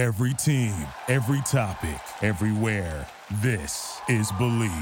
Every 0.00 0.32
team, 0.32 0.72
every 1.08 1.42
topic, 1.42 2.00
everywhere. 2.22 3.06
This 3.42 4.00
is 4.08 4.32
Believe. 4.32 4.72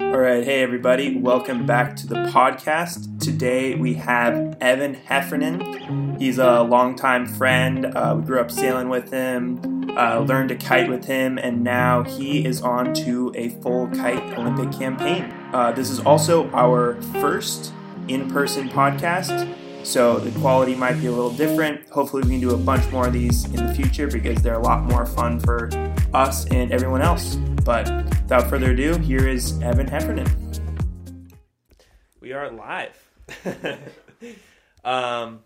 All 0.00 0.18
right, 0.18 0.42
hey 0.42 0.60
everybody, 0.60 1.16
welcome 1.16 1.66
back 1.66 1.94
to 1.98 2.08
the 2.08 2.16
podcast. 2.16 3.20
Today 3.20 3.76
we 3.76 3.94
have 3.94 4.56
Evan 4.60 4.94
Heffernan. 4.94 6.18
He's 6.18 6.38
a 6.38 6.62
longtime 6.62 7.26
friend. 7.26 7.86
Uh, 7.86 8.16
we 8.18 8.26
grew 8.26 8.40
up 8.40 8.50
sailing 8.50 8.88
with 8.88 9.12
him, 9.12 9.88
uh, 9.96 10.18
learned 10.18 10.48
to 10.48 10.56
kite 10.56 10.88
with 10.88 11.04
him, 11.04 11.38
and 11.38 11.62
now 11.62 12.02
he 12.02 12.44
is 12.44 12.60
on 12.60 12.92
to 12.94 13.30
a 13.36 13.50
full 13.60 13.86
kite 13.90 14.36
Olympic 14.36 14.76
campaign. 14.76 15.32
Uh, 15.52 15.70
this 15.70 15.90
is 15.90 16.00
also 16.00 16.50
our 16.50 17.00
first 17.20 17.72
in 18.08 18.28
person 18.28 18.68
podcast, 18.68 19.56
so 19.86 20.18
the 20.18 20.36
quality 20.40 20.74
might 20.74 21.00
be 21.00 21.06
a 21.06 21.12
little 21.12 21.30
different. 21.30 21.88
Hopefully, 21.90 22.22
we 22.24 22.30
can 22.30 22.40
do 22.40 22.54
a 22.54 22.58
bunch 22.58 22.90
more 22.90 23.06
of 23.06 23.12
these 23.12 23.44
in 23.44 23.64
the 23.64 23.72
future 23.72 24.08
because 24.08 24.42
they're 24.42 24.54
a 24.54 24.62
lot 24.62 24.82
more 24.82 25.06
fun 25.06 25.38
for 25.38 25.70
us 26.12 26.44
and 26.46 26.72
everyone 26.72 27.02
else. 27.02 27.36
But 27.64 27.88
without 27.88 28.50
further 28.50 28.72
ado, 28.72 28.98
here 28.98 29.28
is 29.28 29.60
Evan 29.62 29.86
Heffernan. 29.86 30.26
We 32.20 32.32
are 32.32 32.50
live. 32.50 33.10
um, 34.84 35.40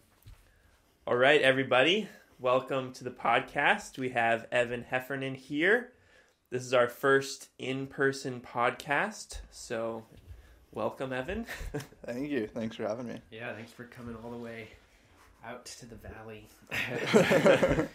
all 1.07 1.17
right, 1.17 1.43
everybody, 1.43 2.09
welcome 2.39 2.95
to 2.95 3.05
the 3.05 3.11
podcast. 3.11 3.99
We 3.99 4.09
have 4.11 4.47
Evan 4.51 4.85
Heffernan 4.85 5.35
here. 5.35 5.93
This 6.51 6.65
is 6.65 6.73
our 6.73 6.89
first 6.89 7.51
in 7.59 7.87
person 7.87 8.41
podcast. 8.41 9.41
So, 9.51 10.07
welcome, 10.73 11.13
Evan. 11.13 11.47
Thank 12.07 12.31
you. 12.31 12.47
Thanks 12.47 12.77
for 12.77 12.87
having 12.87 13.07
me. 13.09 13.21
Yeah, 13.31 13.55
thanks 13.55 13.73
for 13.73 13.85
coming 13.85 14.17
all 14.23 14.31
the 14.31 14.37
way 14.39 14.69
out 15.45 15.65
to 15.65 15.87
the 15.87 15.97
valley. 15.97 16.49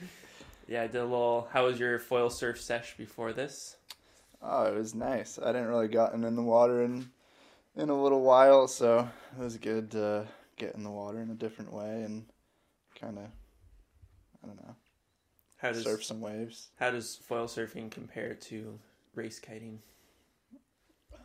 yeah, 0.68 0.82
I 0.84 0.88
did 0.88 0.96
a 0.96 1.04
little. 1.04 1.48
How 1.52 1.66
was 1.66 1.80
your 1.80 2.00
foil 2.00 2.30
surf 2.30 2.60
sesh 2.62 2.96
before 2.98 3.34
this? 3.34 3.78
Oh, 4.42 4.64
it 4.66 4.76
was 4.76 4.94
nice. 4.96 5.40
I 5.40 5.48
didn't 5.48 5.68
really 5.68 5.88
gotten 5.88 6.24
in 6.24 6.36
the 6.36 6.44
water 6.44 6.84
in 6.84 7.10
in 7.76 7.90
a 7.90 8.02
little 8.02 8.22
while, 8.22 8.68
so 8.68 9.08
it 9.38 9.44
was 9.44 9.58
good 9.58 9.92
to 9.92 10.26
get 10.58 10.76
in 10.76 10.84
the 10.84 10.92
water 10.92 11.20
in 11.20 11.30
a 11.30 11.36
different 11.36 11.74
way 11.74 12.04
and 12.04 12.26
kind 13.00 13.18
of 13.18 13.26
I 13.26 14.48
don't 14.48 14.56
know 14.66 14.76
How 15.58 15.72
does 15.74 15.84
surf 15.84 16.04
some 16.04 16.22
waves. 16.22 16.70
how 16.80 16.92
does 16.92 17.18
foil 17.18 17.48
surfing 17.48 17.92
compare 17.92 18.34
to 18.36 18.80
race 19.16 19.40
kiting? 19.40 19.80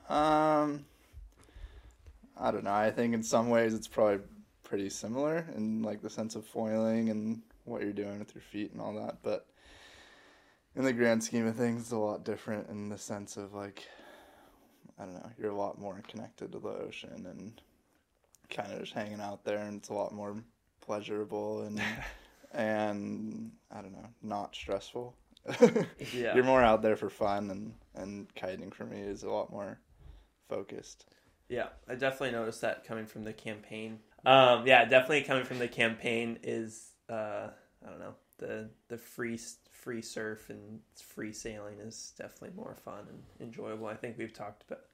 Um, 0.08 0.84
I 2.40 2.50
don't 2.50 2.64
know. 2.64 2.72
I 2.72 2.90
think 2.90 3.14
in 3.14 3.22
some 3.22 3.50
ways 3.50 3.74
it's 3.74 3.88
probably 3.88 4.20
pretty 4.62 4.88
similar 4.88 5.46
in 5.54 5.82
like 5.82 6.00
the 6.00 6.10
sense 6.10 6.36
of 6.36 6.46
foiling 6.46 7.10
and 7.10 7.42
what 7.64 7.82
you're 7.82 7.92
doing 7.92 8.18
with 8.18 8.34
your 8.34 8.42
feet 8.42 8.72
and 8.72 8.80
all 8.80 8.94
that, 8.94 9.18
but 9.22 9.46
in 10.74 10.84
the 10.84 10.92
grand 10.92 11.22
scheme 11.22 11.46
of 11.46 11.56
things, 11.56 11.82
it's 11.82 11.92
a 11.92 11.98
lot 11.98 12.24
different 12.24 12.68
in 12.68 12.88
the 12.88 12.98
sense 12.98 13.36
of 13.36 13.52
like 13.52 13.86
I 14.98 15.04
don't 15.04 15.14
know. 15.14 15.30
You're 15.38 15.50
a 15.50 15.56
lot 15.56 15.80
more 15.80 16.00
connected 16.08 16.52
to 16.52 16.58
the 16.58 16.68
ocean 16.68 17.26
and 17.26 17.60
kind 18.50 18.72
of 18.72 18.80
just 18.80 18.92
hanging 18.92 19.20
out 19.20 19.44
there, 19.44 19.58
and 19.58 19.78
it's 19.78 19.88
a 19.88 19.94
lot 19.94 20.12
more 20.12 20.36
pleasurable 20.80 21.62
and 21.62 21.80
and 22.52 23.50
I 23.70 23.80
don't 23.80 23.92
know, 23.92 24.08
not 24.22 24.54
stressful. 24.54 25.14
Yeah. 25.60 25.84
You're 26.34 26.44
more 26.44 26.62
out 26.62 26.82
there 26.82 26.96
for 26.96 27.10
fun, 27.10 27.50
and 27.50 27.74
and 27.94 28.34
kiting 28.34 28.70
for 28.70 28.84
me 28.84 29.00
is 29.00 29.22
a 29.22 29.30
lot 29.30 29.50
more 29.50 29.78
focused. 30.48 31.06
Yeah, 31.50 31.66
I 31.88 31.96
definitely 31.96 32.30
noticed 32.30 32.60
that 32.60 32.84
coming 32.84 33.06
from 33.06 33.24
the 33.24 33.32
campaign. 33.32 33.98
Um, 34.24 34.66
yeah, 34.66 34.84
definitely 34.84 35.22
coming 35.22 35.44
from 35.44 35.58
the 35.58 35.68
campaign 35.68 36.38
is 36.44 36.92
uh, 37.10 37.48
I 37.84 37.90
don't 37.90 37.98
know 37.98 38.14
the 38.38 38.70
the 38.88 38.96
free 38.96 39.38
free 39.72 40.00
surf 40.00 40.48
and 40.48 40.80
free 40.96 41.32
sailing 41.32 41.80
is 41.80 42.12
definitely 42.16 42.56
more 42.56 42.76
fun 42.76 43.04
and 43.08 43.48
enjoyable. 43.48 43.86
I 43.88 43.94
think 43.96 44.16
we've 44.16 44.32
talked 44.32 44.62
about 44.68 44.84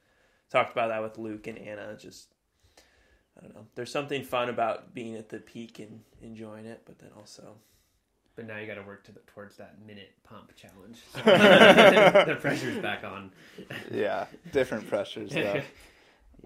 talked 0.51 0.73
about 0.73 0.89
that 0.89 1.03
with 1.03 1.19
Luke 1.19 1.47
and 1.47 1.59
Anna. 1.59 1.95
Just 1.99 2.35
I 3.39 3.43
don't 3.43 3.55
know. 3.55 3.67
There's 3.75 3.93
something 3.93 4.25
fun 4.25 4.49
about 4.49 4.95
being 4.95 5.15
at 5.15 5.29
the 5.29 5.39
peak 5.41 5.79
and 5.79 6.01
enjoying 6.23 6.65
it, 6.65 6.83
but 6.87 6.99
then 6.99 7.11
also 7.19 7.57
But 8.35 8.47
now 8.47 8.57
you 8.59 8.67
got 8.67 8.75
to 8.75 8.83
work 8.83 9.05
to 9.05 9.13
the, 9.13 9.21
towards 9.27 9.57
that 9.57 9.77
minute 9.87 10.13
pump 10.25 10.53
challenge. 10.57 11.01
So 11.13 11.19
the 12.25 12.39
pressure's 12.41 12.79
back 12.79 13.05
on. 13.05 13.31
Yeah, 13.91 14.27
different 14.53 14.89
pressures 14.89 15.33
though. 15.33 15.61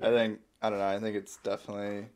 I 0.03 0.11
think 0.11 0.41
I 0.63 0.71
don't 0.71 0.79
know. 0.79 0.87
I 0.89 0.99
think 0.99 1.17
it's 1.17 1.37
definitely 1.39 2.09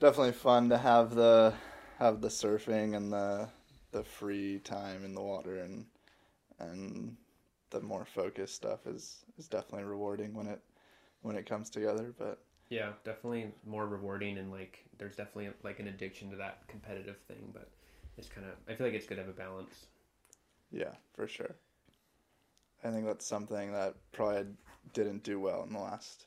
definitely 0.00 0.32
fun 0.32 0.68
to 0.70 0.78
have 0.78 1.14
the 1.14 1.54
have 1.98 2.20
the 2.20 2.28
surfing 2.28 2.96
and 2.96 3.12
the 3.12 3.48
the 3.92 4.04
free 4.04 4.60
time 4.60 5.04
in 5.04 5.14
the 5.14 5.22
water 5.22 5.60
and 5.60 5.86
and 6.58 7.16
the 7.70 7.80
more 7.80 8.04
focused 8.06 8.56
stuff 8.56 8.86
is 8.86 9.24
is 9.38 9.48
definitely 9.48 9.84
rewarding 9.86 10.34
when 10.34 10.46
it 10.48 10.60
when 11.22 11.36
it 11.36 11.46
comes 11.46 11.70
together. 11.70 12.14
But 12.18 12.40
Yeah, 12.68 12.92
definitely 13.04 13.52
more 13.64 13.86
rewarding 13.86 14.38
and 14.38 14.50
like 14.50 14.84
there's 14.98 15.14
definitely 15.16 15.50
like 15.62 15.78
an 15.78 15.86
addiction 15.88 16.30
to 16.30 16.36
that 16.36 16.66
competitive 16.68 17.18
thing, 17.28 17.50
but 17.52 17.70
it's 18.18 18.28
kind 18.28 18.46
of 18.46 18.54
I 18.68 18.74
feel 18.74 18.86
like 18.86 18.94
it's 18.94 19.06
good 19.06 19.16
to 19.16 19.22
have 19.22 19.30
a 19.30 19.32
balance. 19.34 19.86
yeah, 20.70 20.94
for 21.14 21.26
sure. 21.26 21.56
I 22.82 22.90
think 22.90 23.04
that's 23.04 23.26
something 23.26 23.72
that 23.72 23.96
probably 24.12 24.46
didn't 24.94 25.22
do 25.24 25.38
well 25.38 25.62
in 25.64 25.72
the 25.74 25.78
last 25.78 26.26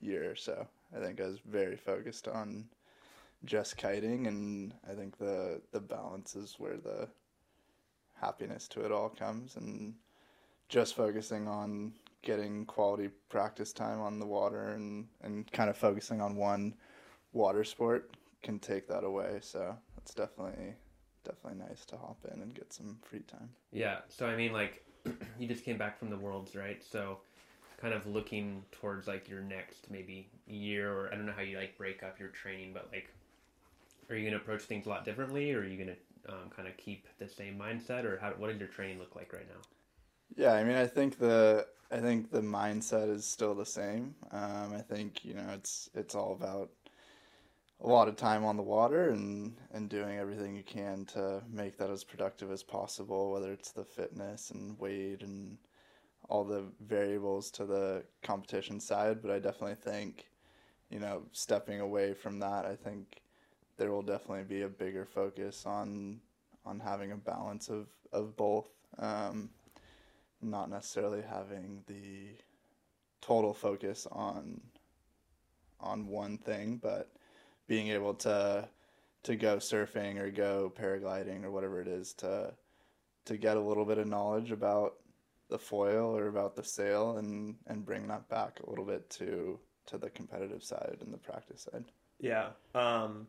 year 0.00 0.30
or 0.30 0.36
so. 0.36 0.66
I 0.96 1.00
think 1.00 1.20
I 1.20 1.26
was 1.26 1.38
very 1.46 1.76
focused 1.76 2.28
on 2.28 2.66
just 3.44 3.76
kiting, 3.76 4.26
and 4.26 4.74
I 4.88 4.94
think 4.94 5.18
the 5.18 5.60
the 5.72 5.80
balance 5.80 6.34
is 6.36 6.56
where 6.58 6.76
the 6.76 7.08
happiness 8.14 8.66
to 8.68 8.84
it 8.84 8.92
all 8.92 9.08
comes, 9.08 9.56
and 9.56 9.94
just 10.68 10.94
focusing 10.94 11.48
on 11.48 11.92
getting 12.22 12.64
quality 12.66 13.08
practice 13.28 13.72
time 13.72 14.00
on 14.00 14.18
the 14.18 14.26
water 14.26 14.70
and 14.70 15.06
and 15.22 15.50
kind 15.52 15.70
of 15.70 15.76
focusing 15.76 16.20
on 16.20 16.36
one 16.36 16.74
water 17.32 17.64
sport 17.64 18.10
can 18.42 18.58
take 18.58 18.88
that 18.88 19.04
away. 19.04 19.38
So 19.40 19.76
it's 19.98 20.14
definitely 20.14 20.74
definitely 21.24 21.64
nice 21.68 21.84
to 21.86 21.96
hop 21.96 22.18
in 22.32 22.40
and 22.40 22.54
get 22.54 22.72
some 22.72 22.98
free 23.02 23.20
time. 23.20 23.50
Yeah, 23.72 23.98
so 24.08 24.26
I 24.26 24.36
mean 24.36 24.52
like 24.52 24.84
you 25.38 25.46
just 25.46 25.64
came 25.64 25.78
back 25.78 25.98
from 25.98 26.10
the 26.10 26.16
worlds, 26.16 26.56
right? 26.56 26.82
So 26.82 27.18
kind 27.80 27.94
of 27.94 28.06
looking 28.06 28.64
towards 28.72 29.06
like 29.06 29.28
your 29.28 29.40
next 29.40 29.90
maybe 29.90 30.28
year 30.46 30.92
or 30.92 31.08
I 31.12 31.16
don't 31.16 31.26
know 31.26 31.32
how 31.32 31.42
you 31.42 31.56
like 31.56 31.78
break 31.78 32.02
up 32.02 32.18
your 32.18 32.28
training, 32.28 32.72
but 32.74 32.88
like 32.92 33.08
are 34.10 34.16
you 34.16 34.22
going 34.22 34.32
to 34.32 34.38
approach 34.38 34.62
things 34.62 34.86
a 34.86 34.88
lot 34.88 35.04
differently 35.04 35.52
or 35.52 35.60
are 35.60 35.64
you 35.64 35.76
going 35.76 35.96
to 35.96 36.32
um, 36.32 36.50
kind 36.54 36.68
of 36.68 36.76
keep 36.76 37.06
the 37.18 37.28
same 37.28 37.58
mindset 37.58 38.04
or 38.04 38.18
how 38.18 38.30
what 38.30 38.50
does 38.50 38.58
your 38.58 38.68
training 38.68 38.98
look 38.98 39.14
like 39.16 39.32
right 39.32 39.48
now? 39.48 39.60
Yeah, 40.36 40.52
I 40.52 40.64
mean, 40.64 40.76
I 40.76 40.86
think 40.86 41.18
the 41.18 41.66
I 41.90 41.98
think 41.98 42.30
the 42.30 42.42
mindset 42.42 43.10
is 43.10 43.24
still 43.24 43.54
the 43.54 43.66
same. 43.66 44.14
Um, 44.30 44.74
I 44.74 44.82
think 44.82 45.24
you 45.24 45.34
know 45.34 45.46
it's 45.54 45.88
it's 45.94 46.14
all 46.14 46.32
about 46.32 46.70
a 47.80 47.86
lot 47.86 48.08
of 48.08 48.16
time 48.16 48.44
on 48.44 48.56
the 48.56 48.62
water 48.62 49.10
and 49.10 49.56
and 49.72 49.88
doing 49.88 50.18
everything 50.18 50.54
you 50.54 50.64
can 50.64 51.06
to 51.06 51.42
make 51.50 51.78
that 51.78 51.90
as 51.90 52.04
productive 52.04 52.50
as 52.50 52.62
possible. 52.62 53.32
Whether 53.32 53.52
it's 53.52 53.72
the 53.72 53.84
fitness 53.84 54.50
and 54.50 54.78
weight 54.78 55.22
and 55.22 55.56
all 56.28 56.44
the 56.44 56.64
variables 56.80 57.50
to 57.52 57.64
the 57.64 58.04
competition 58.22 58.80
side, 58.80 59.22
but 59.22 59.30
I 59.30 59.38
definitely 59.38 59.76
think 59.76 60.28
you 60.90 61.00
know 61.00 61.22
stepping 61.32 61.80
away 61.80 62.14
from 62.14 62.38
that, 62.40 62.64
I 62.64 62.76
think 62.76 63.20
there 63.76 63.90
will 63.90 64.02
definitely 64.02 64.44
be 64.44 64.62
a 64.62 64.68
bigger 64.68 65.04
focus 65.04 65.64
on 65.66 66.20
on 66.64 66.80
having 66.80 67.12
a 67.12 67.16
balance 67.16 67.68
of 67.68 67.86
of 68.12 68.36
both. 68.36 68.68
Um, 68.98 69.50
not 70.40 70.70
necessarily 70.70 71.22
having 71.22 71.82
the 71.86 72.28
total 73.20 73.52
focus 73.52 74.06
on 74.10 74.60
on 75.80 76.06
one 76.06 76.38
thing, 76.38 76.78
but 76.82 77.10
being 77.66 77.88
able 77.88 78.14
to 78.14 78.68
to 79.24 79.36
go 79.36 79.56
surfing 79.56 80.18
or 80.18 80.30
go 80.30 80.72
paragliding 80.76 81.44
or 81.44 81.50
whatever 81.50 81.80
it 81.80 81.88
is 81.88 82.12
to 82.14 82.52
to 83.24 83.36
get 83.36 83.56
a 83.56 83.60
little 83.60 83.84
bit 83.84 83.98
of 83.98 84.06
knowledge 84.06 84.50
about 84.50 84.94
the 85.48 85.58
foil 85.58 86.16
or 86.16 86.28
about 86.28 86.56
the 86.56 86.64
sail 86.64 87.16
and 87.16 87.56
and 87.66 87.84
bring 87.84 88.08
that 88.08 88.28
back 88.28 88.60
a 88.60 88.70
little 88.70 88.84
bit 88.84 89.08
to 89.10 89.58
to 89.86 89.98
the 89.98 90.10
competitive 90.10 90.62
side 90.62 90.98
and 91.00 91.12
the 91.12 91.18
practice 91.18 91.66
side. 91.72 91.84
Yeah. 92.20 92.48
Um, 92.74 93.26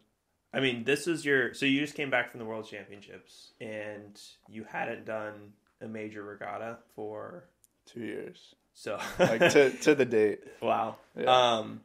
I 0.54 0.60
mean, 0.60 0.84
this 0.84 1.08
is 1.08 1.24
your. 1.26 1.54
So 1.54 1.66
you 1.66 1.80
just 1.80 1.96
came 1.96 2.10
back 2.10 2.32
from 2.32 2.40
the 2.40 2.46
World 2.46 2.68
Championships, 2.68 3.54
and 3.62 4.20
you 4.50 4.64
hadn't 4.64 5.06
done 5.06 5.54
a 5.82 5.88
major 5.88 6.24
regatta 6.24 6.80
for 6.96 7.46
Two 7.86 8.02
years, 8.02 8.54
so 8.76 9.00
like 9.20 9.52
to 9.52 9.72
to 9.72 9.96
the 9.96 10.06
date. 10.06 10.42
wow. 10.62 10.98
Yeah. 11.18 11.56
Um, 11.58 11.82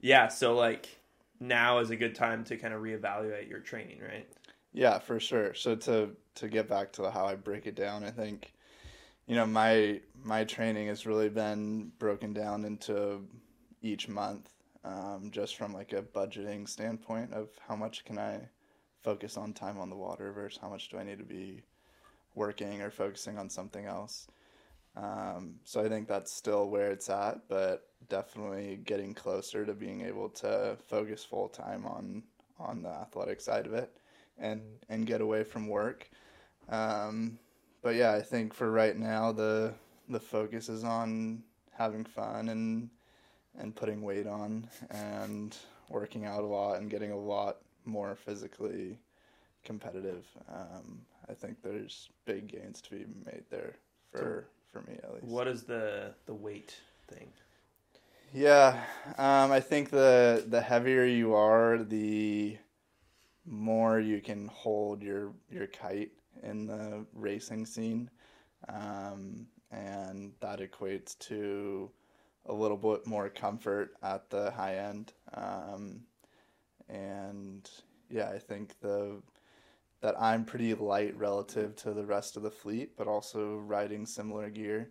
yeah. 0.00 0.26
So 0.28 0.54
like 0.54 0.88
now 1.38 1.78
is 1.78 1.90
a 1.90 1.96
good 1.96 2.16
time 2.16 2.42
to 2.44 2.56
kind 2.56 2.74
of 2.74 2.82
reevaluate 2.82 3.48
your 3.48 3.60
training, 3.60 4.00
right? 4.00 4.28
Yeah, 4.72 4.98
for 4.98 5.20
sure. 5.20 5.54
So 5.54 5.76
to 5.76 6.10
to 6.36 6.48
get 6.48 6.68
back 6.68 6.92
to 6.94 7.10
how 7.10 7.26
I 7.26 7.36
break 7.36 7.66
it 7.66 7.76
down, 7.76 8.02
I 8.02 8.10
think 8.10 8.52
you 9.28 9.36
know 9.36 9.46
my 9.46 10.00
my 10.24 10.42
training 10.42 10.88
has 10.88 11.06
really 11.06 11.28
been 11.28 11.92
broken 11.98 12.32
down 12.32 12.64
into 12.64 13.20
each 13.82 14.08
month 14.08 14.50
um, 14.84 15.28
just 15.30 15.56
from 15.56 15.72
like 15.72 15.92
a 15.92 16.02
budgeting 16.02 16.68
standpoint 16.68 17.32
of 17.32 17.50
how 17.68 17.76
much 17.76 18.04
can 18.04 18.18
I 18.18 18.48
focus 19.04 19.36
on 19.36 19.52
time 19.52 19.78
on 19.78 19.90
the 19.90 19.96
water 19.96 20.32
versus 20.32 20.58
how 20.60 20.68
much 20.68 20.88
do 20.88 20.98
I 20.98 21.04
need 21.04 21.18
to 21.18 21.24
be 21.24 21.62
working 22.34 22.80
or 22.82 22.90
focusing 22.90 23.38
on 23.38 23.48
something 23.48 23.84
else. 23.84 24.26
Um, 24.96 25.56
so 25.64 25.84
I 25.84 25.88
think 25.88 26.08
that's 26.08 26.32
still 26.32 26.68
where 26.68 26.90
it's 26.90 27.08
at, 27.10 27.48
but 27.48 27.86
definitely 28.08 28.80
getting 28.84 29.14
closer 29.14 29.64
to 29.64 29.74
being 29.74 30.00
able 30.00 30.30
to 30.30 30.76
focus 30.88 31.24
full 31.24 31.48
time 31.48 31.86
on 31.86 32.22
on 32.58 32.82
the 32.82 32.88
athletic 32.88 33.40
side 33.40 33.66
of 33.66 33.74
it 33.74 33.96
and 34.38 34.62
and 34.88 35.06
get 35.06 35.20
away 35.20 35.44
from 35.44 35.68
work. 35.68 36.10
Um, 36.68 37.38
but 37.82 37.94
yeah, 37.94 38.12
I 38.12 38.22
think 38.22 38.54
for 38.54 38.70
right 38.70 38.96
now 38.96 39.32
the 39.32 39.74
the 40.08 40.20
focus 40.20 40.68
is 40.68 40.84
on 40.84 41.42
having 41.72 42.04
fun 42.04 42.48
and 42.48 42.90
and 43.58 43.74
putting 43.74 44.02
weight 44.02 44.26
on 44.26 44.68
and 44.90 45.56
working 45.88 46.24
out 46.24 46.42
a 46.42 46.46
lot 46.46 46.80
and 46.80 46.90
getting 46.90 47.12
a 47.12 47.18
lot 47.18 47.58
more 47.84 48.14
physically 48.14 48.98
competitive. 49.64 50.24
Um, 50.48 51.00
I 51.28 51.34
think 51.34 51.62
there's 51.62 52.08
big 52.24 52.48
gains 52.48 52.80
to 52.82 52.90
be 52.90 53.06
made 53.24 53.44
there 53.50 53.76
for 54.10 54.48
for 54.72 54.82
me 54.82 54.98
at 55.02 55.12
least. 55.14 55.26
What 55.26 55.48
is 55.48 55.64
the 55.64 56.14
the 56.26 56.34
weight 56.34 56.76
thing? 57.08 57.28
Yeah, 58.34 58.82
um, 59.16 59.50
I 59.50 59.60
think 59.60 59.90
the 59.90 60.44
the 60.46 60.60
heavier 60.60 61.04
you 61.04 61.34
are, 61.34 61.78
the 61.78 62.58
more 63.46 63.98
you 63.98 64.20
can 64.20 64.48
hold 64.48 65.02
your 65.02 65.32
your 65.50 65.66
kite 65.66 66.12
in 66.42 66.66
the 66.66 67.04
racing 67.12 67.66
scene, 67.66 68.10
um, 68.68 69.46
and 69.70 70.32
that 70.40 70.60
equates 70.60 71.18
to 71.18 71.90
a 72.46 72.52
little 72.52 72.76
bit 72.76 73.06
more 73.06 73.28
comfort 73.28 73.92
at 74.02 74.30
the 74.30 74.50
high 74.50 74.76
end. 74.76 75.12
Um, 75.34 76.00
and 76.88 77.68
yeah, 78.10 78.30
I 78.30 78.38
think 78.38 78.80
the 78.80 79.22
that 80.00 80.20
I'm 80.20 80.44
pretty 80.44 80.74
light 80.74 81.16
relative 81.18 81.74
to 81.76 81.92
the 81.92 82.06
rest 82.06 82.36
of 82.36 82.44
the 82.44 82.50
fleet, 82.50 82.96
but 82.96 83.08
also 83.08 83.56
riding 83.56 84.06
similar 84.06 84.48
gear. 84.48 84.90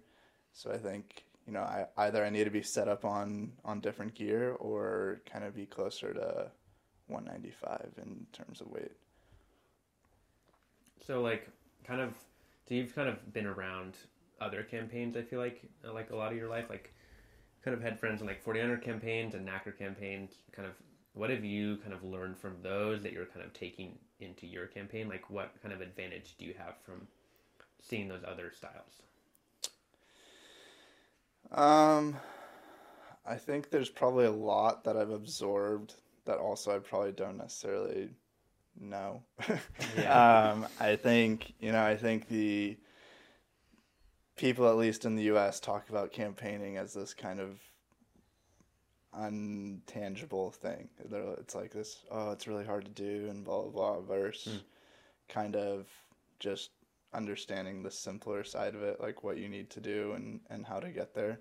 So 0.53 0.71
I 0.71 0.77
think 0.77 1.23
you 1.45 1.53
know 1.53 1.61
I 1.61 1.85
either 1.97 2.23
I 2.23 2.29
need 2.29 2.43
to 2.43 2.51
be 2.51 2.63
set 2.63 2.87
up 2.87 3.05
on 3.05 3.53
on 3.65 3.79
different 3.79 4.15
gear 4.15 4.51
or 4.51 5.21
kind 5.31 5.45
of 5.45 5.55
be 5.55 5.65
closer 5.65 6.13
to 6.13 6.51
195 7.07 7.93
in 8.05 8.27
terms 8.33 8.61
of 8.61 8.67
weight. 8.67 8.91
So 11.05 11.21
like 11.21 11.47
kind 11.85 12.01
of 12.01 12.13
so 12.67 12.75
you've 12.75 12.93
kind 12.93 13.09
of 13.09 13.33
been 13.33 13.45
around 13.45 13.95
other 14.39 14.63
campaigns 14.63 15.15
I 15.17 15.21
feel 15.21 15.39
like 15.39 15.63
uh, 15.87 15.93
like 15.93 16.11
a 16.11 16.15
lot 16.15 16.31
of 16.31 16.37
your 16.37 16.49
life 16.49 16.65
like 16.69 16.93
kind 17.63 17.75
of 17.75 17.81
had 17.81 17.99
friends 17.99 18.21
in 18.21 18.27
like 18.27 18.43
49er 18.43 18.81
campaigns 18.81 19.33
and 19.33 19.47
Nacra 19.47 19.77
campaigns 19.77 20.31
kind 20.51 20.67
of 20.67 20.75
what 21.17 21.29
have 21.31 21.43
you 21.43 21.77
kind 21.77 21.93
of 21.93 22.03
learned 22.03 22.37
from 22.37 22.57
those 22.61 23.01
that 23.01 23.11
you're 23.11 23.25
kind 23.25 23.43
of 23.43 23.51
taking 23.51 23.97
into 24.19 24.45
your 24.45 24.67
campaign? 24.67 25.09
Like 25.09 25.29
what 25.29 25.51
kind 25.61 25.73
of 25.73 25.81
advantage 25.81 26.35
do 26.37 26.45
you 26.45 26.53
have 26.57 26.75
from 26.85 27.07
seeing 27.81 28.07
those 28.07 28.23
other 28.25 28.51
styles? 28.55 29.01
Um, 31.51 32.15
I 33.25 33.35
think 33.35 33.69
there's 33.69 33.89
probably 33.89 34.25
a 34.25 34.31
lot 34.31 34.83
that 34.83 34.95
I've 34.95 35.09
absorbed 35.09 35.95
that 36.25 36.37
also 36.37 36.75
I 36.75 36.79
probably 36.79 37.13
don't 37.13 37.37
necessarily 37.37 38.09
know. 38.79 39.23
Yeah. 39.97 40.51
um, 40.53 40.67
I 40.79 40.95
think 40.95 41.53
you 41.59 41.71
know 41.71 41.83
I 41.83 41.95
think 41.95 42.27
the 42.27 42.77
people 44.35 44.69
at 44.69 44.77
least 44.77 45.05
in 45.05 45.15
the 45.15 45.23
U.S. 45.23 45.59
talk 45.59 45.89
about 45.89 46.11
campaigning 46.11 46.77
as 46.77 46.93
this 46.93 47.13
kind 47.13 47.39
of 47.39 47.59
untangible 49.17 50.53
thing. 50.53 50.89
They're, 51.09 51.33
it's 51.33 51.55
like 51.55 51.71
this, 51.71 52.05
oh, 52.11 52.31
it's 52.31 52.47
really 52.47 52.65
hard 52.65 52.85
to 52.85 52.91
do, 52.91 53.27
and 53.29 53.43
blah 53.43 53.63
blah 53.63 53.71
blah. 53.71 54.01
Versus 54.01 54.61
kind 55.27 55.55
of 55.55 55.87
just 56.39 56.71
understanding 57.13 57.81
the 57.81 57.91
simpler 57.91 58.43
side 58.43 58.75
of 58.75 58.83
it, 58.83 59.01
like 59.01 59.23
what 59.23 59.37
you 59.37 59.49
need 59.49 59.69
to 59.71 59.81
do 59.81 60.13
and 60.13 60.39
and 60.49 60.65
how 60.65 60.79
to 60.79 60.89
get 60.89 61.13
there. 61.13 61.39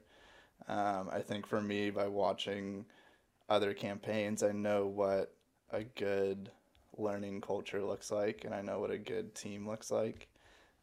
Um, 0.69 1.11
I 1.13 1.21
think 1.21 1.47
for 1.47 1.61
me, 1.61 1.91
by 1.91 2.09
watching 2.09 2.87
other 3.49 3.75
campaigns, 3.75 4.43
I 4.43 4.53
know 4.53 4.87
what 4.87 5.33
a 5.71 5.85
good 5.85 6.51
learning 6.99 7.41
culture 7.41 7.83
looks 7.83 8.11
like, 8.11 8.45
and 8.45 8.55
I 8.55 8.63
know 8.63 8.81
what 8.81 8.91
a 8.91 8.99
good 8.99 9.35
team 9.35 9.69
looks 9.69 9.91
like. 9.91 10.29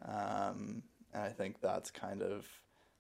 Um, 0.06 0.83
and 1.13 1.24
I 1.24 1.30
think 1.30 1.62
that's 1.62 1.92
kind 1.92 2.21
of 2.21 2.48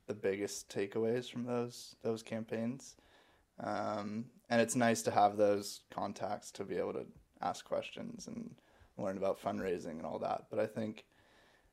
the 0.07 0.13
biggest 0.13 0.69
takeaways 0.69 1.29
from 1.29 1.45
those 1.45 1.95
those 2.03 2.23
campaigns. 2.23 2.95
Um, 3.59 4.25
and 4.49 4.61
it's 4.61 4.75
nice 4.75 5.01
to 5.03 5.11
have 5.11 5.37
those 5.37 5.81
contacts 5.91 6.51
to 6.51 6.63
be 6.63 6.75
able 6.75 6.93
to 6.93 7.05
ask 7.41 7.65
questions 7.65 8.27
and 8.27 8.55
learn 8.97 9.17
about 9.17 9.41
fundraising 9.41 9.97
and 9.97 10.05
all 10.05 10.19
that. 10.19 10.45
But 10.49 10.59
I 10.59 10.65
think 10.65 11.05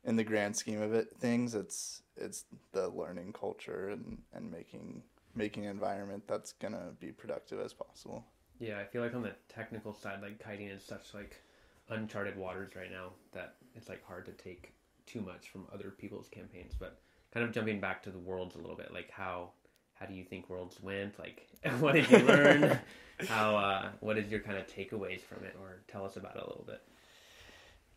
in 0.05 0.17
the 0.17 0.25
grand 0.25 0.57
scheme 0.57 0.81
of 0.81 0.93
it, 0.93 1.09
things 1.19 1.55
it's 1.55 2.03
it's 2.17 2.45
the 2.73 2.89
learning 2.89 3.33
culture 3.33 3.89
and, 3.91 4.19
and 4.33 4.51
making 4.51 5.03
making 5.35 5.65
an 5.65 5.71
environment 5.71 6.25
that's 6.27 6.53
gonna 6.53 6.93
be 6.99 7.13
productive 7.13 7.61
as 7.61 7.73
possible. 7.73 8.25
Yeah, 8.61 8.79
I 8.79 8.85
feel 8.85 9.03
like 9.03 9.15
on 9.15 9.23
the 9.23 9.33
technical 9.49 9.95
side, 9.95 10.21
like 10.23 10.39
kiting 10.39 10.69
is 10.69 10.85
such 10.85 11.15
like 11.15 11.41
uncharted 11.89 12.37
waters 12.37 12.77
right 12.77 12.91
now 12.91 13.09
that 13.33 13.55
it's 13.75 13.89
like 13.89 14.05
hard 14.05 14.27
to 14.27 14.33
take 14.33 14.75
too 15.07 15.23
much 15.23 15.49
from 15.49 15.67
other 15.73 15.91
people's 15.91 16.29
campaigns. 16.29 16.75
But 16.79 17.01
kind 17.33 17.45
of 17.45 17.53
jumping 17.53 17.81
back 17.81 18.03
to 18.03 18.11
the 18.11 18.19
worlds 18.19 18.55
a 18.55 18.59
little 18.59 18.77
bit, 18.77 18.93
like 18.93 19.11
how 19.11 19.53
how 19.95 20.05
do 20.05 20.15
you 20.15 20.25
think 20.25 20.51
worlds 20.51 20.79
went? 20.83 21.19
Like 21.19 21.49
what 21.81 21.95
did 21.95 22.11
you 22.11 22.19
learn? 22.19 22.79
how 23.29 23.57
uh, 23.57 23.89
what 24.01 24.19
is 24.19 24.31
your 24.31 24.41
kind 24.41 24.59
of 24.59 24.67
takeaways 24.67 25.21
from 25.23 25.43
it, 25.45 25.57
or 25.59 25.81
tell 25.89 26.05
us 26.05 26.17
about 26.17 26.37
it 26.37 26.43
a 26.43 26.47
little 26.47 26.65
bit. 26.67 26.83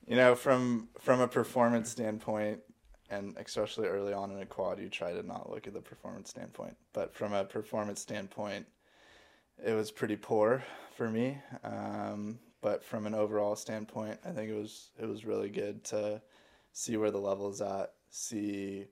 You 0.07 0.15
know, 0.15 0.33
from 0.33 0.87
from 0.97 1.19
a 1.19 1.27
performance 1.27 1.89
standpoint, 1.89 2.61
and 3.09 3.35
especially 3.37 3.87
early 3.87 4.13
on 4.13 4.31
in 4.31 4.39
a 4.39 4.45
quad, 4.45 4.79
you 4.79 4.87
try 4.87 5.11
to 5.11 5.23
not 5.23 5.49
look 5.49 5.67
at 5.67 5.73
the 5.73 5.81
performance 5.81 6.29
standpoint. 6.29 6.77
But 6.93 7.13
from 7.13 7.33
a 7.33 7.43
performance 7.43 7.99
standpoint, 7.99 8.65
it 9.63 9.73
was 9.73 9.91
pretty 9.91 10.15
poor 10.15 10.63
for 10.95 11.09
me. 11.09 11.37
Um, 11.63 12.39
but 12.61 12.83
from 12.83 13.05
an 13.05 13.13
overall 13.13 13.55
standpoint, 13.55 14.19
I 14.25 14.31
think 14.31 14.49
it 14.49 14.55
was 14.55 14.91
it 14.97 15.05
was 15.07 15.25
really 15.25 15.49
good 15.49 15.83
to 15.85 16.21
see 16.71 16.97
where 16.97 17.11
the 17.11 17.19
level's 17.19 17.61
at, 17.61 17.93
see 18.09 18.87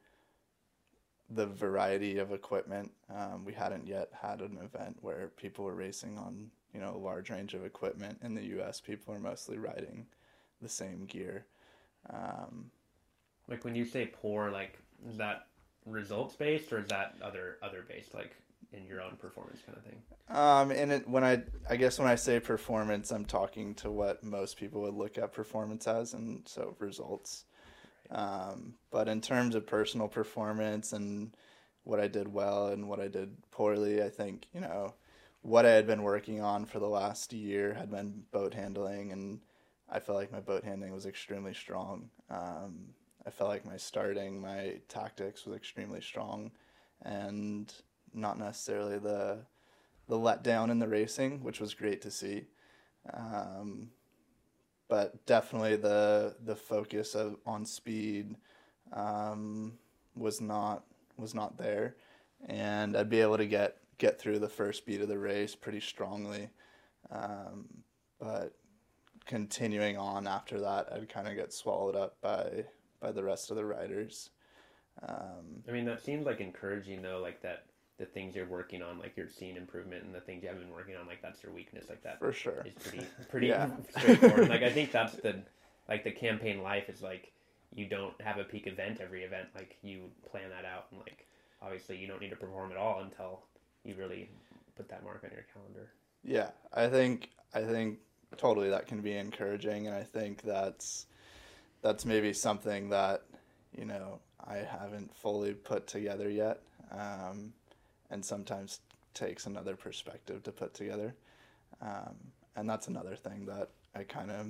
the 1.30 1.46
variety 1.48 2.18
of 2.20 2.34
equipment. 2.34 2.92
Um, 3.10 3.46
we 3.46 3.54
hadn't 3.54 3.88
yet 3.88 4.10
had 4.22 4.42
an 4.42 4.58
event 4.62 4.98
where 5.02 5.30
people 5.38 5.64
were 5.66 5.74
racing 5.76 6.18
on 6.18 6.52
you 6.74 6.80
know 6.82 6.94
a 6.96 6.98
large 6.98 7.30
range 7.30 7.54
of 7.54 7.66
equipment. 7.66 8.20
In 8.24 8.36
the 8.36 8.44
U.S., 8.58 8.82
people 8.82 9.14
are 9.14 9.20
mostly 9.20 9.58
riding 9.58 10.06
the 10.62 10.70
same 10.70 11.06
gear. 11.06 11.46
Um, 12.10 12.72
Like 13.48 13.64
when 13.64 13.76
you 13.76 13.86
say 13.86 14.08
poor, 14.08 14.52
like 14.52 14.80
is 15.08 15.18
that 15.18 15.48
results 15.86 16.36
based 16.36 16.72
or 16.74 16.80
is 16.80 16.88
that 16.90 17.16
other 17.22 17.58
other 17.62 17.84
based, 17.88 18.14
like 18.14 18.36
in 18.74 18.86
your 18.86 19.02
own 19.02 19.16
performance 19.18 19.60
kind 19.66 19.78
of 19.78 19.84
thing? 19.84 20.02
Um, 20.30 20.72
and 20.72 20.92
it, 20.92 21.08
when 21.08 21.24
I, 21.24 21.44
I 21.70 21.76
guess 21.76 22.00
when 22.00 22.08
I 22.08 22.16
say 22.16 22.40
performance, 22.40 23.12
I'm 23.12 23.26
talking 23.26 23.76
to 23.76 23.92
what 23.92 24.24
most 24.24 24.58
people 24.58 24.82
would 24.82 24.94
look 24.94 25.18
at 25.18 25.34
performance 25.34 25.88
as, 25.88 26.14
and 26.14 26.48
so 26.48 26.76
results. 26.80 27.46
Um, 28.10 28.76
but 28.92 29.08
in 29.08 29.22
terms 29.22 29.56
of 29.56 29.66
personal 29.66 30.08
performance 30.08 30.94
and 30.94 31.36
what 31.84 32.00
I 32.00 32.08
did 32.08 32.32
well 32.32 32.68
and 32.68 32.88
what 32.88 33.00
I 33.00 33.08
did 33.08 33.36
poorly, 33.52 34.04
I 34.04 34.10
think 34.10 34.48
you 34.54 34.62
know 34.62 34.94
what 35.42 35.66
I 35.66 35.72
had 35.72 35.88
been 35.88 36.04
working 36.04 36.42
on 36.42 36.66
for 36.66 36.80
the 36.80 36.90
last 36.90 37.34
year 37.34 37.74
had 37.74 37.90
been 37.90 38.24
boat 38.32 38.54
handling, 38.54 39.12
and 39.12 39.40
I 39.90 40.00
felt 40.00 40.18
like 40.18 40.32
my 40.32 40.40
boat 40.40 40.64
handling 40.64 40.94
was 40.94 41.06
extremely 41.06 41.54
strong. 41.54 42.10
Um, 42.30 42.94
I 43.26 43.30
felt 43.30 43.50
like 43.50 43.66
my 43.66 43.78
starting, 43.78 44.42
my 44.42 44.80
tactics 44.88 45.46
was 45.46 45.56
extremely 45.56 46.02
strong, 46.02 46.52
and 47.02 47.74
not 48.14 48.38
necessarily 48.40 49.00
the 49.00 49.40
the 50.08 50.18
letdown 50.18 50.70
in 50.70 50.80
the 50.80 50.88
racing, 50.88 51.42
which 51.44 51.60
was 51.62 51.74
great 51.74 52.02
to 52.02 52.12
see. 52.12 52.46
Um, 53.14 53.92
but 54.90 55.26
definitely 55.26 55.78
the 55.78 56.36
the 56.44 56.56
focus 56.56 57.16
of 57.16 57.38
on 57.46 57.66
speed 57.66 58.36
um, 58.92 59.74
was 60.16 60.42
not 60.42 60.84
was 61.18 61.34
not 61.34 61.58
there, 61.58 61.96
and 62.48 62.98
I'd 62.98 63.10
be 63.10 63.22
able 63.22 63.38
to 63.38 63.46
get 63.46 63.78
get 63.98 64.20
through 64.20 64.40
the 64.40 64.50
first 64.50 64.86
beat 64.86 65.02
of 65.02 65.08
the 65.08 65.18
race 65.18 65.56
pretty 65.56 65.80
strongly, 65.80 66.50
um, 67.10 67.68
but 68.20 68.54
continuing 69.26 69.98
on 69.98 70.28
after 70.28 70.60
that, 70.60 70.92
I'd 70.92 71.08
kind 71.08 71.28
of 71.28 71.36
get 71.36 71.54
swallowed 71.54 71.96
up 71.96 72.20
by 72.22 72.66
by 73.00 73.14
the 73.14 73.24
rest 73.24 73.50
of 73.50 73.58
the 73.58 73.66
riders. 73.66 74.32
Um, 75.08 75.64
I 75.68 75.72
mean, 75.72 75.86
that 75.86 76.04
seems 76.04 76.26
like 76.26 76.42
encouraging 76.42 77.02
though, 77.02 77.20
like 77.22 77.42
that 77.44 77.66
the 78.02 78.08
things 78.08 78.36
you're 78.36 78.48
working 78.48 78.82
on, 78.82 79.00
like 79.00 79.16
you're 79.16 79.30
seeing 79.30 79.56
improvement, 79.56 80.04
and 80.04 80.14
the 80.16 80.20
things 80.22 80.42
you 80.44 80.50
haven't 80.50 80.64
been 80.66 80.74
working 80.74 80.96
on, 80.98 81.08
like 81.08 81.22
that's 81.22 81.44
your 81.44 81.54
weakness, 81.54 81.86
like 81.90 82.04
that 82.04 82.20
for 82.20 82.32
sure. 82.34 82.66
is 82.66 82.74
pretty 82.76 83.14
pretty 83.30 83.48
Yeah. 83.48 83.70
straightforward. 83.90 84.50
Like 84.50 84.64
I 84.64 84.72
think 84.74 84.92
that's 84.92 85.18
the 85.18 85.44
like 85.88 86.04
the 86.04 86.12
campaign 86.12 86.64
life 86.64 86.90
is 86.90 87.02
like 87.02 87.32
you 87.74 87.88
don't 87.88 88.20
have 88.22 88.40
a 88.40 88.44
peak 88.44 88.68
event 88.68 89.00
every 89.02 89.24
event. 89.24 89.50
Like 89.56 89.78
you 89.84 90.10
plan 90.30 90.50
that 90.50 90.66
out, 90.66 90.88
and 90.92 91.00
like 91.00 91.28
obviously 91.62 91.98
you 91.98 92.08
don't 92.08 92.22
need 92.22 92.32
to 92.32 92.36
perform 92.36 92.72
at 92.72 92.78
all 92.78 93.02
until 93.02 93.44
you 93.84 93.96
really 93.96 94.30
put 94.76 94.90
that 94.90 95.04
mark 95.04 95.22
on 95.24 95.32
your 95.32 95.46
calendar. 95.54 95.92
Yeah, 96.24 96.52
I 96.74 96.88
think 96.88 97.30
I 97.54 97.64
think 97.64 98.00
totally 98.38 98.70
that 98.70 98.88
can 98.88 99.02
be 99.02 99.16
encouraging, 99.18 99.88
and 99.88 99.96
I 99.96 100.04
think 100.04 100.42
that's 100.44 101.08
that's 101.82 102.06
maybe 102.06 102.34
something 102.34 102.90
that 102.90 103.24
you 103.78 103.86
know 103.86 104.20
I 104.46 104.58
haven't 104.58 105.16
fully 105.16 105.54
put 105.54 105.88
together 105.88 106.30
yet, 106.30 106.62
um, 106.92 107.54
and 108.12 108.24
sometimes 108.24 108.82
takes 109.14 109.46
another 109.46 109.76
perspective 109.76 110.44
to 110.44 110.52
put 110.52 110.74
together, 110.74 111.16
um, 111.82 112.16
and 112.56 112.70
that's 112.70 112.88
another 112.88 113.16
thing 113.16 113.46
that 113.46 113.70
I 113.96 114.04
kind 114.04 114.32
of 114.32 114.48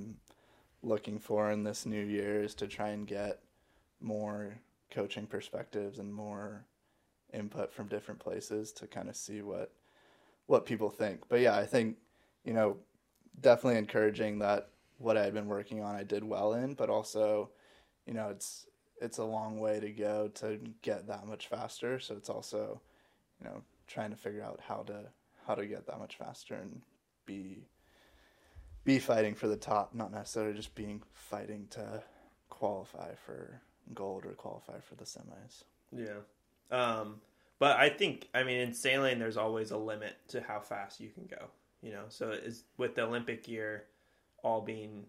looking 0.82 1.18
for 1.18 1.50
in 1.50 1.64
this 1.64 1.86
new 1.86 2.04
year 2.04 2.42
is 2.42 2.54
to 2.56 2.66
try 2.66 2.88
and 2.88 3.06
get 3.06 3.40
more 4.00 4.54
coaching 4.90 5.26
perspectives 5.26 5.98
and 5.98 6.12
more 6.12 6.66
input 7.32 7.72
from 7.72 7.88
different 7.88 8.20
places 8.20 8.72
to 8.72 8.86
kind 8.86 9.08
of 9.08 9.16
see 9.16 9.42
what 9.42 9.72
what 10.46 10.66
people 10.66 10.90
think. 10.90 11.22
But 11.28 11.40
yeah, 11.40 11.56
I 11.56 11.66
think 11.66 11.96
you 12.44 12.52
know 12.52 12.76
definitely 13.40 13.78
encouraging 13.78 14.40
that 14.40 14.68
what 14.98 15.16
I 15.16 15.24
had 15.24 15.34
been 15.34 15.46
working 15.46 15.82
on 15.82 15.96
I 15.96 16.04
did 16.04 16.24
well 16.24 16.54
in, 16.54 16.74
but 16.74 16.90
also 16.90 17.50
you 18.06 18.14
know 18.14 18.28
it's 18.28 18.66
it's 19.00 19.18
a 19.18 19.24
long 19.24 19.58
way 19.58 19.80
to 19.80 19.90
go 19.90 20.28
to 20.34 20.60
get 20.82 21.06
that 21.08 21.26
much 21.26 21.48
faster. 21.48 21.98
So 21.98 22.14
it's 22.16 22.28
also 22.28 22.80
you 23.42 23.48
know 23.50 23.62
trying 23.86 24.10
to 24.10 24.16
figure 24.16 24.42
out 24.42 24.60
how 24.66 24.82
to 24.82 25.04
how 25.46 25.54
to 25.54 25.66
get 25.66 25.86
that 25.86 25.98
much 25.98 26.16
faster 26.16 26.54
and 26.54 26.82
be 27.26 27.66
be 28.84 28.98
fighting 28.98 29.34
for 29.34 29.48
the 29.48 29.56
top, 29.56 29.94
not 29.94 30.12
necessarily 30.12 30.54
just 30.54 30.74
being 30.74 31.02
fighting 31.12 31.66
to 31.70 32.02
qualify 32.48 33.14
for 33.14 33.60
gold 33.94 34.24
or 34.26 34.30
qualify 34.30 34.80
for 34.80 34.94
the 34.96 35.04
semis. 35.04 35.64
Yeah. 35.92 36.20
Um, 36.70 37.20
but 37.58 37.78
I 37.78 37.90
think, 37.90 38.28
I 38.34 38.42
mean, 38.42 38.58
in 38.58 38.72
sailing, 38.72 39.20
there's 39.20 39.36
always 39.36 39.70
a 39.70 39.76
limit 39.76 40.16
to 40.28 40.40
how 40.40 40.58
fast 40.58 41.00
you 41.00 41.10
can 41.10 41.26
go. 41.26 41.46
You 41.80 41.92
know, 41.92 42.04
so 42.08 42.30
is 42.30 42.64
with 42.76 42.94
the 42.94 43.02
Olympic 43.02 43.46
year 43.46 43.84
all 44.42 44.60
being 44.60 45.04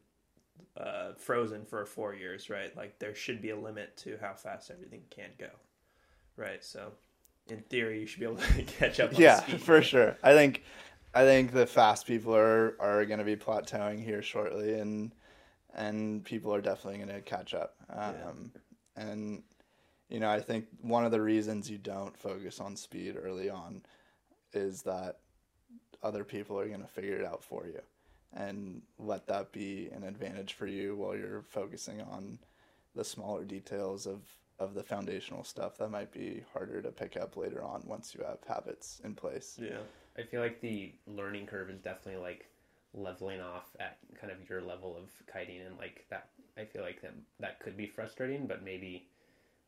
uh, 0.77 1.13
frozen 1.17 1.65
for 1.65 1.85
four 1.85 2.13
years, 2.13 2.49
right? 2.49 2.75
Like 2.75 2.99
there 2.99 3.15
should 3.15 3.41
be 3.41 3.51
a 3.51 3.57
limit 3.57 3.97
to 3.97 4.17
how 4.21 4.33
fast 4.33 4.69
everything 4.69 5.01
can 5.09 5.29
go, 5.39 5.49
right? 6.35 6.63
So, 6.63 6.91
in 7.49 7.61
theory, 7.61 7.99
you 7.99 8.05
should 8.05 8.19
be 8.19 8.25
able 8.25 8.37
to 8.37 8.63
catch 8.79 8.99
up. 8.99 9.17
yeah, 9.17 9.41
speed. 9.41 9.61
for 9.61 9.81
sure. 9.81 10.17
I 10.23 10.33
think, 10.33 10.63
I 11.13 11.23
think 11.23 11.51
the 11.51 11.65
fast 11.65 12.07
people 12.07 12.35
are 12.35 12.75
are 12.79 13.05
going 13.05 13.19
to 13.19 13.25
be 13.25 13.35
plateauing 13.35 14.03
here 14.03 14.21
shortly, 14.21 14.79
and 14.79 15.13
and 15.73 16.23
people 16.23 16.53
are 16.53 16.61
definitely 16.61 16.99
going 16.99 17.15
to 17.15 17.21
catch 17.21 17.53
up. 17.53 17.75
Um, 17.89 18.51
yeah. 18.95 19.03
And 19.03 19.43
you 20.09 20.19
know, 20.19 20.29
I 20.29 20.39
think 20.39 20.65
one 20.81 21.05
of 21.05 21.11
the 21.11 21.21
reasons 21.21 21.69
you 21.69 21.77
don't 21.77 22.15
focus 22.17 22.59
on 22.59 22.75
speed 22.75 23.17
early 23.21 23.49
on 23.49 23.81
is 24.53 24.83
that 24.83 25.17
other 26.03 26.23
people 26.23 26.59
are 26.59 26.67
going 26.67 26.81
to 26.81 26.87
figure 26.87 27.17
it 27.17 27.25
out 27.25 27.43
for 27.43 27.65
you 27.65 27.79
and 28.35 28.81
let 28.99 29.27
that 29.27 29.51
be 29.51 29.89
an 29.93 30.03
advantage 30.03 30.53
for 30.53 30.67
you 30.67 30.95
while 30.95 31.15
you're 31.15 31.43
focusing 31.49 32.01
on 32.01 32.39
the 32.95 33.03
smaller 33.03 33.43
details 33.43 34.05
of 34.05 34.21
of 34.63 34.73
the 34.73 34.83
foundational 34.83 35.43
stuff 35.43 35.77
that 35.77 35.89
might 35.89 36.11
be 36.11 36.43
harder 36.53 36.81
to 36.81 36.91
pick 36.91 37.17
up 37.17 37.37
later 37.37 37.63
on 37.63 37.83
once 37.85 38.15
you 38.15 38.23
have 38.23 38.39
habits 38.47 39.01
in 39.03 39.13
place. 39.13 39.59
Yeah. 39.61 39.79
I 40.17 40.23
feel 40.23 40.41
like 40.41 40.61
the 40.61 40.93
learning 41.07 41.47
curve 41.47 41.69
is 41.69 41.79
definitely 41.79 42.21
like 42.21 42.47
leveling 42.93 43.41
off 43.41 43.75
at 43.79 43.97
kind 44.19 44.31
of 44.31 44.49
your 44.49 44.61
level 44.61 44.95
of 44.95 45.09
kiting 45.31 45.61
and 45.61 45.77
like 45.77 46.05
that 46.09 46.29
I 46.57 46.65
feel 46.65 46.83
like 46.83 47.01
that 47.01 47.13
that 47.39 47.59
could 47.59 47.75
be 47.75 47.87
frustrating, 47.87 48.45
but 48.45 48.63
maybe 48.63 49.07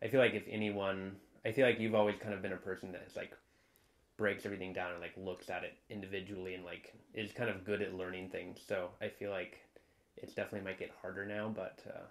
I 0.03 0.07
feel 0.07 0.19
like 0.19 0.33
if 0.33 0.43
anyone 0.49 1.15
I 1.45 1.51
feel 1.51 1.65
like 1.67 1.79
you've 1.79 1.95
always 1.95 2.17
kind 2.19 2.33
of 2.33 2.41
been 2.41 2.53
a 2.53 2.57
person 2.57 2.91
that 2.91 3.03
is 3.07 3.15
like 3.15 3.33
breaks 4.17 4.45
everything 4.45 4.73
down 4.73 4.91
and 4.91 5.01
like 5.01 5.13
looks 5.17 5.49
at 5.49 5.63
it 5.63 5.73
individually 5.89 6.55
and 6.55 6.63
like 6.63 6.93
is 7.13 7.31
kind 7.31 7.49
of 7.49 7.65
good 7.65 7.81
at 7.81 7.95
learning 7.95 8.29
things. 8.29 8.59
So 8.65 8.89
I 9.01 9.09
feel 9.09 9.31
like 9.31 9.59
it's 10.17 10.33
definitely 10.33 10.65
might 10.65 10.79
get 10.79 10.91
harder 11.01 11.25
now, 11.25 11.51
but 11.53 11.79
uh, 11.87 12.03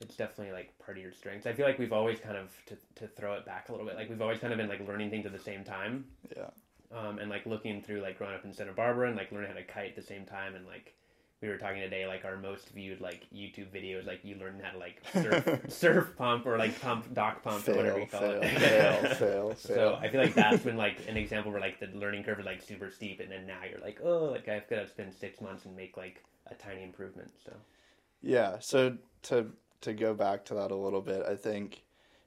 it's 0.00 0.16
definitely 0.16 0.52
like 0.52 0.76
part 0.78 0.96
of 0.96 1.02
your 1.02 1.12
strengths. 1.12 1.46
I 1.46 1.52
feel 1.52 1.66
like 1.66 1.78
we've 1.78 1.92
always 1.92 2.18
kind 2.18 2.36
of 2.36 2.50
to 2.66 2.76
to 2.96 3.06
throw 3.08 3.34
it 3.34 3.44
back 3.44 3.68
a 3.68 3.72
little 3.72 3.86
bit. 3.86 3.96
Like 3.96 4.08
we've 4.08 4.22
always 4.22 4.38
kind 4.38 4.52
of 4.52 4.56
been 4.58 4.68
like 4.68 4.86
learning 4.86 5.10
things 5.10 5.26
at 5.26 5.32
the 5.32 5.38
same 5.38 5.64
time. 5.64 6.04
Yeah. 6.36 6.50
Um, 6.92 7.18
and 7.18 7.30
like 7.30 7.46
looking 7.46 7.82
through 7.82 8.00
like 8.00 8.18
growing 8.18 8.34
up 8.34 8.44
in 8.44 8.52
Santa 8.52 8.72
Barbara 8.72 9.08
and 9.08 9.16
like 9.16 9.30
learning 9.30 9.48
how 9.50 9.56
to 9.56 9.62
kite 9.64 9.90
at 9.90 9.96
the 9.96 10.02
same 10.02 10.24
time 10.24 10.56
and 10.56 10.66
like 10.66 10.94
we 11.40 11.48
were 11.48 11.56
talking 11.56 11.80
today 11.80 12.06
like 12.06 12.24
our 12.24 12.36
most 12.36 12.68
viewed 12.70 13.00
like 13.00 13.26
YouTube 13.34 13.68
videos 13.70 14.06
like 14.06 14.20
you 14.24 14.36
learn 14.36 14.60
how 14.62 14.72
to 14.72 14.78
like 14.78 15.00
surf, 15.12 15.60
surf 15.68 16.16
pump 16.16 16.46
or 16.46 16.58
like 16.58 16.78
pump 16.80 17.12
dock 17.14 17.42
pump 17.42 17.62
fail, 17.62 17.76
or 17.76 17.78
whatever 17.78 18.00
you 18.00 18.06
call 18.06 18.20
fail, 18.20 18.40
it. 18.42 18.58
fail, 18.58 19.14
fail, 19.14 19.56
So 19.56 19.74
fail. 19.74 19.98
I 20.02 20.08
feel 20.08 20.20
like 20.20 20.34
that's 20.34 20.62
been 20.62 20.76
like 20.76 20.98
an 21.08 21.16
example 21.16 21.52
where 21.52 21.60
like 21.60 21.80
the 21.80 21.86
learning 21.98 22.24
curve 22.24 22.40
is 22.40 22.46
like 22.46 22.60
super 22.60 22.90
steep, 22.90 23.20
and 23.20 23.30
then 23.30 23.46
now 23.46 23.60
you're 23.70 23.80
like, 23.80 24.00
oh, 24.04 24.24
like 24.24 24.48
I've 24.48 24.68
got 24.68 24.80
to 24.80 24.88
spend 24.88 25.14
six 25.14 25.40
months 25.40 25.64
and 25.64 25.74
make 25.76 25.96
like 25.96 26.22
a 26.50 26.54
tiny 26.54 26.82
improvement. 26.82 27.30
So 27.44 27.52
Yeah. 28.20 28.58
So 28.60 28.96
to 29.22 29.46
to 29.82 29.92
go 29.94 30.14
back 30.14 30.44
to 30.46 30.54
that 30.54 30.70
a 30.70 30.76
little 30.76 31.00
bit, 31.00 31.24
I 31.26 31.36
think, 31.36 31.82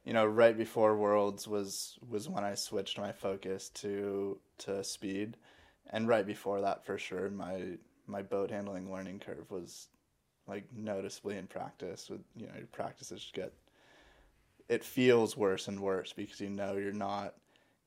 you 0.05 0.13
know, 0.13 0.25
right 0.25 0.57
before 0.57 0.97
Worlds 0.97 1.47
was 1.47 1.97
was 2.09 2.29
when 2.29 2.43
I 2.43 2.55
switched 2.55 2.97
my 2.97 3.11
focus 3.11 3.69
to 3.75 4.37
to 4.59 4.83
speed, 4.83 5.37
and 5.91 6.07
right 6.07 6.25
before 6.25 6.61
that, 6.61 6.85
for 6.85 6.97
sure, 6.97 7.29
my 7.29 7.77
my 8.07 8.21
boat 8.21 8.51
handling 8.51 8.91
learning 8.91 9.19
curve 9.19 9.49
was 9.49 9.87
like 10.47 10.65
noticeably 10.75 11.37
in 11.37 11.47
practice. 11.47 12.09
With 12.09 12.21
you 12.35 12.47
know, 12.47 12.53
your 12.57 12.67
practices 12.67 13.21
just 13.21 13.33
get 13.33 13.53
it 14.69 14.83
feels 14.83 15.37
worse 15.37 15.67
and 15.67 15.79
worse 15.79 16.13
because 16.13 16.39
you 16.39 16.49
know 16.49 16.73
you're 16.73 16.91
not 16.91 17.35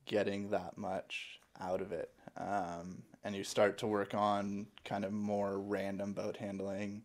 getting 0.07 0.51
that 0.51 0.79
much 0.79 1.41
out 1.61 1.81
of 1.81 1.93
it. 1.93 2.11
Um, 2.37 3.03
and 3.25 3.35
you 3.35 3.45
start 3.45 3.79
to 3.79 3.87
work 3.87 4.15
on 4.15 4.67
kind 4.85 5.05
of 5.05 5.13
more 5.13 5.59
random 5.59 6.13
boat 6.13 6.37
handling, 6.37 7.05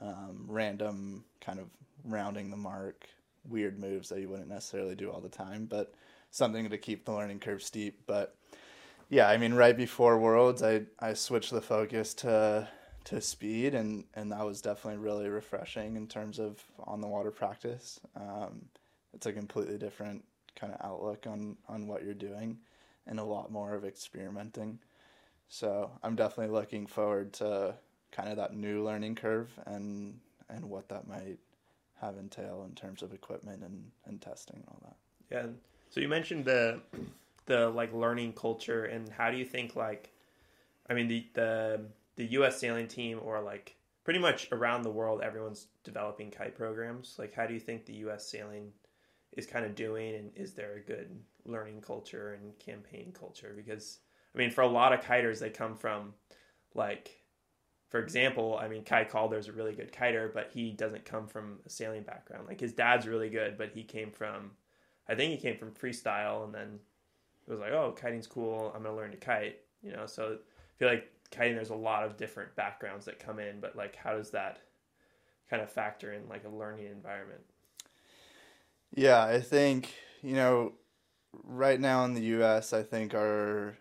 um, 0.00 0.46
random 0.48 1.24
kind 1.40 1.60
of 1.60 1.66
rounding 2.04 2.50
the 2.50 2.56
mark, 2.56 3.08
weird 3.44 3.78
moves 3.78 4.08
that 4.08 4.20
you 4.20 4.28
wouldn't 4.28 4.48
necessarily 4.48 4.94
do 4.94 5.10
all 5.10 5.20
the 5.20 5.28
time, 5.28 5.66
but 5.66 5.94
something 6.30 6.68
to 6.68 6.78
keep 6.78 7.04
the 7.04 7.12
learning 7.12 7.40
curve 7.40 7.62
steep. 7.62 8.02
But 8.06 8.36
yeah, 9.08 9.28
I 9.28 9.36
mean, 9.36 9.54
right 9.54 9.76
before 9.76 10.18
Worlds, 10.18 10.62
I, 10.62 10.82
I 10.98 11.14
switched 11.14 11.50
the 11.50 11.60
focus 11.60 12.14
to 12.14 12.68
to 13.02 13.20
speed, 13.20 13.74
and, 13.74 14.04
and 14.14 14.30
that 14.30 14.44
was 14.44 14.60
definitely 14.60 14.98
really 15.02 15.28
refreshing 15.30 15.96
in 15.96 16.06
terms 16.06 16.38
of 16.38 16.62
on 16.84 17.00
the 17.00 17.08
water 17.08 17.30
practice. 17.30 17.98
Um, 18.14 18.66
it's 19.14 19.24
a 19.24 19.32
completely 19.32 19.78
different 19.78 20.22
kind 20.54 20.72
of 20.72 20.84
outlook 20.84 21.26
on, 21.26 21.56
on 21.66 21.86
what 21.86 22.04
you're 22.04 22.12
doing 22.12 22.58
and 23.06 23.18
a 23.18 23.24
lot 23.24 23.50
more 23.50 23.74
of 23.74 23.84
experimenting. 23.84 24.78
So 25.48 25.90
I'm 26.02 26.14
definitely 26.14 26.54
looking 26.54 26.86
forward 26.86 27.32
to 27.34 27.74
kind 28.12 28.28
of 28.28 28.36
that 28.36 28.54
new 28.54 28.84
learning 28.84 29.14
curve 29.14 29.50
and 29.66 30.18
and 30.48 30.68
what 30.68 30.88
that 30.88 31.06
might 31.06 31.38
have 32.00 32.16
entail 32.16 32.64
in 32.68 32.74
terms 32.74 33.02
of 33.02 33.12
equipment 33.12 33.62
and, 33.62 33.90
and 34.06 34.20
testing 34.20 34.56
and 34.56 34.64
all 34.68 34.80
that. 34.82 34.96
Yeah. 35.30 35.46
So 35.90 36.00
you 36.00 36.08
mentioned 36.08 36.44
the 36.44 36.80
the 37.46 37.68
like 37.70 37.92
learning 37.92 38.32
culture 38.32 38.84
and 38.84 39.08
how 39.08 39.30
do 39.30 39.36
you 39.36 39.44
think 39.44 39.74
like 39.74 40.12
I 40.88 40.94
mean 40.94 41.08
the 41.08 41.26
the 41.34 41.80
the 42.16 42.24
US 42.26 42.58
sailing 42.58 42.86
team 42.86 43.18
or 43.22 43.40
like 43.40 43.74
pretty 44.04 44.20
much 44.20 44.48
around 44.52 44.82
the 44.82 44.90
world 44.90 45.20
everyone's 45.22 45.66
developing 45.84 46.30
kite 46.30 46.56
programs. 46.56 47.16
Like 47.18 47.34
how 47.34 47.46
do 47.46 47.54
you 47.54 47.60
think 47.60 47.86
the 47.86 47.94
US 48.06 48.26
sailing 48.26 48.72
is 49.32 49.46
kind 49.46 49.64
of 49.64 49.74
doing 49.74 50.14
and 50.14 50.30
is 50.36 50.52
there 50.52 50.76
a 50.76 50.80
good 50.80 51.10
learning 51.44 51.80
culture 51.80 52.34
and 52.34 52.58
campaign 52.58 53.12
culture 53.18 53.52
because 53.56 53.98
I 54.34 54.38
mean 54.38 54.50
for 54.50 54.62
a 54.62 54.68
lot 54.68 54.92
of 54.92 55.00
kiters 55.00 55.40
they 55.40 55.50
come 55.50 55.76
from 55.76 56.14
like 56.74 57.19
for 57.90 57.98
example, 57.98 58.58
I 58.60 58.68
mean, 58.68 58.84
Kai 58.84 59.04
Calder's 59.04 59.48
a 59.48 59.52
really 59.52 59.74
good 59.74 59.90
kiter, 59.90 60.30
but 60.32 60.50
he 60.54 60.70
doesn't 60.70 61.04
come 61.04 61.26
from 61.26 61.58
a 61.66 61.70
sailing 61.70 62.02
background. 62.02 62.46
Like 62.46 62.60
his 62.60 62.72
dad's 62.72 63.06
really 63.06 63.28
good, 63.28 63.58
but 63.58 63.70
he 63.74 63.82
came 63.82 64.12
from, 64.12 64.52
I 65.08 65.16
think 65.16 65.32
he 65.32 65.36
came 65.36 65.58
from 65.58 65.72
freestyle, 65.72 66.44
and 66.44 66.54
then 66.54 66.78
it 67.46 67.50
was 67.50 67.58
like, 67.58 67.72
oh, 67.72 67.92
kiting's 68.00 68.28
cool. 68.28 68.72
I'm 68.74 68.84
gonna 68.84 68.94
learn 68.94 69.10
to 69.10 69.16
kite. 69.16 69.58
You 69.82 69.92
know, 69.92 70.06
so 70.06 70.34
I 70.34 70.78
feel 70.78 70.88
like 70.88 71.10
kiting. 71.32 71.56
There's 71.56 71.70
a 71.70 71.74
lot 71.74 72.04
of 72.04 72.16
different 72.16 72.54
backgrounds 72.54 73.06
that 73.06 73.18
come 73.18 73.40
in, 73.40 73.60
but 73.60 73.74
like, 73.74 73.96
how 73.96 74.14
does 74.14 74.30
that 74.30 74.60
kind 75.48 75.60
of 75.60 75.70
factor 75.70 76.12
in 76.12 76.28
like 76.28 76.44
a 76.44 76.48
learning 76.48 76.86
environment? 76.86 77.40
Yeah, 78.94 79.24
I 79.24 79.40
think, 79.40 79.92
you 80.22 80.34
know, 80.34 80.74
right 81.44 81.80
now 81.80 82.04
in 82.04 82.14
the 82.14 82.22
US, 82.22 82.72
I 82.72 82.84
think 82.84 83.14
our 83.14 83.76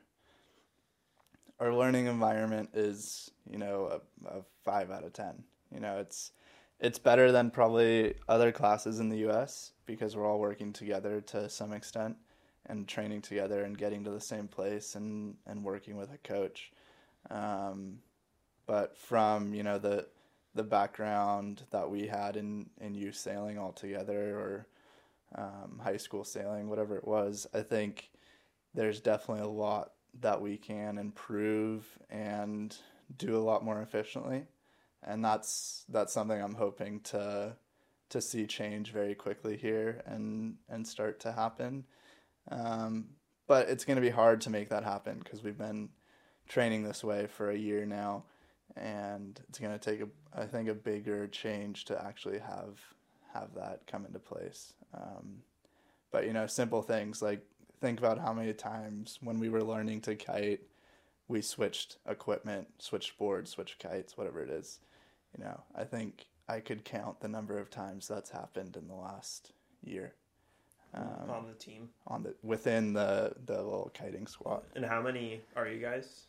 our 1.59 1.73
learning 1.73 2.05
environment 2.05 2.69
is, 2.73 3.29
you 3.49 3.57
know, 3.57 4.01
a, 4.25 4.37
a 4.37 4.41
5 4.63 4.91
out 4.91 5.03
of 5.03 5.13
10. 5.13 5.43
You 5.73 5.79
know, 5.79 5.97
it's 5.97 6.31
it's 6.79 6.99
better 6.99 7.31
than 7.31 7.51
probably 7.51 8.15
other 8.29 8.51
classes 8.51 8.99
in 8.99 9.09
the 9.09 9.27
US 9.29 9.73
because 9.85 10.15
we're 10.15 10.25
all 10.25 10.39
working 10.39 10.71
together 10.71 11.19
to 11.21 11.49
some 11.49 11.73
extent 11.73 12.15
and 12.67 12.87
training 12.87 13.21
together 13.21 13.63
and 13.63 13.77
getting 13.77 14.03
to 14.05 14.11
the 14.11 14.21
same 14.21 14.47
place 14.47 14.95
and 14.95 15.35
and 15.45 15.63
working 15.63 15.97
with 15.97 16.13
a 16.13 16.17
coach. 16.19 16.71
Um, 17.29 17.99
but 18.65 18.95
from, 18.97 19.53
you 19.53 19.63
know, 19.63 19.77
the 19.77 20.07
the 20.55 20.63
background 20.63 21.63
that 21.71 21.89
we 21.89 22.07
had 22.07 22.37
in 22.37 22.69
in 22.79 22.95
youth 22.95 23.15
sailing 23.15 23.57
all 23.57 23.71
together 23.71 24.37
or 24.39 24.67
um, 25.35 25.79
high 25.83 25.97
school 25.97 26.23
sailing, 26.23 26.69
whatever 26.69 26.95
it 26.95 27.07
was, 27.07 27.45
I 27.53 27.61
think 27.61 28.09
there's 28.73 28.99
definitely 28.99 29.43
a 29.43 29.47
lot 29.47 29.91
that 30.21 30.41
we 30.41 30.57
can 30.57 30.97
improve 30.97 31.85
and 32.09 32.75
do 33.17 33.35
a 33.35 33.39
lot 33.39 33.63
more 33.63 33.81
efficiently, 33.81 34.45
and 35.03 35.23
that's 35.23 35.85
that's 35.89 36.13
something 36.13 36.41
I'm 36.41 36.55
hoping 36.55 36.99
to 37.01 37.55
to 38.09 38.21
see 38.21 38.47
change 38.47 38.91
very 38.91 39.15
quickly 39.15 39.57
here 39.57 40.01
and 40.05 40.55
and 40.69 40.87
start 40.87 41.19
to 41.21 41.31
happen. 41.31 41.85
Um, 42.49 43.09
but 43.47 43.69
it's 43.69 43.85
going 43.85 43.95
to 43.95 44.01
be 44.01 44.09
hard 44.09 44.41
to 44.41 44.49
make 44.49 44.69
that 44.69 44.83
happen 44.83 45.19
because 45.19 45.43
we've 45.43 45.57
been 45.57 45.89
training 46.47 46.83
this 46.83 47.03
way 47.03 47.27
for 47.27 47.49
a 47.49 47.57
year 47.57 47.85
now, 47.85 48.23
and 48.75 49.39
it's 49.49 49.59
going 49.59 49.77
to 49.77 49.79
take 49.79 50.01
a 50.01 50.07
I 50.33 50.45
think 50.45 50.69
a 50.69 50.73
bigger 50.73 51.27
change 51.27 51.85
to 51.85 52.03
actually 52.03 52.39
have 52.39 52.79
have 53.33 53.53
that 53.55 53.81
come 53.87 54.05
into 54.05 54.19
place. 54.19 54.73
Um, 54.93 55.43
but 56.11 56.25
you 56.25 56.33
know, 56.33 56.47
simple 56.47 56.81
things 56.81 57.21
like 57.21 57.45
think 57.81 57.99
about 57.99 58.19
how 58.19 58.33
many 58.33 58.53
times 58.53 59.19
when 59.21 59.39
we 59.39 59.49
were 59.49 59.63
learning 59.63 60.01
to 60.01 60.15
kite, 60.15 60.61
we 61.29 61.41
switched 61.41 61.97
equipment, 62.09 62.67
switched 62.79 63.17
boards, 63.17 63.51
switched 63.51 63.79
kites, 63.79 64.17
whatever 64.17 64.41
it 64.41 64.49
is. 64.49 64.79
You 65.37 65.45
know, 65.45 65.61
I 65.75 65.85
think 65.85 66.25
I 66.49 66.59
could 66.59 66.83
count 66.83 67.21
the 67.21 67.29
number 67.29 67.57
of 67.57 67.69
times 67.69 68.07
that's 68.07 68.31
happened 68.31 68.75
in 68.75 68.87
the 68.87 68.95
last 68.95 69.53
year. 69.81 70.15
Um, 70.91 71.29
on 71.29 71.45
the 71.47 71.53
team, 71.53 71.89
on 72.07 72.23
the 72.23 72.33
within 72.41 72.93
the 72.93 73.33
the 73.45 73.57
little 73.57 73.91
kiting 73.93 74.25
squad. 74.25 74.63
And 74.75 74.83
how 74.83 75.03
many 75.03 75.41
are 75.55 75.67
you 75.67 75.79
guys? 75.79 76.25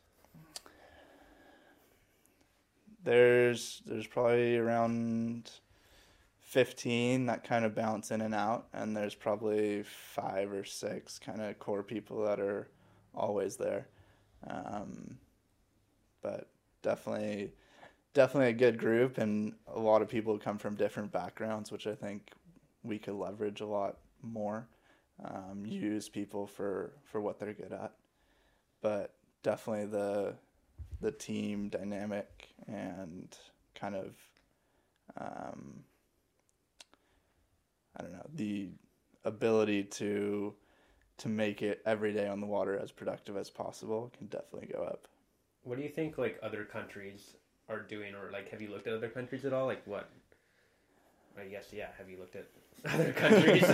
There's 3.03 3.81
there's 3.87 4.07
probably 4.07 4.59
around 4.59 5.51
15 6.43 7.25
that 7.27 7.43
kind 7.45 7.65
of 7.65 7.75
bounce 7.75 8.11
in 8.11 8.21
and 8.21 8.35
out 8.35 8.67
and 8.75 8.95
there's 8.95 9.15
probably 9.15 9.85
five 9.85 10.53
or 10.53 10.65
six 10.65 11.17
kind 11.19 11.41
of 11.41 11.59
core 11.61 11.85
people 11.85 12.25
that 12.25 12.41
are 12.41 12.69
always 13.15 13.57
there 13.57 13.87
um, 14.47 15.19
but 16.23 16.49
definitely 16.83 17.53
definitely 18.13 18.51
a 18.51 18.55
good 18.55 18.79
group 18.79 19.19
and 19.19 19.53
a 19.69 19.79
lot 19.79 20.03
of 20.03 20.09
people 20.09 20.37
come 20.39 20.59
from 20.59 20.75
different 20.75 21.13
backgrounds 21.13 21.71
which 21.71 21.87
i 21.87 21.95
think 21.95 22.33
we 22.83 22.99
could 22.99 23.15
leverage 23.15 23.61
a 23.61 23.67
lot 23.67 23.99
more 24.23 24.67
um, 25.25 25.65
use 25.67 26.09
people 26.09 26.47
for 26.47 26.93
for 27.05 27.21
what 27.21 27.39
they're 27.39 27.53
good 27.53 27.73
at. 27.73 27.93
But 28.81 29.15
definitely 29.43 29.87
the 29.87 30.35
the 31.01 31.13
team 31.13 31.69
dynamic 31.69 32.49
and 32.67 33.37
kind 33.75 33.95
of 33.95 34.15
um, 35.17 35.85
I 37.97 38.03
don't 38.03 38.13
know 38.13 38.27
the 38.35 38.71
ability 39.25 39.85
to 39.85 40.55
to 41.21 41.29
make 41.29 41.63
it 41.63 41.83
every 41.85 42.13
day 42.13 42.27
on 42.27 42.41
the 42.41 42.47
water 42.47 42.79
as 42.79 42.91
productive 42.91 43.37
as 43.37 43.51
possible 43.51 44.11
can 44.17 44.27
definitely 44.27 44.69
go 44.73 44.83
up. 44.83 45.07
What 45.65 45.77
do 45.77 45.83
you 45.83 45.91
think 45.91 46.17
like 46.17 46.39
other 46.43 46.65
countries 46.65 47.37
are 47.69 47.81
doing, 47.81 48.15
or 48.15 48.31
like 48.33 48.51
have 48.51 48.63
you 48.63 48.71
looked 48.71 48.87
at 48.87 48.95
other 48.95 49.09
countries 49.09 49.45
at 49.45 49.53
all? 49.53 49.67
Like 49.67 49.87
what? 49.87 50.09
I 51.39 51.45
guess 51.45 51.69
yeah. 51.73 51.89
Have 51.99 52.09
you 52.09 52.19
looked 52.19 52.37
at 52.37 52.47
other 52.95 53.13
countries 53.13 53.65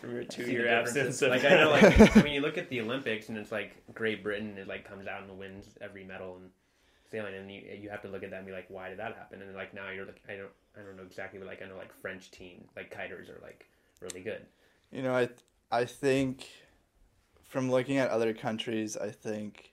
from 0.00 0.10
your 0.12 0.24
two-year 0.24 0.68
absence? 0.68 1.20
like 1.20 1.44
I 1.44 1.56
know, 1.56 1.70
like 1.70 2.16
I 2.16 2.22
mean, 2.22 2.32
you 2.32 2.40
look 2.40 2.58
at 2.58 2.68
the 2.68 2.80
Olympics 2.80 3.28
and 3.28 3.36
it's 3.36 3.50
like 3.50 3.72
Great 3.92 4.22
Britain. 4.22 4.56
It 4.56 4.68
like 4.68 4.88
comes 4.88 5.08
out 5.08 5.24
and 5.24 5.36
wins 5.36 5.66
every 5.80 6.04
medal 6.04 6.36
and 6.36 6.50
sailing, 7.10 7.34
and 7.34 7.50
you 7.50 7.62
you 7.80 7.90
have 7.90 8.02
to 8.02 8.08
look 8.08 8.22
at 8.22 8.30
that 8.30 8.36
and 8.36 8.46
be 8.46 8.52
like, 8.52 8.66
why 8.68 8.88
did 8.88 9.00
that 9.00 9.16
happen? 9.16 9.42
And 9.42 9.54
like 9.56 9.74
now 9.74 9.90
you're 9.90 10.06
like, 10.06 10.22
I 10.28 10.36
don't 10.36 10.52
I 10.78 10.82
don't 10.86 10.96
know 10.96 11.02
exactly, 11.02 11.40
but 11.40 11.48
like 11.48 11.60
I 11.60 11.66
know 11.66 11.76
like 11.76 11.92
French 11.92 12.30
team 12.30 12.64
like 12.76 12.94
kiters 12.94 13.28
are 13.28 13.40
like 13.42 13.66
really 14.00 14.22
good. 14.22 14.46
You 14.92 15.02
know, 15.02 15.14
I 15.14 15.28
I 15.72 15.86
think 15.86 16.48
from 17.48 17.70
looking 17.70 17.96
at 17.96 18.10
other 18.10 18.34
countries, 18.34 18.94
I 18.94 19.10
think 19.10 19.72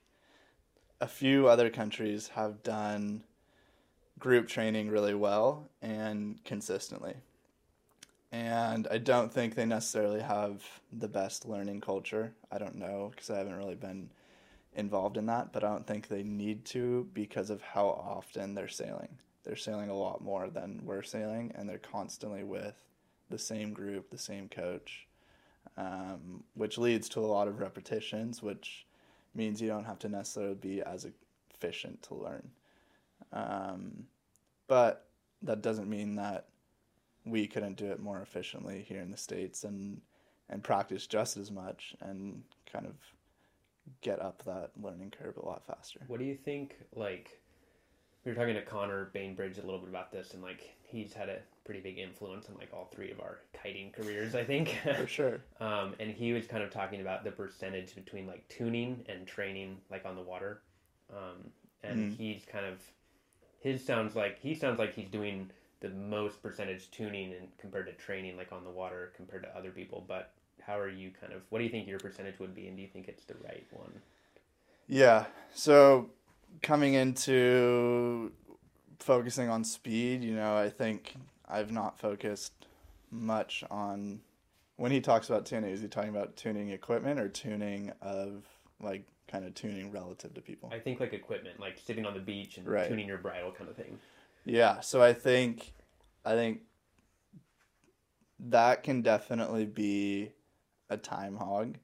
a 0.98 1.06
few 1.06 1.46
other 1.46 1.68
countries 1.68 2.28
have 2.28 2.62
done 2.62 3.24
group 4.18 4.48
training 4.48 4.88
really 4.88 5.12
well 5.12 5.68
and 5.82 6.42
consistently. 6.42 7.16
And 8.32 8.88
I 8.90 8.96
don't 8.96 9.30
think 9.30 9.54
they 9.54 9.66
necessarily 9.66 10.20
have 10.20 10.64
the 10.90 11.08
best 11.08 11.46
learning 11.46 11.82
culture. 11.82 12.32
I 12.50 12.56
don't 12.56 12.76
know 12.76 13.10
because 13.10 13.28
I 13.28 13.36
haven't 13.36 13.56
really 13.56 13.74
been 13.74 14.08
involved 14.74 15.18
in 15.18 15.26
that, 15.26 15.52
but 15.52 15.62
I 15.62 15.68
don't 15.68 15.86
think 15.86 16.08
they 16.08 16.22
need 16.22 16.64
to 16.66 17.10
because 17.12 17.50
of 17.50 17.60
how 17.60 17.88
often 17.88 18.54
they're 18.54 18.68
sailing. 18.68 19.18
They're 19.44 19.54
sailing 19.54 19.90
a 19.90 19.98
lot 19.98 20.22
more 20.22 20.48
than 20.48 20.80
we're 20.82 21.02
sailing, 21.02 21.52
and 21.54 21.68
they're 21.68 21.76
constantly 21.76 22.42
with 22.42 22.76
the 23.28 23.38
same 23.38 23.74
group, 23.74 24.08
the 24.08 24.18
same 24.18 24.48
coach, 24.48 25.06
um, 25.76 26.42
which 26.54 26.78
leads 26.78 27.08
to 27.10 27.20
a 27.20 27.26
lot 27.26 27.48
of 27.48 27.60
repetitions, 27.60 28.42
which 28.42 28.86
means 29.34 29.60
you 29.60 29.68
don't 29.68 29.84
have 29.84 29.98
to 30.00 30.08
necessarily 30.08 30.54
be 30.54 30.82
as 30.82 31.06
efficient 31.54 32.02
to 32.02 32.14
learn. 32.14 32.50
Um, 33.32 34.06
but 34.66 35.06
that 35.42 35.62
doesn't 35.62 35.88
mean 35.88 36.16
that 36.16 36.46
we 37.24 37.46
couldn't 37.46 37.76
do 37.76 37.86
it 37.86 38.00
more 38.00 38.20
efficiently 38.22 38.84
here 38.88 39.00
in 39.00 39.10
the 39.10 39.16
states 39.16 39.64
and 39.64 40.00
and 40.48 40.64
practice 40.64 41.06
just 41.06 41.36
as 41.36 41.50
much 41.50 41.94
and 42.00 42.42
kind 42.70 42.84
of 42.84 42.94
get 44.00 44.20
up 44.20 44.42
that 44.44 44.70
learning 44.82 45.12
curve 45.16 45.36
a 45.36 45.46
lot 45.46 45.64
faster. 45.64 46.00
What 46.08 46.18
do 46.18 46.24
you 46.24 46.34
think? 46.34 46.74
Like, 46.94 47.40
we 48.24 48.32
were 48.32 48.36
talking 48.36 48.54
to 48.54 48.62
Connor 48.62 49.10
Bainbridge 49.12 49.58
a 49.58 49.62
little 49.62 49.78
bit 49.78 49.88
about 49.88 50.10
this, 50.10 50.34
and 50.34 50.42
like 50.42 50.74
he's 50.82 51.12
had 51.12 51.28
a 51.28 51.38
pretty 51.70 51.88
big 51.88 51.98
influence 51.98 52.48
on 52.48 52.56
like 52.56 52.68
all 52.72 52.88
three 52.92 53.12
of 53.12 53.20
our 53.20 53.38
kiting 53.62 53.92
careers, 53.92 54.34
I 54.34 54.42
think. 54.42 54.76
For 54.96 55.06
sure. 55.06 55.40
um, 55.60 55.94
and 56.00 56.10
he 56.10 56.32
was 56.32 56.44
kind 56.48 56.64
of 56.64 56.70
talking 56.72 57.00
about 57.00 57.22
the 57.22 57.30
percentage 57.30 57.94
between 57.94 58.26
like 58.26 58.48
tuning 58.48 59.04
and 59.08 59.24
training, 59.24 59.76
like 59.88 60.04
on 60.04 60.16
the 60.16 60.22
water. 60.22 60.62
Um, 61.12 61.52
and 61.84 62.12
mm. 62.12 62.16
he's 62.16 62.44
kind 62.44 62.66
of 62.66 62.80
his 63.60 63.84
sounds 63.84 64.16
like 64.16 64.40
he 64.40 64.52
sounds 64.52 64.80
like 64.80 64.94
he's 64.94 65.08
doing 65.08 65.48
the 65.78 65.90
most 65.90 66.42
percentage 66.42 66.90
tuning 66.90 67.34
and 67.34 67.46
compared 67.56 67.86
to 67.86 67.92
training 67.92 68.36
like 68.36 68.50
on 68.50 68.64
the 68.64 68.70
water 68.70 69.12
compared 69.16 69.42
to 69.44 69.56
other 69.56 69.70
people 69.70 70.04
but 70.06 70.32
how 70.60 70.78
are 70.78 70.90
you 70.90 71.10
kind 71.18 71.32
of 71.32 71.40
what 71.48 71.58
do 71.58 71.64
you 71.64 71.70
think 71.70 71.88
your 71.88 71.98
percentage 71.98 72.38
would 72.38 72.54
be 72.54 72.66
and 72.68 72.76
do 72.76 72.82
you 72.82 72.88
think 72.88 73.08
it's 73.08 73.24
the 73.24 73.34
right 73.42 73.66
one 73.70 73.90
yeah 74.88 75.24
so 75.54 76.10
coming 76.62 76.94
into 76.94 78.30
focusing 78.98 79.48
on 79.48 79.64
speed 79.64 80.22
you 80.22 80.34
know 80.34 80.54
i 80.54 80.68
think 80.68 81.14
i've 81.50 81.72
not 81.72 81.98
focused 81.98 82.66
much 83.10 83.64
on 83.70 84.20
when 84.76 84.90
he 84.92 85.00
talks 85.00 85.28
about 85.28 85.44
tuning 85.44 85.70
is 85.70 85.80
he 85.80 85.88
talking 85.88 86.10
about 86.10 86.36
tuning 86.36 86.70
equipment 86.70 87.18
or 87.20 87.28
tuning 87.28 87.92
of 88.00 88.44
like 88.80 89.04
kind 89.28 89.44
of 89.44 89.54
tuning 89.54 89.90
relative 89.90 90.32
to 90.34 90.40
people 90.40 90.70
i 90.72 90.78
think 90.78 91.00
like 91.00 91.12
equipment 91.12 91.58
like 91.60 91.78
sitting 91.84 92.06
on 92.06 92.14
the 92.14 92.20
beach 92.20 92.56
and 92.56 92.66
right. 92.66 92.88
tuning 92.88 93.06
your 93.06 93.18
bridle 93.18 93.52
kind 93.52 93.68
of 93.68 93.76
thing 93.76 93.98
yeah 94.44 94.80
so 94.80 95.02
i 95.02 95.12
think 95.12 95.72
i 96.24 96.34
think 96.34 96.60
that 98.48 98.82
can 98.82 99.02
definitely 99.02 99.66
be 99.66 100.32
a 100.88 100.96
time 100.96 101.36
hog. 101.36 101.76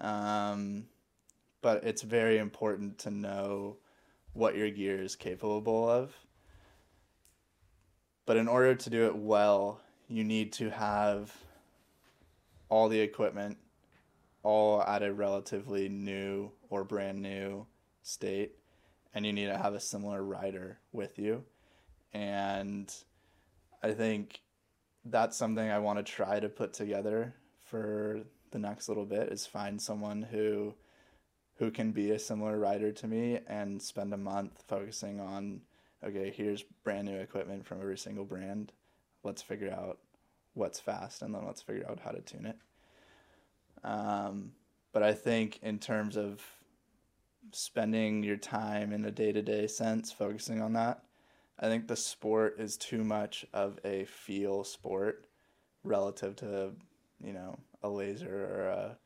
Um, 0.00 0.86
but 1.62 1.84
it's 1.84 2.02
very 2.02 2.38
important 2.38 2.98
to 2.98 3.10
know 3.10 3.78
what 4.32 4.56
your 4.56 4.70
gear 4.70 5.00
is 5.00 5.16
capable 5.16 5.88
of. 5.88 6.14
But 8.26 8.36
in 8.36 8.48
order 8.48 8.74
to 8.74 8.90
do 8.90 9.06
it 9.06 9.16
well, 9.16 9.80
you 10.08 10.24
need 10.24 10.52
to 10.54 10.70
have 10.70 11.32
all 12.68 12.88
the 12.88 13.00
equipment 13.00 13.58
all 14.42 14.82
at 14.82 15.02
a 15.02 15.12
relatively 15.12 15.88
new 15.88 16.50
or 16.68 16.84
brand 16.84 17.20
new 17.20 17.66
state 18.02 18.52
and 19.14 19.24
you 19.24 19.32
need 19.32 19.46
to 19.46 19.56
have 19.56 19.74
a 19.74 19.80
similar 19.80 20.22
rider 20.22 20.78
with 20.92 21.18
you. 21.18 21.42
And 22.12 22.92
i 23.82 23.92
think 23.92 24.40
that's 25.04 25.36
something 25.36 25.70
i 25.70 25.78
want 25.78 25.98
to 25.98 26.02
try 26.02 26.40
to 26.40 26.48
put 26.48 26.72
together 26.72 27.34
for 27.64 28.22
the 28.50 28.58
next 28.58 28.88
little 28.88 29.04
bit 29.04 29.28
is 29.28 29.46
find 29.46 29.80
someone 29.80 30.22
who 30.22 30.74
who 31.58 31.70
can 31.70 31.92
be 31.92 32.10
a 32.10 32.18
similar 32.18 32.58
rider 32.58 32.92
to 32.92 33.06
me 33.06 33.38
and 33.46 33.80
spend 33.80 34.12
a 34.12 34.16
month 34.16 34.64
focusing 34.68 35.20
on 35.20 35.60
okay 36.04 36.32
here's 36.34 36.62
brand 36.84 37.06
new 37.06 37.16
equipment 37.16 37.66
from 37.66 37.80
every 37.80 37.98
single 37.98 38.24
brand 38.24 38.72
let's 39.22 39.42
figure 39.42 39.70
out 39.70 39.98
what's 40.54 40.80
fast 40.80 41.22
and 41.22 41.34
then 41.34 41.44
let's 41.46 41.62
figure 41.62 41.86
out 41.88 42.00
how 42.00 42.10
to 42.10 42.20
tune 42.20 42.46
it 42.46 42.58
um, 43.84 44.52
but 44.92 45.02
i 45.02 45.12
think 45.12 45.58
in 45.62 45.78
terms 45.78 46.16
of 46.16 46.42
spending 47.52 48.22
your 48.22 48.36
time 48.36 48.92
in 48.92 49.04
a 49.04 49.10
day-to-day 49.10 49.66
sense 49.66 50.10
focusing 50.10 50.60
on 50.60 50.72
that 50.72 51.02
i 51.60 51.66
think 51.66 51.86
the 51.86 51.96
sport 51.96 52.56
is 52.58 52.76
too 52.76 53.04
much 53.04 53.46
of 53.52 53.78
a 53.84 54.04
feel 54.04 54.64
sport 54.64 55.26
relative 55.84 56.34
to 56.34 56.72
you 57.22 57.32
know 57.32 57.56
a 57.82 57.88
laser 57.88 58.44
or 58.44 58.68
a 58.68 58.98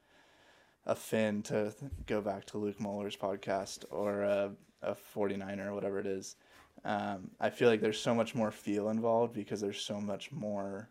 a 0.87 0.94
Finn 0.94 1.42
to 1.42 1.74
go 2.07 2.20
back 2.20 2.46
to 2.46 2.59
Luke 2.59 2.81
Muller's 2.81 3.16
podcast 3.16 3.85
or 3.90 4.22
a, 4.22 4.50
a 4.83 4.96
49er 5.14 5.66
or 5.66 5.74
whatever 5.74 5.98
it 5.98 6.07
is. 6.07 6.37
Um, 6.85 7.31
I 7.38 7.51
feel 7.51 7.69
like 7.69 7.81
there's 7.81 8.01
so 8.01 8.14
much 8.14 8.35
more 8.35 8.51
feel 8.51 8.88
involved 8.88 9.35
because 9.35 9.61
there's 9.61 9.81
so 9.81 10.01
much 10.01 10.33
more 10.33 10.88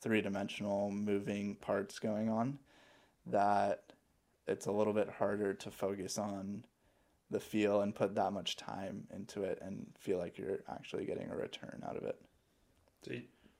three 0.00 0.20
dimensional 0.20 0.90
moving 0.90 1.56
parts 1.56 1.98
going 1.98 2.28
on 2.28 2.58
that 3.26 3.82
it's 4.46 4.66
a 4.66 4.72
little 4.72 4.92
bit 4.92 5.08
harder 5.08 5.52
to 5.54 5.70
focus 5.70 6.18
on 6.18 6.64
the 7.30 7.40
feel 7.40 7.80
and 7.80 7.94
put 7.94 8.14
that 8.14 8.32
much 8.32 8.56
time 8.56 9.04
into 9.12 9.42
it 9.42 9.58
and 9.60 9.86
feel 9.98 10.18
like 10.18 10.38
you're 10.38 10.60
actually 10.70 11.04
getting 11.04 11.28
a 11.30 11.36
return 11.36 11.82
out 11.88 11.96
of 11.96 12.04
it. 12.04 12.20
So 13.02 13.14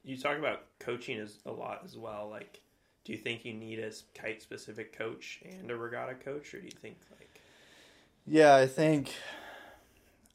you, 0.04 0.16
talk 0.16 0.38
about 0.38 0.62
coaching 0.78 1.18
as 1.18 1.38
a 1.46 1.50
lot 1.50 1.82
as 1.84 1.96
well. 1.96 2.28
Like, 2.30 2.60
do 3.04 3.12
you 3.12 3.18
think 3.18 3.44
you 3.44 3.52
need 3.52 3.80
a 3.80 3.90
kite 4.14 4.40
specific 4.40 4.96
coach 4.96 5.40
and 5.44 5.70
a 5.70 5.76
regatta 5.76 6.14
coach, 6.14 6.54
or 6.54 6.60
do 6.60 6.66
you 6.66 6.72
think 6.72 6.96
like? 7.18 7.40
Yeah, 8.24 8.54
I 8.54 8.66
think 8.66 9.12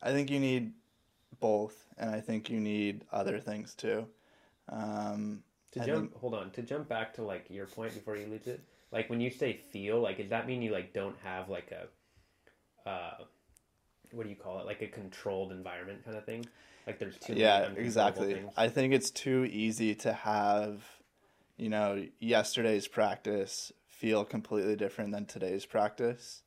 I 0.02 0.12
think 0.12 0.30
you 0.30 0.40
need 0.40 0.74
both, 1.42 1.88
and 1.98 2.10
I 2.10 2.22
think 2.22 2.50
you 2.50 2.60
need 2.62 3.04
other 3.12 3.40
things 3.40 3.76
too. 3.76 4.08
Um, 4.70 5.44
To 5.74 5.82
I 5.82 5.86
jump, 5.86 6.12
think- 6.12 6.22
hold 6.22 6.34
on. 6.34 6.52
To 6.52 6.62
jump 6.62 6.88
back 6.88 7.14
to 7.16 7.24
like 7.24 7.46
your 7.50 7.66
point 7.66 7.94
before 7.94 8.16
you 8.16 8.28
lose 8.28 8.48
it, 8.48 8.62
like 8.92 9.10
when 9.10 9.20
you 9.20 9.30
say 9.30 9.54
feel, 9.54 10.00
like 10.00 10.18
does 10.18 10.30
that 10.30 10.48
mean 10.48 10.62
you 10.62 10.72
like 10.72 10.94
don't 10.94 11.18
have 11.24 11.50
like 11.50 11.72
a, 11.72 12.90
uh, 12.90 13.24
what 14.12 14.24
do 14.24 14.30
you 14.30 14.36
call 14.36 14.60
it? 14.60 14.66
Like 14.66 14.82
a 14.82 14.88
controlled 14.88 15.52
environment 15.52 16.06
kind 16.06 16.18
of 16.18 16.26
thing. 16.26 16.46
Like 16.88 17.00
there's 17.00 17.18
too 17.18 17.34
yeah, 17.34 17.70
exactly. 17.76 18.34
things? 18.34 18.54
I 18.58 18.68
think 18.68 18.94
it's 18.94 19.12
too 19.12 19.46
easy 19.52 19.96
to 19.96 20.14
have, 20.14 20.84
you 21.58 21.70
know, 21.70 22.06
yesterday's 22.20 22.88
practice 22.88 23.72
feel 23.88 24.26
completely 24.26 24.76
different 24.76 25.12
than 25.12 25.26
today's 25.26 25.66
practice, 25.66 26.42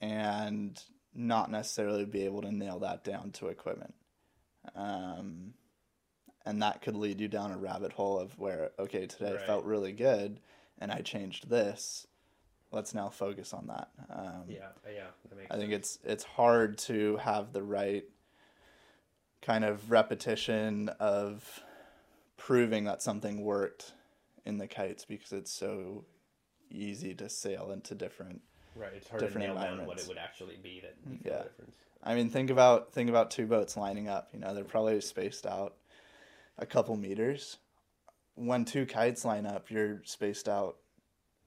and 0.00 0.82
not 1.14 1.50
necessarily 1.50 2.06
be 2.06 2.24
able 2.24 2.40
to 2.42 2.50
nail 2.50 2.78
that 2.78 3.04
down 3.04 3.30
to 3.32 3.48
equipment. 3.48 3.94
Um, 4.74 5.54
and 6.46 6.62
that 6.62 6.80
could 6.82 6.96
lead 6.96 7.20
you 7.20 7.28
down 7.28 7.52
a 7.52 7.58
rabbit 7.58 7.92
hole 7.92 8.18
of 8.18 8.38
where 8.38 8.70
okay 8.78 9.06
today 9.06 9.32
Right. 9.32 9.46
felt 9.46 9.64
really 9.64 9.92
good 9.92 10.40
and 10.78 10.90
i 10.90 11.00
changed 11.00 11.50
this 11.50 12.06
let's 12.70 12.94
now 12.94 13.08
focus 13.10 13.52
on 13.52 13.66
that 13.66 13.88
um, 14.10 14.44
yeah, 14.48 14.68
yeah, 14.90 15.06
that 15.28 15.36
makes 15.36 15.50
I 15.50 15.56
think 15.56 15.72
sense. 15.72 15.98
it's 16.04 16.12
it's 16.12 16.24
hard 16.24 16.78
to 16.78 17.16
have 17.18 17.52
the 17.52 17.62
right 17.62 18.04
kind 19.42 19.64
of 19.64 19.90
repetition 19.90 20.88
of 21.00 21.60
proving 22.36 22.84
that 22.84 23.02
something 23.02 23.42
worked 23.44 23.92
in 24.44 24.58
the 24.58 24.66
kites 24.66 25.04
because 25.04 25.32
it's 25.32 25.52
so 25.52 26.04
easy 26.70 27.14
to 27.14 27.28
sail 27.28 27.70
into 27.72 27.94
different 27.94 28.40
right. 28.74 28.92
It's 28.96 29.08
hard 29.08 29.30
to 29.30 29.38
nail 29.38 29.54
down 29.54 29.86
what 29.86 29.98
it 29.98 30.08
would 30.08 30.18
actually 30.18 30.56
be 30.62 30.80
that 30.80 30.94
you 31.04 31.18
feel 31.18 31.32
Yeah. 31.32 31.38
the 31.38 31.44
difference. 31.48 31.76
I 32.02 32.14
mean 32.14 32.30
think 32.30 32.50
about 32.50 32.92
think 32.92 33.10
about 33.10 33.30
two 33.30 33.46
boats 33.46 33.76
lining 33.76 34.08
up, 34.08 34.28
you 34.32 34.38
know, 34.40 34.54
they're 34.54 34.64
probably 34.64 35.00
spaced 35.00 35.46
out 35.46 35.74
a 36.58 36.66
couple 36.66 36.96
meters. 36.96 37.58
When 38.34 38.64
two 38.64 38.86
kites 38.86 39.24
line 39.24 39.46
up, 39.46 39.70
you're 39.70 40.00
spaced 40.04 40.48
out 40.48 40.76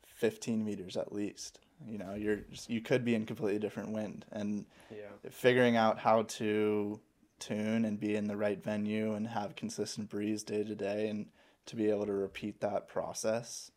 15 0.06 0.64
meters 0.64 0.98
at 0.98 1.14
least. 1.14 1.60
You 1.88 1.98
know, 1.98 2.14
you're 2.16 2.40
you 2.68 2.82
could 2.82 3.04
be 3.06 3.16
in 3.16 3.26
completely 3.26 3.60
different 3.60 3.90
wind 3.92 4.26
and 4.32 4.66
Yeah. 4.92 5.30
figuring 5.30 5.78
out 5.78 6.00
how 6.00 6.24
to 6.24 7.00
tune 7.40 7.86
and 7.86 8.00
be 8.00 8.16
in 8.16 8.28
the 8.28 8.38
right 8.38 8.62
venue 8.64 9.14
and 9.14 9.28
have 9.28 9.56
consistent 9.56 10.10
breeze 10.10 10.44
day 10.44 10.64
to 10.64 10.76
day 10.76 11.08
and 11.08 11.28
to 11.66 11.76
be 11.76 11.90
able 11.90 12.06
to 12.06 12.14
repeat 12.14 12.60
that 12.62 12.88
process 12.88 13.72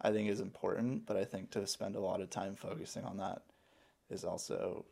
i 0.00 0.12
think 0.12 0.28
is 0.28 0.38
important 0.40 1.04
but 1.04 1.16
i 1.16 1.24
think 1.24 1.50
to 1.50 1.66
spend 1.66 1.96
a 1.96 2.00
lot 2.00 2.20
of 2.20 2.30
time 2.30 2.54
focusing 2.54 3.04
on 3.04 3.16
that 3.16 3.42
is 4.10 4.22
also 4.22 4.84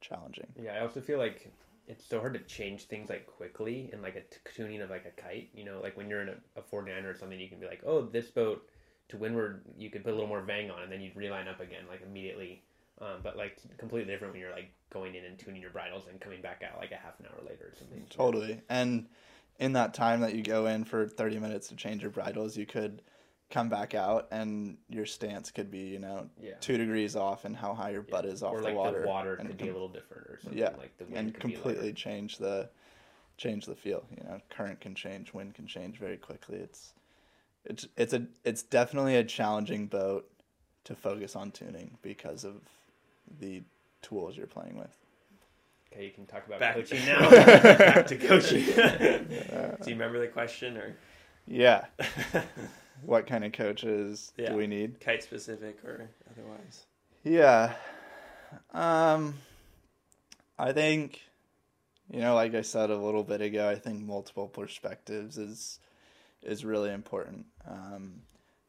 challenging 0.00 0.46
Yeah, 0.60 0.74
I 0.74 0.80
also 0.80 1.00
feel 1.00 1.18
like 1.18 1.50
it's 1.90 2.06
so 2.06 2.20
hard 2.20 2.34
to 2.34 2.40
change 2.40 2.84
things 2.84 3.10
like 3.10 3.26
quickly 3.26 3.90
in 3.92 4.00
like 4.00 4.14
a 4.14 4.20
t- 4.20 4.38
tuning 4.54 4.80
of 4.80 4.90
like 4.90 5.06
a 5.06 5.20
kite. 5.20 5.50
You 5.52 5.64
know, 5.64 5.80
like 5.82 5.96
when 5.96 6.08
you're 6.08 6.22
in 6.22 6.28
a, 6.28 6.36
a 6.56 6.62
49er 6.62 7.18
something, 7.18 7.38
you 7.38 7.48
can 7.48 7.58
be 7.58 7.66
like, 7.66 7.82
oh, 7.84 8.02
this 8.02 8.28
boat 8.28 8.64
to 9.08 9.16
windward, 9.16 9.62
you 9.76 9.90
could 9.90 10.04
put 10.04 10.10
a 10.12 10.14
little 10.14 10.28
more 10.28 10.40
vang 10.40 10.70
on, 10.70 10.82
and 10.84 10.92
then 10.92 11.00
you'd 11.00 11.16
reline 11.16 11.48
up 11.48 11.58
again 11.60 11.84
like 11.88 12.02
immediately. 12.02 12.62
Um, 13.00 13.20
but 13.22 13.36
like 13.36 13.56
completely 13.78 14.12
different 14.12 14.34
when 14.34 14.40
you're 14.40 14.52
like 14.52 14.70
going 14.92 15.14
in 15.14 15.24
and 15.24 15.38
tuning 15.38 15.62
your 15.62 15.70
bridles 15.70 16.04
and 16.08 16.20
coming 16.20 16.42
back 16.42 16.62
out 16.62 16.78
like 16.78 16.92
a 16.92 16.96
half 16.96 17.18
an 17.18 17.26
hour 17.26 17.42
later 17.48 17.72
or 17.72 17.74
something. 17.78 18.04
totally 18.10 18.60
and 18.68 19.06
in 19.58 19.72
that 19.72 19.94
time 19.94 20.20
that 20.20 20.34
you 20.34 20.42
go 20.42 20.66
in 20.66 20.84
for 20.84 21.08
30 21.08 21.38
minutes 21.38 21.68
to 21.68 21.76
change 21.76 22.02
your 22.02 22.10
bridles 22.10 22.58
you 22.58 22.66
could 22.66 23.00
come 23.50 23.68
back 23.68 23.94
out 23.94 24.28
and 24.30 24.76
your 24.88 25.04
stance 25.04 25.50
could 25.50 25.70
be 25.70 25.80
you 25.80 25.98
know 25.98 26.28
Yeah. 26.40 26.52
two 26.60 26.78
degrees 26.78 27.16
off 27.16 27.44
and 27.44 27.56
how 27.56 27.74
high 27.74 27.90
your 27.90 28.02
butt 28.02 28.24
is 28.24 28.42
off 28.42 28.54
or 28.54 28.58
the 28.60 28.66
like 28.68 28.76
water 28.76 29.00
the 29.02 29.08
water 29.08 29.34
and 29.34 29.48
could 29.48 29.58
be 29.58 29.68
a 29.68 29.72
little 29.72 29.88
different 29.88 30.26
or 30.28 30.38
something. 30.40 30.58
yeah 30.58 30.70
like 30.78 30.96
the 30.98 31.04
wind 31.04 31.16
and 31.18 31.34
could 31.34 31.40
completely 31.40 31.86
lighter. 31.86 31.92
change 31.96 32.38
the 32.38 32.68
change 33.36 33.66
the 33.66 33.74
feel 33.74 34.04
you 34.16 34.22
know 34.24 34.38
current 34.50 34.80
can 34.80 34.94
change 34.94 35.34
wind 35.34 35.54
can 35.54 35.66
change 35.66 35.98
very 35.98 36.16
quickly 36.16 36.58
it's 36.58 36.92
it's 37.64 37.88
it's 37.96 38.12
a 38.12 38.24
it's 38.44 38.62
definitely 38.62 39.16
a 39.16 39.24
challenging 39.24 39.86
boat 39.86 40.30
to 40.84 40.94
focus 40.94 41.34
on 41.34 41.50
tuning 41.50 41.96
because 42.02 42.44
of 42.44 42.54
the 43.40 43.62
tools 44.02 44.36
you're 44.36 44.46
playing 44.46 44.78
with 44.78 44.96
Okay, 45.92 46.04
you 46.04 46.12
can 46.12 46.24
talk 46.24 46.46
about 46.46 46.60
Back- 46.60 46.76
coaching 46.76 47.04
now. 47.04 47.28
Back 47.28 48.06
to 48.06 48.16
coaching. 48.28 48.64
do 48.64 49.90
you 49.90 49.96
remember 49.96 50.20
the 50.20 50.28
question 50.28 50.76
or 50.76 50.94
yeah 51.48 51.86
what 53.04 53.26
kind 53.26 53.44
of 53.44 53.52
coaches 53.52 54.32
Yeah. 54.36 54.50
do 54.50 54.56
we 54.56 54.66
need 54.66 55.00
kite 55.00 55.22
specific 55.22 55.84
or 55.84 56.08
otherwise? 56.30 56.86
Yeah. 57.24 57.74
Um 58.72 59.34
I 60.58 60.72
think 60.72 61.20
you 62.10 62.20
know, 62.20 62.34
like 62.34 62.54
I 62.54 62.62
said 62.62 62.90
a 62.90 62.96
little 62.96 63.22
bit 63.22 63.40
ago, 63.40 63.68
I 63.68 63.76
think 63.76 64.00
multiple 64.00 64.48
perspectives 64.48 65.38
is 65.38 65.78
is 66.42 66.64
really 66.64 66.90
important. 66.90 67.46
Um 67.66 68.22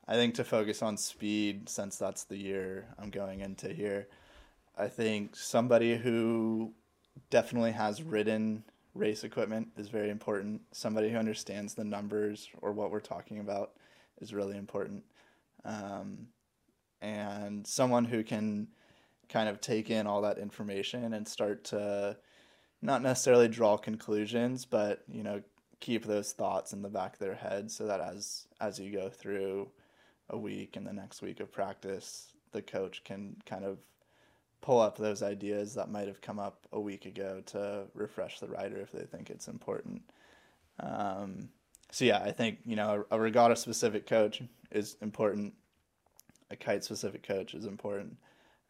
I 0.07 0.15
think 0.15 0.35
to 0.35 0.43
focus 0.43 0.81
on 0.81 0.97
speed 0.97 1.69
since 1.69 1.97
that's 1.97 2.25
the 2.25 2.37
year 2.37 2.87
I'm 2.99 3.09
going 3.09 3.39
into 3.41 3.71
here. 3.73 4.07
I 4.77 4.87
think 4.87 5.35
somebody 5.35 5.95
who 5.97 6.73
definitely 7.29 7.71
has 7.73 8.01
ridden 8.03 8.63
race 8.93 9.23
equipment 9.23 9.69
is 9.77 9.87
very 9.89 10.09
important. 10.09 10.61
Somebody 10.71 11.09
who 11.11 11.17
understands 11.17 11.73
the 11.75 11.83
numbers 11.83 12.49
or 12.61 12.71
what 12.73 12.91
we're 12.91 12.99
talking 12.99 13.39
about 13.39 13.71
is 14.21 14.33
really 14.33 14.57
important. 14.57 15.03
Um, 15.65 16.27
and 17.01 17.65
someone 17.65 18.05
who 18.05 18.23
can 18.23 18.67
kind 19.29 19.49
of 19.49 19.61
take 19.61 19.89
in 19.89 20.07
all 20.07 20.21
that 20.21 20.37
information 20.37 21.13
and 21.13 21.27
start 21.27 21.63
to 21.65 22.17
not 22.81 23.01
necessarily 23.01 23.47
draw 23.47 23.77
conclusions, 23.77 24.65
but 24.65 25.03
you 25.07 25.23
know, 25.23 25.41
keep 25.79 26.05
those 26.05 26.31
thoughts 26.31 26.73
in 26.73 26.81
the 26.81 26.89
back 26.89 27.13
of 27.13 27.19
their 27.19 27.35
head 27.35 27.71
so 27.71 27.87
that 27.87 27.99
as 27.99 28.47
as 28.59 28.79
you 28.79 28.91
go 28.91 29.09
through 29.09 29.69
a 30.29 30.37
week 30.37 30.75
and 30.75 30.85
the 30.85 30.93
next 30.93 31.21
week 31.21 31.39
of 31.39 31.51
practice, 31.51 32.33
the 32.51 32.61
coach 32.61 33.03
can 33.03 33.35
kind 33.45 33.65
of 33.65 33.79
pull 34.61 34.79
up 34.79 34.97
those 34.97 35.23
ideas 35.23 35.73
that 35.73 35.89
might 35.89 36.07
have 36.07 36.21
come 36.21 36.39
up 36.39 36.67
a 36.71 36.79
week 36.79 37.05
ago 37.05 37.41
to 37.47 37.85
refresh 37.93 38.39
the 38.39 38.47
rider 38.47 38.77
if 38.77 38.91
they 38.91 39.05
think 39.05 39.29
it's 39.29 39.47
important. 39.47 40.03
Um, 40.79 41.49
so 41.91 42.05
yeah, 42.05 42.19
I 42.23 42.31
think 42.31 42.59
you 42.65 42.75
know 42.75 43.05
a, 43.11 43.17
a 43.17 43.19
regatta 43.19 43.55
specific 43.55 44.07
coach 44.07 44.41
is 44.71 44.97
important. 45.01 45.53
A 46.49 46.55
kite 46.55 46.83
specific 46.83 47.23
coach 47.23 47.53
is 47.53 47.65
important. 47.65 48.17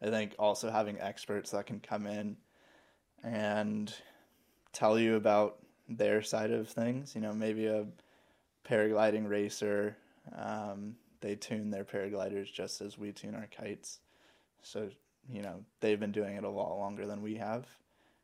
I 0.02 0.10
think 0.10 0.34
also 0.38 0.70
having 0.70 1.00
experts 1.00 1.50
that 1.52 1.66
can 1.66 1.80
come 1.80 2.06
in 2.06 2.36
and 3.22 3.94
tell 4.72 4.98
you 4.98 5.14
about 5.14 5.58
their 5.88 6.22
side 6.22 6.50
of 6.50 6.68
things. 6.68 7.14
You 7.14 7.20
know, 7.20 7.32
maybe 7.32 7.66
a 7.66 7.86
paragliding 8.68 9.28
racer, 9.28 9.96
um, 10.36 10.96
they 11.20 11.36
tune 11.36 11.70
their 11.70 11.84
paragliders 11.84 12.52
just 12.52 12.80
as 12.80 12.98
we 12.98 13.12
tune 13.12 13.34
our 13.34 13.48
kites. 13.56 14.00
So, 14.62 14.88
you 15.30 15.42
know, 15.42 15.64
they've 15.80 16.00
been 16.00 16.12
doing 16.12 16.36
it 16.36 16.44
a 16.44 16.48
lot 16.48 16.76
longer 16.76 17.06
than 17.06 17.22
we 17.22 17.36
have. 17.36 17.66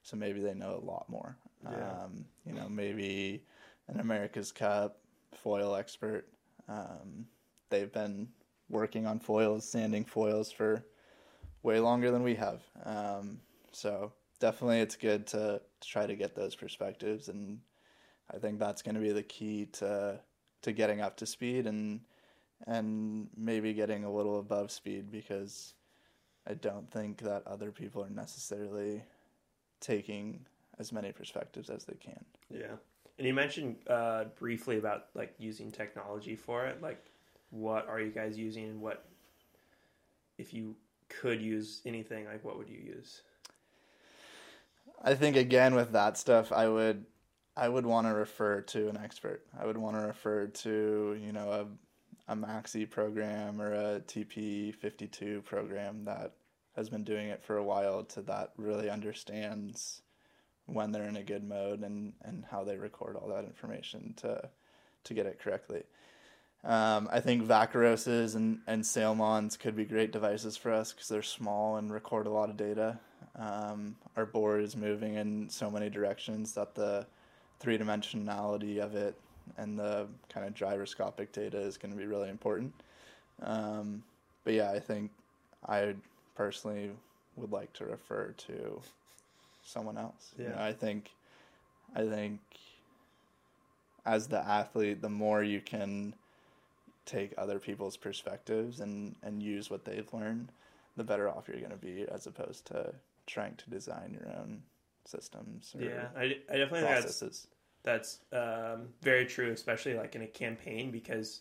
So 0.02 0.16
maybe 0.16 0.40
they 0.40 0.54
know 0.54 0.80
a 0.82 0.84
lot 0.84 1.06
more. 1.08 1.36
Yeah. 1.64 2.04
Um, 2.04 2.24
you 2.46 2.52
know, 2.52 2.68
maybe 2.68 3.42
an 3.88 4.00
America's 4.00 4.52
Cup 4.52 4.98
foil 5.34 5.74
expert. 5.74 6.26
Um, 6.68 7.26
they've 7.70 7.92
been 7.92 8.28
working 8.68 9.06
on 9.06 9.18
foils, 9.18 9.68
sanding 9.68 10.04
foils 10.04 10.52
for 10.52 10.84
way 11.62 11.80
longer 11.80 12.10
than 12.10 12.22
we 12.22 12.34
have. 12.34 12.62
Um, 12.84 13.40
so 13.72 14.12
definitely 14.40 14.80
it's 14.80 14.96
good 14.96 15.26
to, 15.28 15.60
to 15.80 15.88
try 15.88 16.06
to 16.06 16.14
get 16.14 16.34
those 16.34 16.54
perspectives 16.54 17.28
and 17.28 17.58
I 18.32 18.38
think 18.38 18.58
that's 18.58 18.82
going 18.82 18.94
to 18.94 19.00
be 19.00 19.12
the 19.12 19.22
key 19.22 19.66
to 19.74 20.20
to 20.62 20.72
getting 20.72 21.00
up 21.00 21.16
to 21.18 21.26
speed 21.26 21.66
and 21.66 22.00
and 22.66 23.28
maybe 23.36 23.72
getting 23.72 24.04
a 24.04 24.12
little 24.12 24.40
above 24.40 24.70
speed 24.70 25.10
because 25.10 25.74
I 26.46 26.54
don't 26.54 26.90
think 26.90 27.18
that 27.22 27.46
other 27.46 27.70
people 27.70 28.02
are 28.02 28.10
necessarily 28.10 29.02
taking 29.80 30.44
as 30.78 30.92
many 30.92 31.12
perspectives 31.12 31.70
as 31.70 31.84
they 31.84 31.94
can. 31.94 32.24
Yeah. 32.50 32.76
And 33.18 33.26
you 33.26 33.34
mentioned 33.34 33.76
uh, 33.88 34.24
briefly 34.38 34.78
about 34.78 35.06
like 35.14 35.34
using 35.38 35.70
technology 35.70 36.36
for 36.36 36.66
it. 36.66 36.80
Like, 36.80 37.04
what 37.50 37.88
are 37.88 38.00
you 38.00 38.10
guys 38.10 38.38
using, 38.38 38.64
and 38.64 38.80
what 38.80 39.04
if 40.38 40.54
you 40.54 40.76
could 41.08 41.40
use 41.40 41.80
anything? 41.84 42.26
Like, 42.26 42.44
what 42.44 42.56
would 42.56 42.68
you 42.68 42.78
use? 42.78 43.22
I 45.02 45.14
think 45.14 45.36
again 45.36 45.74
with 45.74 45.92
that 45.92 46.16
stuff, 46.16 46.52
I 46.52 46.68
would 46.68 47.04
I 47.56 47.68
would 47.68 47.86
want 47.86 48.06
to 48.06 48.14
refer 48.14 48.60
to 48.60 48.88
an 48.88 48.96
expert. 48.96 49.44
I 49.58 49.66
would 49.66 49.76
want 49.76 49.96
to 49.96 50.02
refer 50.02 50.46
to 50.46 51.18
you 51.20 51.32
know 51.32 51.68
a 52.28 52.36
maxi 52.36 52.88
program 52.88 53.60
or 53.60 53.72
a 53.72 54.00
TP 54.00 54.74
52 54.74 55.42
program 55.42 56.04
that 56.04 56.34
has 56.76 56.88
been 56.88 57.02
doing 57.02 57.28
it 57.28 57.42
for 57.42 57.56
a 57.56 57.64
while 57.64 58.04
to 58.04 58.22
that 58.22 58.52
really 58.56 58.90
understands 58.90 60.02
when 60.68 60.92
they're 60.92 61.08
in 61.08 61.16
a 61.16 61.22
good 61.22 61.48
mode 61.48 61.82
and, 61.82 62.12
and 62.22 62.44
how 62.50 62.62
they 62.62 62.76
record 62.76 63.16
all 63.16 63.28
that 63.28 63.44
information 63.44 64.14
to 64.18 64.48
to 65.04 65.14
get 65.14 65.26
it 65.26 65.40
correctly. 65.40 65.82
Um, 66.64 67.08
I 67.10 67.20
think 67.20 67.46
Vakaroses 67.46 68.34
and, 68.34 68.58
and 68.66 68.82
Sailmons 68.82 69.58
could 69.58 69.76
be 69.76 69.84
great 69.84 70.12
devices 70.12 70.56
for 70.56 70.72
us 70.72 70.92
because 70.92 71.08
they're 71.08 71.22
small 71.22 71.76
and 71.76 71.92
record 71.92 72.26
a 72.26 72.30
lot 72.30 72.50
of 72.50 72.56
data. 72.56 72.98
Um, 73.36 73.96
our 74.16 74.26
board 74.26 74.62
is 74.62 74.76
moving 74.76 75.14
in 75.14 75.48
so 75.48 75.70
many 75.70 75.88
directions 75.88 76.52
that 76.54 76.74
the 76.74 77.06
three 77.60 77.78
dimensionality 77.78 78.78
of 78.78 78.96
it 78.96 79.14
and 79.56 79.78
the 79.78 80.08
kind 80.28 80.46
of 80.46 80.54
gyroscopic 80.54 81.32
data 81.32 81.58
is 81.58 81.78
going 81.78 81.92
to 81.92 81.98
be 81.98 82.06
really 82.06 82.28
important. 82.28 82.74
Um, 83.42 84.02
but 84.44 84.54
yeah, 84.54 84.70
I 84.70 84.80
think 84.80 85.12
I 85.66 85.94
personally 86.34 86.90
would 87.36 87.52
like 87.52 87.72
to 87.74 87.86
refer 87.86 88.34
to 88.36 88.80
someone 89.68 89.98
else. 89.98 90.34
You 90.42 90.46
Yeah. 90.46 90.54
know, 90.54 90.58
I 90.60 90.72
think, 90.72 91.10
I 91.94 92.04
think, 92.06 92.40
as 94.04 94.28
the 94.28 94.38
athlete, 94.38 95.02
the 95.02 95.08
more 95.08 95.42
you 95.42 95.60
can 95.60 96.14
take 97.06 97.34
other 97.38 97.58
people's 97.58 97.96
perspectives 97.96 98.80
and 98.80 99.16
and 99.22 99.42
use 99.42 99.70
what 99.70 99.84
they've 99.84 100.12
learned, 100.12 100.52
the 100.96 101.04
better 101.04 101.28
off 101.28 101.48
you're 101.48 101.58
going 101.58 101.70
to 101.70 101.76
be, 101.76 102.06
as 102.08 102.26
opposed 102.26 102.66
to 102.66 102.94
trying 103.26 103.56
to 103.56 103.70
design 103.70 104.18
your 104.20 104.30
own 104.36 104.62
systems 105.06 105.74
Yeah, 105.78 106.08
I, 106.16 106.22
I 106.50 106.56
definitely 106.56 106.80
think 106.80 106.90
that's 106.90 107.24
that's 107.84 108.18
um, 108.32 108.88
very 109.02 109.26
true, 109.26 109.50
especially 109.52 109.94
like 109.94 110.14
in 110.14 110.22
a 110.22 110.26
campaign 110.26 110.90
because 110.90 111.40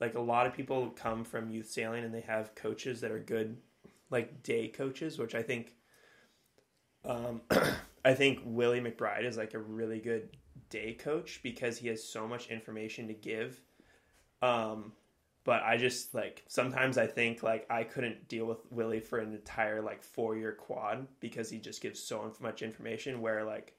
like 0.00 0.14
a 0.14 0.20
lot 0.20 0.46
of 0.46 0.54
people 0.54 0.90
come 0.90 1.24
from 1.24 1.50
youth 1.50 1.70
sailing 1.70 2.04
and 2.04 2.14
they 2.14 2.20
have 2.22 2.54
coaches 2.54 3.00
that 3.00 3.10
are 3.10 3.18
good, 3.18 3.56
like 4.10 4.42
day 4.42 4.68
coaches, 4.68 5.18
which 5.18 5.34
I 5.34 5.42
think, 5.42 5.74
um, 7.04 7.40
I 8.04 8.14
think 8.14 8.40
Willie 8.44 8.80
McBride 8.80 9.24
is 9.24 9.36
like 9.36 9.54
a 9.54 9.58
really 9.58 10.00
good 10.00 10.28
day 10.70 10.94
coach 10.94 11.40
because 11.42 11.78
he 11.78 11.88
has 11.88 12.02
so 12.02 12.26
much 12.26 12.48
information 12.48 13.08
to 13.08 13.14
give. 13.14 13.60
Um, 14.42 14.92
but 15.44 15.62
I 15.62 15.76
just 15.76 16.14
like 16.14 16.42
sometimes 16.48 16.98
I 16.98 17.06
think 17.06 17.42
like 17.42 17.66
I 17.70 17.84
couldn't 17.84 18.28
deal 18.28 18.46
with 18.46 18.60
Willie 18.70 19.00
for 19.00 19.18
an 19.18 19.32
entire 19.32 19.82
like 19.82 20.02
four 20.02 20.36
year 20.36 20.52
quad 20.52 21.06
because 21.20 21.50
he 21.50 21.58
just 21.58 21.82
gives 21.82 22.02
so 22.02 22.32
much 22.40 22.62
information. 22.62 23.20
Where 23.20 23.44
like 23.44 23.74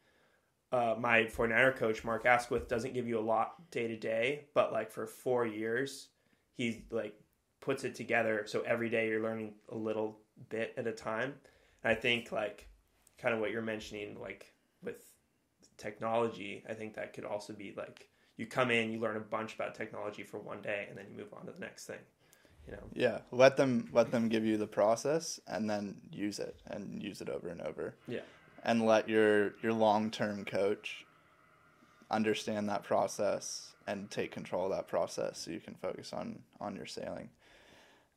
uh, 0.71 0.95
my 0.99 1.23
49er 1.23 1.75
coach 1.75 2.03
Mark 2.03 2.25
Asquith 2.25 2.67
doesn't 2.67 2.93
give 2.93 3.07
you 3.07 3.19
a 3.19 3.21
lot 3.21 3.69
day 3.71 3.87
to 3.87 3.97
day, 3.97 4.45
but 4.53 4.71
like 4.71 4.91
for 4.91 5.07
four 5.07 5.45
years, 5.45 6.09
he 6.53 6.85
like 6.91 7.19
puts 7.61 7.83
it 7.83 7.95
together. 7.95 8.43
So 8.45 8.61
every 8.61 8.89
day 8.89 9.07
you're 9.09 9.23
learning 9.23 9.53
a 9.69 9.75
little 9.75 10.19
bit 10.49 10.73
at 10.77 10.85
a 10.85 10.91
time. 10.91 11.33
And 11.83 11.91
I 11.91 11.95
think 11.95 12.31
like 12.31 12.67
kind 13.25 13.33
of 13.33 13.41
what 13.41 13.49
you're 13.49 13.63
mentioning, 13.63 14.15
like 14.21 14.53
with 14.83 15.03
technology, 15.77 16.63
I 16.69 16.75
think 16.75 16.93
that 16.93 17.13
could 17.13 17.25
also 17.25 17.53
be 17.53 17.73
like 17.75 18.07
you 18.37 18.45
come 18.45 18.69
in, 18.69 18.91
you 18.91 18.99
learn 18.99 19.17
a 19.17 19.19
bunch 19.19 19.55
about 19.55 19.73
technology 19.73 20.21
for 20.21 20.37
one 20.37 20.61
day, 20.61 20.85
and 20.87 20.95
then 20.95 21.07
you 21.09 21.17
move 21.17 21.33
on 21.33 21.47
to 21.47 21.51
the 21.51 21.59
next 21.59 21.87
thing. 21.87 21.97
You 22.67 22.73
know, 22.73 22.83
Yeah, 22.93 23.21
let 23.31 23.57
them 23.57 23.89
let 23.91 24.11
them 24.11 24.29
give 24.29 24.45
you 24.45 24.57
the 24.57 24.67
process 24.67 25.39
and 25.47 25.67
then 25.67 26.01
use 26.11 26.37
it 26.37 26.61
and 26.67 27.01
use 27.01 27.19
it 27.19 27.29
over 27.29 27.47
and 27.47 27.63
over. 27.63 27.95
Yeah. 28.07 28.19
And 28.63 28.85
let 28.85 29.09
your 29.09 29.55
your 29.63 29.73
long 29.73 30.11
term 30.11 30.45
coach 30.45 31.03
understand 32.11 32.69
that 32.69 32.83
process 32.83 33.73
and 33.87 34.11
take 34.11 34.31
control 34.31 34.65
of 34.65 34.71
that 34.77 34.87
process 34.87 35.39
so 35.39 35.49
you 35.49 35.59
can 35.59 35.73
focus 35.73 36.13
on 36.13 36.43
on 36.61 36.75
your 36.75 36.85
sailing. 36.85 37.29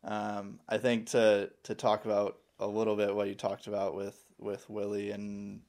Um, 0.04 0.60
I 0.68 0.76
think 0.76 1.06
to 1.12 1.48
to 1.62 1.74
talk 1.74 2.04
about 2.04 2.36
a 2.60 2.66
little 2.66 2.94
bit 2.94 3.14
what 3.14 3.28
you 3.28 3.34
talked 3.34 3.68
about 3.68 3.94
with 3.94 4.27
with 4.38 4.68
Willie 4.68 5.10
and 5.10 5.60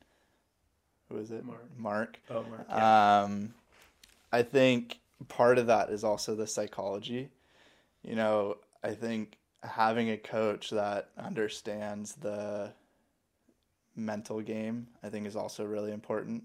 who 1.09 1.17
is 1.17 1.31
it? 1.31 1.43
Mark. 1.43 1.65
Mark. 1.77 2.19
oh, 2.29 2.43
Mark, 2.43 2.65
yeah. 2.69 3.21
Um, 3.23 3.53
I 4.31 4.43
think 4.43 4.99
part 5.27 5.57
of 5.57 5.67
that 5.67 5.89
is 5.89 6.03
also 6.03 6.35
the 6.35 6.47
psychology. 6.47 7.29
You 8.03 8.15
know, 8.15 8.57
I 8.83 8.91
think 8.91 9.37
having 9.63 10.11
a 10.11 10.17
coach 10.17 10.69
that 10.69 11.09
understands 11.17 12.13
the 12.15 12.71
mental 13.95 14.41
game, 14.41 14.87
I 15.03 15.09
think, 15.09 15.27
is 15.27 15.35
also 15.35 15.65
really 15.65 15.91
important. 15.91 16.43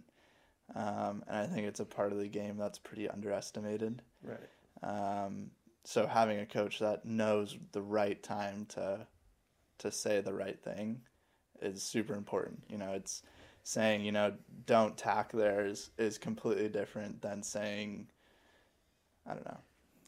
Um, 0.74 1.22
and 1.28 1.36
I 1.36 1.46
think 1.46 1.66
it's 1.66 1.80
a 1.80 1.84
part 1.84 2.12
of 2.12 2.18
the 2.18 2.26
game 2.26 2.56
that's 2.56 2.78
pretty 2.78 3.08
underestimated. 3.08 4.02
right. 4.22 4.38
Um, 4.82 5.50
so 5.84 6.06
having 6.06 6.40
a 6.40 6.46
coach 6.46 6.78
that 6.78 7.04
knows 7.04 7.56
the 7.72 7.82
right 7.82 8.22
time 8.22 8.66
to 8.70 9.06
to 9.78 9.90
say 9.90 10.20
the 10.20 10.32
right 10.32 10.58
thing 10.62 11.00
is 11.62 11.82
super 11.82 12.14
important. 12.14 12.62
You 12.68 12.78
know, 12.78 12.92
it's 12.92 13.22
saying 13.62 14.04
you 14.04 14.12
know 14.12 14.32
don't 14.66 14.96
tack 14.96 15.32
there 15.32 15.66
is 15.66 15.90
is 15.98 16.18
completely 16.18 16.68
different 16.68 17.22
than 17.22 17.42
saying 17.42 18.08
I 19.26 19.34
don't 19.34 19.44
know 19.44 19.58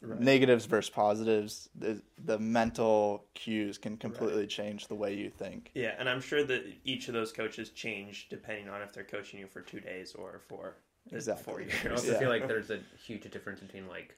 Right. 0.03 0.19
negatives 0.21 0.67
versus 0.67 0.91
positives. 0.91 1.69
The 1.75 2.03
the 2.25 2.39
mental 2.39 3.25
cues 3.35 3.79
can 3.79 3.97
completely 3.97 4.47
change 4.47 4.89
the 4.89 4.95
way 4.95 5.15
you 5.15 5.31
think. 5.31 5.71
Yeah, 5.75 5.95
and 5.99 6.09
I'm 6.09 6.21
sure 6.21 6.45
that 6.45 6.65
each 6.85 7.09
of 7.09 7.15
those 7.15 7.33
coaches 7.33 7.71
change 7.71 8.29
depending 8.29 8.69
on 8.69 8.83
if 8.83 8.93
they're 8.93 9.05
coaching 9.05 9.41
you 9.41 9.47
for 9.47 9.61
two 9.61 9.81
days 9.81 10.15
or 10.15 10.41
for 10.49 10.77
Exactly. 11.13 11.45
four 11.45 11.61
years. 11.61 11.75
I 11.85 11.91
also 11.91 12.13
Yeah. 12.13 12.19
feel 12.19 12.29
like 12.29 12.43
there's 12.49 12.71
a 12.71 12.81
huge 13.07 13.31
difference 13.31 13.61
between 13.61 13.89
like 13.89 14.17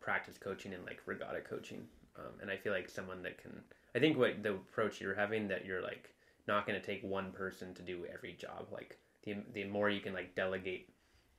practice 0.00 0.38
coaching 0.38 0.74
and 0.74 0.84
like 0.84 1.00
regatta 1.06 1.40
coaching. 1.40 1.86
Um, 2.16 2.32
and 2.40 2.50
I 2.50 2.56
feel 2.56 2.72
like 2.72 2.88
someone 2.88 3.22
that 3.22 3.38
can, 3.38 3.62
I 3.94 3.98
think 3.98 4.18
what 4.18 4.42
the 4.42 4.54
approach 4.54 5.00
you're 5.00 5.14
having 5.14 5.48
that 5.48 5.64
you're 5.64 5.82
like 5.82 6.14
not 6.46 6.66
going 6.66 6.80
to 6.80 6.84
take 6.84 7.02
one 7.02 7.32
person 7.32 7.74
to 7.74 7.82
do 7.82 8.04
every 8.12 8.32
job. 8.34 8.66
Like 8.72 8.98
the 9.24 9.36
the 9.52 9.64
more 9.64 9.88
you 9.90 10.00
can 10.00 10.12
like 10.12 10.34
delegate 10.34 10.88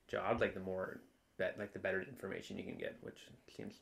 jobs, 0.08 0.40
like 0.40 0.54
the 0.54 0.60
more 0.60 1.00
bet 1.38 1.56
like 1.58 1.72
the 1.72 1.78
better 1.78 2.02
information 2.02 2.56
you 2.58 2.64
can 2.64 2.76
get, 2.76 2.96
which 3.02 3.18
seems 3.56 3.74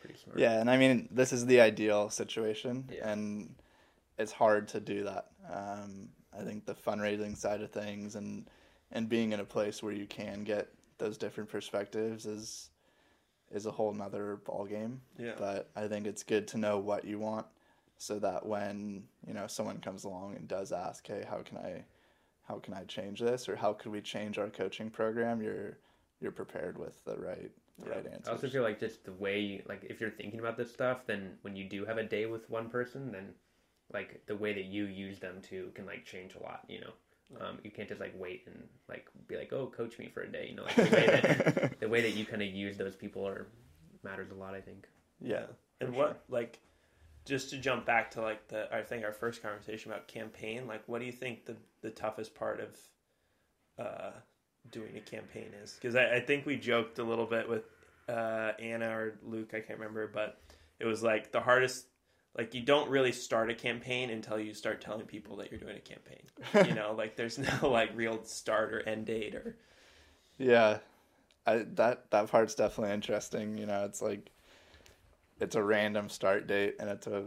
pretty 0.00 0.18
smart. 0.18 0.38
Yeah, 0.38 0.60
and 0.60 0.70
I 0.70 0.76
mean 0.76 1.08
this 1.10 1.32
is 1.32 1.46
the 1.46 1.60
ideal 1.60 2.10
situation, 2.10 2.88
Yeah. 2.92 3.10
and 3.10 3.54
it's 4.18 4.32
hard 4.32 4.68
to 4.68 4.80
do 4.80 5.04
that. 5.04 5.26
Um, 5.50 6.08
I 6.38 6.42
think 6.42 6.66
the 6.66 6.74
fundraising 6.74 7.36
side 7.36 7.62
of 7.62 7.70
things 7.70 8.16
and 8.16 8.48
and 8.92 9.08
being 9.08 9.32
in 9.32 9.40
a 9.40 9.44
place 9.44 9.82
where 9.82 9.92
you 9.92 10.06
can 10.06 10.44
get 10.44 10.68
those 10.98 11.18
different 11.18 11.50
perspectives 11.50 12.26
is 12.26 12.70
is 13.52 13.66
a 13.66 13.70
whole 13.70 13.92
nother 13.92 14.36
ball 14.44 14.64
game. 14.66 15.00
Yeah. 15.18 15.34
But 15.38 15.70
I 15.76 15.86
think 15.88 16.06
it's 16.06 16.22
good 16.24 16.48
to 16.48 16.58
know 16.58 16.78
what 16.78 17.04
you 17.04 17.18
want, 17.18 17.46
so 17.98 18.18
that 18.18 18.44
when 18.46 19.04
you 19.26 19.34
know 19.34 19.46
someone 19.46 19.78
comes 19.80 20.04
along 20.04 20.36
and 20.36 20.46
does 20.48 20.72
ask, 20.72 21.06
"Hey, 21.06 21.24
how 21.28 21.38
can 21.42 21.56
I, 21.58 21.84
how 22.48 22.58
can 22.58 22.74
I 22.74 22.84
change 22.84 23.20
this?" 23.20 23.48
or 23.48 23.56
"How 23.56 23.72
could 23.72 23.92
we 23.92 24.00
change 24.00 24.38
our 24.38 24.50
coaching 24.50 24.90
program?" 24.90 25.42
You're 25.42 25.78
you're 26.20 26.32
prepared 26.32 26.78
with 26.78 27.04
the 27.04 27.16
right 27.16 27.50
the 27.78 27.90
Yeah. 27.90 27.96
right 27.96 28.06
I 28.26 28.30
also 28.30 28.48
feel 28.48 28.62
like 28.62 28.80
just 28.80 29.04
the 29.04 29.12
way, 29.12 29.62
like, 29.68 29.84
if 29.84 30.00
you're 30.00 30.10
thinking 30.10 30.40
about 30.40 30.56
this 30.56 30.72
stuff, 30.72 31.04
then 31.06 31.36
when 31.42 31.54
you 31.56 31.68
do 31.68 31.84
have 31.84 31.98
a 31.98 32.04
day 32.04 32.24
with 32.24 32.48
one 32.48 32.70
person, 32.70 33.12
then 33.12 33.34
like 33.92 34.22
the 34.26 34.34
way 34.36 34.52
that 34.54 34.64
you 34.64 34.86
use 34.86 35.18
them 35.18 35.40
too 35.42 35.70
can 35.74 35.84
like 35.86 36.04
change 36.04 36.34
a 36.34 36.42
lot. 36.42 36.64
You 36.68 36.80
know, 36.80 36.92
um, 37.40 37.58
you 37.62 37.70
can't 37.70 37.88
just 37.88 38.00
like 38.00 38.14
wait 38.18 38.44
and 38.46 38.62
like 38.88 39.06
be 39.28 39.36
like, 39.36 39.52
oh, 39.52 39.66
coach 39.76 39.98
me 39.98 40.10
for 40.12 40.22
a 40.22 40.28
day. 40.30 40.48
You 40.50 40.56
know, 40.56 40.64
like 40.64 40.76
the 40.76 40.82
way 40.84 41.06
that 41.06 41.80
the 41.80 41.88
way 41.88 42.00
that 42.00 42.14
you 42.14 42.24
kind 42.24 42.42
of 42.42 42.48
use 42.48 42.76
those 42.78 42.96
people 42.96 43.26
are 43.26 43.46
matters 44.02 44.30
a 44.30 44.34
lot. 44.34 44.54
I 44.54 44.60
think. 44.60 44.86
yeah. 45.20 45.44
And 45.80 45.90
for 45.90 45.96
what 45.98 46.24
like 46.30 46.58
just 47.26 47.50
to 47.50 47.58
jump 47.58 47.84
back 47.84 48.10
to 48.12 48.22
like 48.22 48.48
the 48.48 48.74
I 48.74 48.82
think 48.82 49.04
our 49.04 49.12
first 49.12 49.42
conversation 49.42 49.92
about 49.92 50.08
campaign, 50.08 50.66
like 50.66 50.82
what 50.86 51.00
do 51.00 51.06
you 51.06 51.12
think 51.12 51.44
the 51.44 51.56
the 51.82 51.90
toughest 51.90 52.34
part 52.34 52.60
of 52.60 52.76
uh 53.84 54.12
doing 54.70 54.96
a 54.96 55.00
campaign 55.00 55.50
is? 55.62 55.74
Because 55.74 55.94
I, 55.96 56.16
I 56.16 56.20
think 56.20 56.46
we 56.46 56.56
joked 56.56 56.98
a 56.98 57.04
little 57.04 57.26
bit 57.26 57.48
with 57.48 57.64
uh 58.08 58.52
Anna 58.58 58.88
or 58.88 59.18
Luke, 59.22 59.50
I 59.54 59.60
can't 59.60 59.78
remember, 59.78 60.06
but 60.06 60.40
it 60.78 60.86
was 60.86 61.02
like 61.02 61.32
the 61.32 61.40
hardest 61.40 61.86
like 62.36 62.54
you 62.54 62.62
don't 62.62 62.90
really 62.90 63.12
start 63.12 63.50
a 63.50 63.54
campaign 63.54 64.10
until 64.10 64.38
you 64.38 64.54
start 64.54 64.80
telling 64.80 65.06
people 65.06 65.36
that 65.36 65.50
you're 65.50 65.60
doing 65.60 65.76
a 65.76 65.80
campaign. 65.80 66.68
you 66.68 66.74
know, 66.74 66.94
like 66.96 67.16
there's 67.16 67.38
no 67.38 67.68
like 67.68 67.90
real 67.94 68.22
start 68.24 68.72
or 68.72 68.80
end 68.80 69.06
date 69.06 69.34
or 69.34 69.56
Yeah, 70.38 70.78
I 71.46 71.58
that 71.74 72.10
that 72.10 72.30
part's 72.30 72.54
definitely 72.54 72.94
interesting. 72.94 73.58
You 73.58 73.66
know, 73.66 73.84
it's 73.84 74.02
like 74.02 74.30
it's 75.40 75.56
a 75.56 75.62
random 75.62 76.08
start 76.08 76.46
date 76.46 76.76
and 76.78 76.88
it's 76.88 77.06
a 77.06 77.24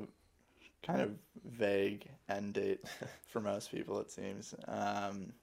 kind 0.83 1.01
of 1.01 1.11
vague 1.45 2.07
end 2.29 2.53
date 2.53 2.83
for 3.27 3.39
most 3.39 3.71
people. 3.71 3.99
It 3.99 4.11
seems, 4.11 4.53
um, 4.67 5.33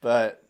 but 0.00 0.44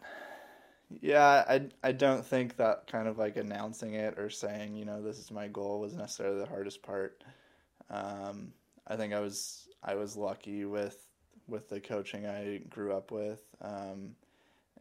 yeah, 1.01 1.45
I 1.49 1.63
I 1.83 1.93
don't 1.93 2.25
think 2.25 2.57
that 2.57 2.87
kind 2.87 3.09
of 3.09 3.19
like 3.19 3.37
announcing 3.37 3.95
it 3.95 4.19
or 4.19 4.31
saying 4.31 4.75
you 4.75 4.85
know 4.85 5.03
this 5.03 5.19
is 5.19 5.31
my 5.31 5.49
goal 5.49 5.81
was 5.81 5.95
necessarily 5.95 6.41
the 6.41 6.47
hardest 6.47 6.83
part. 6.83 7.23
Um, 7.91 8.53
I 8.87 8.97
think 8.97 9.15
I 9.15 9.21
was 9.21 9.69
I 9.83 9.95
was 9.95 10.17
lucky 10.17 10.65
with 10.65 11.07
with 11.49 11.69
the 11.69 11.81
coaching 11.81 12.27
I 12.27 12.59
grew 12.69 12.93
up 12.93 13.11
with. 13.11 13.43
Um, 13.61 14.15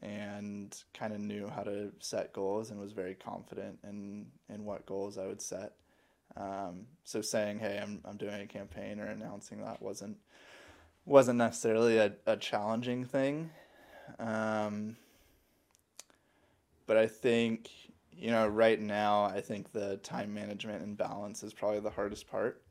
and 0.01 0.82
kind 0.93 1.13
of 1.13 1.19
knew 1.19 1.49
how 1.53 1.62
to 1.62 1.91
set 1.99 2.32
goals 2.32 2.71
and 2.71 2.79
was 2.79 2.93
very 2.93 3.15
confident 3.15 3.77
in 3.84 4.25
in 4.53 4.63
what 4.63 4.86
goals 4.86 5.17
I 5.17 5.25
would 5.25 5.41
set. 5.41 5.73
Um, 6.38 6.86
so 7.04 7.22
saying, 7.22 7.60
"Hey, 7.60 7.80
I'm 7.82 8.02
I'm 8.06 8.18
doing 8.18 8.42
a 8.42 8.48
campaign" 8.48 9.00
or 9.00 9.06
announcing 9.06 9.62
that 9.63 9.82
wasn't 9.82 10.18
wasn't 11.06 11.38
necessarily 11.38 11.98
a, 11.98 12.13
a 12.26 12.38
challenging 12.38 13.06
thing. 13.06 13.50
Um, 14.20 14.96
but 16.86 16.98
I 16.98 17.08
think 17.08 17.70
you 18.12 18.32
know 18.32 18.48
right 18.48 18.80
now 18.80 19.24
I 19.24 19.42
think 19.42 19.72
the 19.72 19.98
time 19.98 20.34
management 20.34 20.84
and 20.84 20.98
balance 20.98 21.44
is 21.44 21.54
probably 21.54 21.80
the 21.80 21.89
hardest 21.89 22.30
part. 22.30 22.62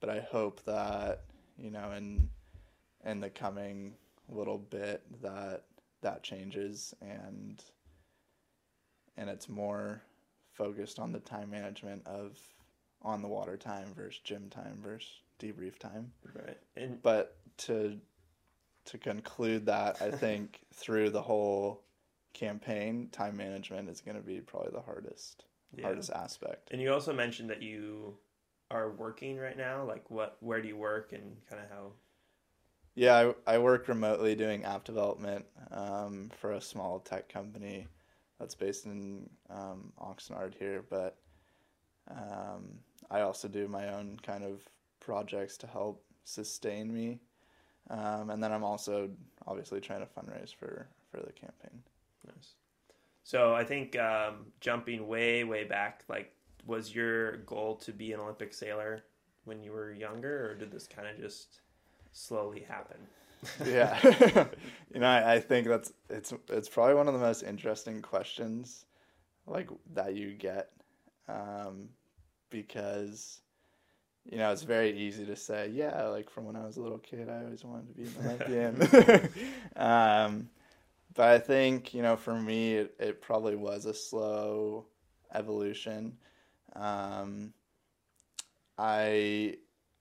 But 0.00 0.10
I 0.10 0.20
hope 0.20 0.62
that 0.64 1.24
you 1.58 1.70
know 1.70 1.92
in 1.92 2.28
in 3.04 3.20
the 3.20 3.30
coming 3.30 3.94
little 4.28 4.58
bit 4.58 5.02
that 5.22 5.64
that 6.02 6.22
changes 6.22 6.94
and 7.00 7.62
and 9.16 9.28
it's 9.28 9.48
more 9.48 10.02
focused 10.52 10.98
on 10.98 11.12
the 11.12 11.20
time 11.20 11.50
management 11.50 12.06
of 12.06 12.38
on 13.02 13.22
the 13.22 13.28
water 13.28 13.56
time 13.56 13.86
versus 13.96 14.20
gym 14.22 14.48
time 14.50 14.78
versus 14.82 15.10
debrief 15.38 15.78
time. 15.78 16.12
Right. 16.34 16.58
And 16.76 17.02
But 17.02 17.36
to 17.58 17.98
to 18.86 18.98
conclude 18.98 19.66
that, 19.66 20.00
I 20.02 20.10
think 20.10 20.60
through 20.74 21.10
the 21.10 21.22
whole 21.22 21.82
campaign, 22.32 23.08
time 23.12 23.36
management 23.36 23.88
is 23.88 24.00
going 24.00 24.16
to 24.16 24.22
be 24.22 24.40
probably 24.40 24.70
the 24.72 24.80
hardest 24.80 25.44
yeah. 25.76 25.84
hardest 25.84 26.10
aspect. 26.10 26.70
And 26.72 26.80
you 26.80 26.92
also 26.92 27.12
mentioned 27.12 27.50
that 27.50 27.62
you 27.62 28.16
are 28.70 28.90
working 28.90 29.36
right 29.36 29.56
now. 29.56 29.84
Like, 29.84 30.10
what? 30.10 30.36
Where 30.40 30.60
do 30.60 30.68
you 30.68 30.76
work, 30.76 31.12
and 31.12 31.36
kind 31.48 31.62
of 31.62 31.70
how? 31.70 31.92
Yeah, 32.94 33.32
I, 33.46 33.54
I 33.54 33.58
work 33.58 33.88
remotely 33.88 34.34
doing 34.34 34.64
app 34.64 34.84
development 34.84 35.46
um, 35.70 36.30
for 36.38 36.52
a 36.52 36.60
small 36.60 36.98
tech 36.98 37.28
company 37.32 37.86
that's 38.38 38.54
based 38.54 38.84
in 38.84 39.30
um, 39.48 39.92
Oxnard 40.00 40.54
here. 40.58 40.84
But 40.88 41.16
um, 42.10 42.80
I 43.10 43.22
also 43.22 43.48
do 43.48 43.68
my 43.68 43.92
own 43.92 44.18
kind 44.22 44.44
of 44.44 44.60
projects 45.00 45.56
to 45.58 45.66
help 45.66 46.04
sustain 46.24 46.92
me. 46.92 47.20
Um, 47.88 48.30
and 48.30 48.42
then 48.42 48.52
I'm 48.52 48.64
also 48.64 49.10
obviously 49.46 49.80
trying 49.80 50.00
to 50.00 50.06
fundraise 50.06 50.54
for, 50.54 50.86
for 51.10 51.18
the 51.18 51.32
campaign. 51.32 51.82
Nice. 52.26 52.54
So 53.24 53.54
I 53.54 53.64
think 53.64 53.98
um, 53.98 54.46
jumping 54.60 55.08
way, 55.08 55.44
way 55.44 55.64
back, 55.64 56.04
like, 56.08 56.32
was 56.66 56.94
your 56.94 57.38
goal 57.38 57.76
to 57.76 57.92
be 57.92 58.12
an 58.12 58.20
Olympic 58.20 58.52
sailor 58.54 59.02
when 59.44 59.62
you 59.62 59.72
were 59.72 59.92
younger, 59.92 60.50
or 60.50 60.54
did 60.54 60.70
this 60.70 60.86
kind 60.86 61.08
of 61.08 61.18
just 61.18 61.60
slowly 62.12 62.60
happen? 62.68 62.98
yeah, 63.64 63.98
you 64.94 65.00
know, 65.00 65.06
I, 65.06 65.34
I 65.34 65.40
think 65.40 65.66
that's 65.66 65.92
it's 66.10 66.34
it's 66.48 66.68
probably 66.68 66.94
one 66.94 67.08
of 67.08 67.14
the 67.14 67.20
most 67.20 67.42
interesting 67.42 68.02
questions, 68.02 68.84
like 69.46 69.70
that 69.94 70.14
you 70.14 70.34
get, 70.34 70.70
um, 71.28 71.88
because, 72.50 73.40
you 74.24 74.38
know, 74.38 74.52
it's 74.52 74.62
very 74.62 74.98
easy 74.98 75.24
to 75.26 75.36
say, 75.36 75.68
yeah, 75.68 76.04
like 76.08 76.30
from 76.30 76.44
when 76.44 76.56
I 76.56 76.66
was 76.66 76.76
a 76.76 76.82
little 76.82 76.98
kid, 76.98 77.28
I 77.28 77.44
always 77.44 77.64
wanted 77.64 77.88
to 77.88 77.94
be 77.94 78.04
an 78.04 78.78
Olympian. 78.78 79.30
um, 79.76 80.50
but 81.14 81.28
I 81.28 81.38
think 81.38 81.94
you 81.94 82.02
know, 82.02 82.16
for 82.16 82.34
me, 82.34 82.74
it, 82.74 82.94
it 82.98 83.22
probably 83.22 83.56
was 83.56 83.86
a 83.86 83.94
slow 83.94 84.86
evolution. 85.34 86.16
Um, 86.74 87.52
I 88.78 89.56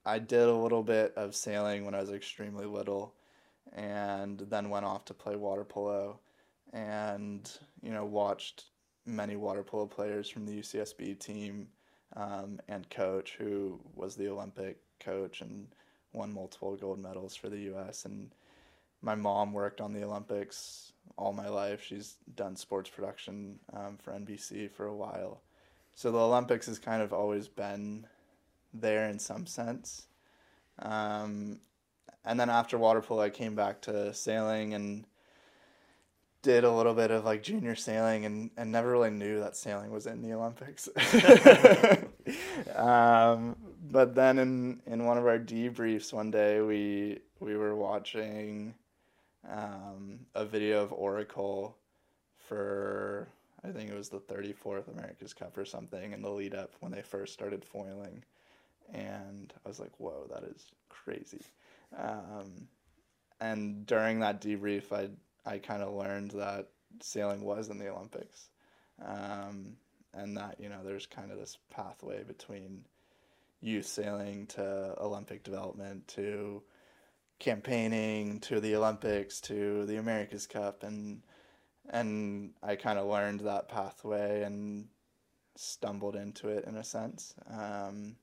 I 0.05 0.19
did 0.19 0.47
a 0.47 0.53
little 0.53 0.83
bit 0.83 1.13
of 1.15 1.35
sailing 1.35 1.85
when 1.85 1.95
I 1.95 2.01
was 2.01 2.12
extremely 2.12 2.65
little, 2.65 3.15
and 3.73 4.39
then 4.39 4.69
went 4.69 4.85
off 4.85 5.05
to 5.05 5.13
play 5.13 5.35
water 5.35 5.65
polo, 5.65 6.19
and 6.73 7.51
you 7.81 7.91
know 7.91 8.05
watched 8.05 8.65
many 9.05 9.35
water 9.35 9.63
polo 9.63 9.88
players 9.88 10.29
from 10.29 10.45
the 10.45 10.59
UCSB 10.59 11.19
team 11.19 11.67
um, 12.15 12.59
and 12.67 12.89
coach 12.89 13.35
who 13.37 13.79
was 13.95 14.15
the 14.15 14.29
Olympic 14.29 14.77
coach 14.99 15.41
and 15.41 15.67
won 16.13 16.33
multiple 16.33 16.75
gold 16.75 16.99
medals 16.99 17.35
for 17.35 17.49
the 17.49 17.59
U.S. 17.59 18.05
and 18.05 18.31
my 19.01 19.15
mom 19.15 19.53
worked 19.53 19.79
on 19.79 19.93
the 19.93 20.03
Olympics 20.03 20.91
all 21.17 21.33
my 21.33 21.47
life. 21.47 21.83
She's 21.83 22.15
done 22.35 22.55
sports 22.55 22.89
production 22.89 23.59
um, 23.73 23.97
for 24.01 24.11
NBC 24.11 24.71
for 24.71 24.85
a 24.85 24.95
while. 24.95 25.41
So 25.93 26.11
the 26.11 26.19
Olympics 26.19 26.67
has 26.67 26.79
kind 26.79 27.01
of 27.01 27.13
always 27.13 27.47
been 27.47 28.07
there 28.73 29.07
in 29.09 29.19
some 29.19 29.45
sense. 29.45 30.07
Um, 30.79 31.59
and 32.25 32.39
then 32.39 32.49
after 32.49 32.77
water 32.77 33.01
polo, 33.01 33.21
I 33.21 33.29
came 33.29 33.55
back 33.55 33.81
to 33.81 34.13
sailing 34.13 34.73
and 34.73 35.05
did 36.41 36.63
a 36.63 36.71
little 36.71 36.93
bit 36.93 37.12
of 37.12 37.25
like 37.25 37.43
junior 37.43 37.75
sailing 37.75 38.25
and, 38.25 38.49
and 38.58 38.71
never 38.71 38.91
really 38.91 39.10
knew 39.10 39.39
that 39.39 39.56
sailing 39.56 39.91
was 39.91 40.08
in 40.08 40.21
the 40.21 40.34
Olympics. 40.34 40.88
um, 42.75 43.56
but 43.91 44.15
then 44.15 44.39
in, 44.39 44.82
in 44.86 45.06
one 45.06 45.17
of 45.17 45.28
our 45.28 45.39
debriefs 45.39 46.13
one 46.13 46.32
day, 46.32 46.62
we 46.62 47.19
we 47.39 47.56
were 47.56 47.75
watching 47.75 48.73
um, 49.49 50.19
a 50.36 50.45
video 50.45 50.84
of 50.84 50.93
Oracle 50.93 51.78
for 52.38 53.28
I 53.63 53.69
think 53.69 53.89
it 53.89 53.97
was 53.97 54.10
the 54.10 54.19
34th 54.19 54.88
America's 54.88 55.34
Cup 55.34 55.58
or 55.58 55.65
something 55.65 56.13
in 56.13 56.21
the 56.21 56.30
lead 56.30 56.56
up 56.56 56.73
when 56.80 56.91
they 56.91 57.02
first 57.02 57.34
started 57.34 57.65
foiling, 57.65 58.23
and 58.93 59.54
I 59.65 59.67
was 59.67 59.80
like, 59.80 59.91
"Whoa, 59.99 60.28
that 60.34 60.43
is 60.43 60.71
crazy." 60.88 61.41
Um, 61.97 62.67
and 63.41 63.86
during 63.86 64.19
that 64.19 64.41
debrief, 64.41 64.91
I 64.93 65.10
I 65.45 65.58
kind 65.60 65.84
of 65.84 65.93
learned 65.93 66.32
that 66.32 66.69
sailing 67.02 67.41
was 67.41 67.69
in 67.69 67.78
the 67.78 67.89
Olympics, 67.89 68.49
um, 69.06 69.78
and 70.13 70.38
that 70.38 70.60
you 70.60 70.69
know 70.69 70.84
there's 70.84 71.06
kind 71.06 71.32
of 71.32 71.38
this 71.38 71.58
pathway 71.69 72.23
between 72.23 72.86
youth 73.62 73.86
sailing 73.86 74.47
to 74.47 74.95
Olympic 74.99 75.43
development 75.43 76.08
to 76.08 76.63
campaigning 77.39 78.39
to 78.41 78.60
the 78.60 78.75
Olympics 78.75 79.39
to 79.41 79.86
the 79.86 79.97
America's 79.97 80.45
Cup 80.45 80.84
and 80.84 81.21
and 81.89 82.52
I 82.62 82.75
kind 82.75 82.99
of 82.99 83.08
learned 83.08 83.41
that 83.41 83.67
pathway 83.67 84.43
and 84.43 84.88
stumbled 85.56 86.15
into 86.15 86.49
it 86.49 86.65
in 86.65 86.75
a 86.75 86.84
sense. 86.84 87.34
Um, 87.49 88.15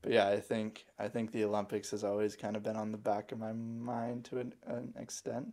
but 0.00 0.12
yeah, 0.12 0.28
I 0.28 0.40
think 0.40 0.86
I 0.98 1.08
think 1.08 1.32
the 1.32 1.44
Olympics 1.44 1.90
has 1.90 2.04
always 2.04 2.36
kind 2.36 2.56
of 2.56 2.62
been 2.62 2.76
on 2.76 2.92
the 2.92 2.98
back 2.98 3.32
of 3.32 3.38
my 3.38 3.52
mind 3.52 4.26
to 4.26 4.38
an, 4.38 4.54
an 4.66 4.94
extent. 4.98 5.52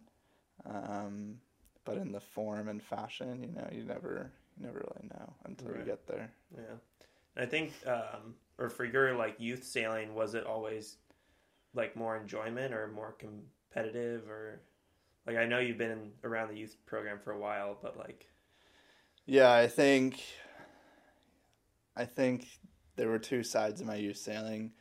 Um, 0.65 1.37
but 1.85 1.97
in 1.97 2.11
the 2.11 2.19
form 2.19 2.67
and 2.67 2.81
fashion, 2.81 3.43
you 3.43 3.51
know, 3.51 3.67
you 3.71 3.83
never 3.83 4.31
you 4.57 4.65
never 4.65 4.79
really 4.79 5.09
know 5.13 5.33
until 5.45 5.71
Right. 5.71 5.75
you 5.75 5.83
get 5.83 6.07
there. 6.07 6.31
Yeah, 6.55 6.77
and 7.35 7.45
I 7.45 7.47
think, 7.47 7.73
um, 7.87 8.35
or 8.57 8.69
for 8.69 8.85
your 8.85 9.15
like 9.15 9.39
youth 9.39 9.63
sailing, 9.63 10.15
was 10.15 10.35
it 10.35 10.45
always 10.45 10.97
like 11.73 11.95
more 11.95 12.17
enjoyment 12.17 12.73
or 12.73 12.87
more 12.89 13.13
competitive, 13.13 14.29
or 14.29 14.61
like 15.27 15.37
I 15.37 15.45
know 15.47 15.59
you've 15.59 15.77
been 15.79 16.11
around 16.23 16.49
the 16.49 16.57
youth 16.59 16.77
program 16.87 17.19
for 17.19 17.31
a 17.33 17.39
while, 17.39 17.77
but 17.81 17.97
like, 17.97 18.27
Yeah, 19.25 19.51
I 19.53 19.67
think 19.67 20.23
I 21.95 22.05
think 22.05 22.47
there 22.95 23.09
were 23.09 23.19
two 23.19 23.43
sides 23.43 23.81
of 23.81 23.87
my 23.87 23.95
youth 23.95 24.17
sailing. 24.17 24.73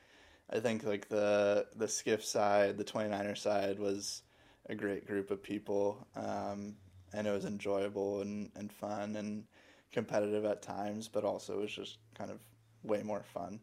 I 0.51 0.61
think 0.61 0.85
like 0.85 1.09
the 1.11 1.69
the 1.77 1.89
skiff 1.89 2.25
side, 2.25 2.79
the 2.79 2.85
29er 2.85 3.37
side 3.37 3.81
was 3.81 4.24
a 4.69 4.75
great 4.75 5.07
group 5.07 5.31
of 5.31 5.43
people. 5.43 6.07
Um, 6.17 6.77
and 7.13 7.27
it 7.27 7.31
was 7.31 7.45
enjoyable 7.45 8.23
and, 8.23 8.51
and 8.57 8.73
fun 8.73 9.17
and 9.17 9.45
competitive 9.93 10.45
at 10.45 10.63
times, 10.63 11.09
but 11.09 11.25
also 11.25 11.59
it 11.59 11.63
was 11.63 11.73
just 11.73 11.99
kind 12.15 12.31
of 12.31 12.41
way 12.83 13.03
more 13.03 13.23
fun. 13.23 13.61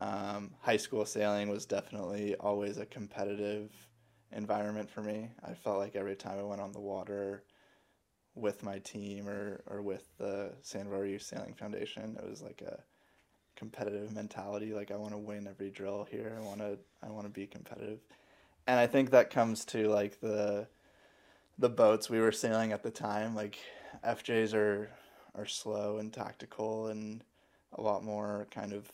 Um, 0.00 0.54
high 0.60 0.76
school 0.76 1.04
sailing 1.04 1.48
was 1.48 1.66
definitely 1.66 2.34
always 2.36 2.78
a 2.78 2.86
competitive 2.86 3.70
environment 4.32 4.90
for 4.90 5.02
me. 5.02 5.30
I 5.44 5.54
felt 5.54 5.78
like 5.78 5.96
every 5.96 6.16
time 6.16 6.38
I 6.38 6.42
went 6.42 6.60
on 6.60 6.72
the 6.72 6.80
water 6.80 7.42
with 8.34 8.62
my 8.62 8.78
team 8.78 9.28
or, 9.28 9.62
or 9.66 9.82
with 9.82 10.06
the 10.18 10.52
San 10.62 10.88
Youth 10.88 11.22
Sailing 11.22 11.54
Foundation, 11.54 12.16
it 12.22 12.28
was 12.28 12.42
like 12.42 12.62
a 12.62 12.82
competitive 13.56 14.14
mentality. 14.14 14.72
Like 14.72 14.90
I 14.90 14.96
want 14.96 15.12
to 15.12 15.18
win 15.18 15.48
every 15.48 15.70
drill 15.70 16.06
here. 16.10 16.38
I 16.40 16.46
want 16.46 16.60
to 16.60 16.78
I 17.02 17.10
want 17.10 17.26
to 17.26 17.32
be 17.32 17.46
competitive, 17.46 17.98
and 18.68 18.78
I 18.78 18.86
think 18.86 19.10
that 19.10 19.30
comes 19.30 19.64
to 19.66 19.88
like 19.88 20.20
the 20.20 20.68
the 21.58 21.70
boats 21.70 22.08
we 22.08 22.20
were 22.20 22.30
sailing 22.30 22.70
at 22.70 22.82
the 22.82 22.90
time. 22.90 23.34
Like 23.34 23.58
FJs 24.04 24.54
are 24.54 24.90
are 25.34 25.46
slow 25.46 25.96
and 25.96 26.12
tactical 26.12 26.88
and 26.88 27.24
a 27.72 27.80
lot 27.80 28.04
more 28.04 28.46
kind 28.50 28.74
of 28.74 28.92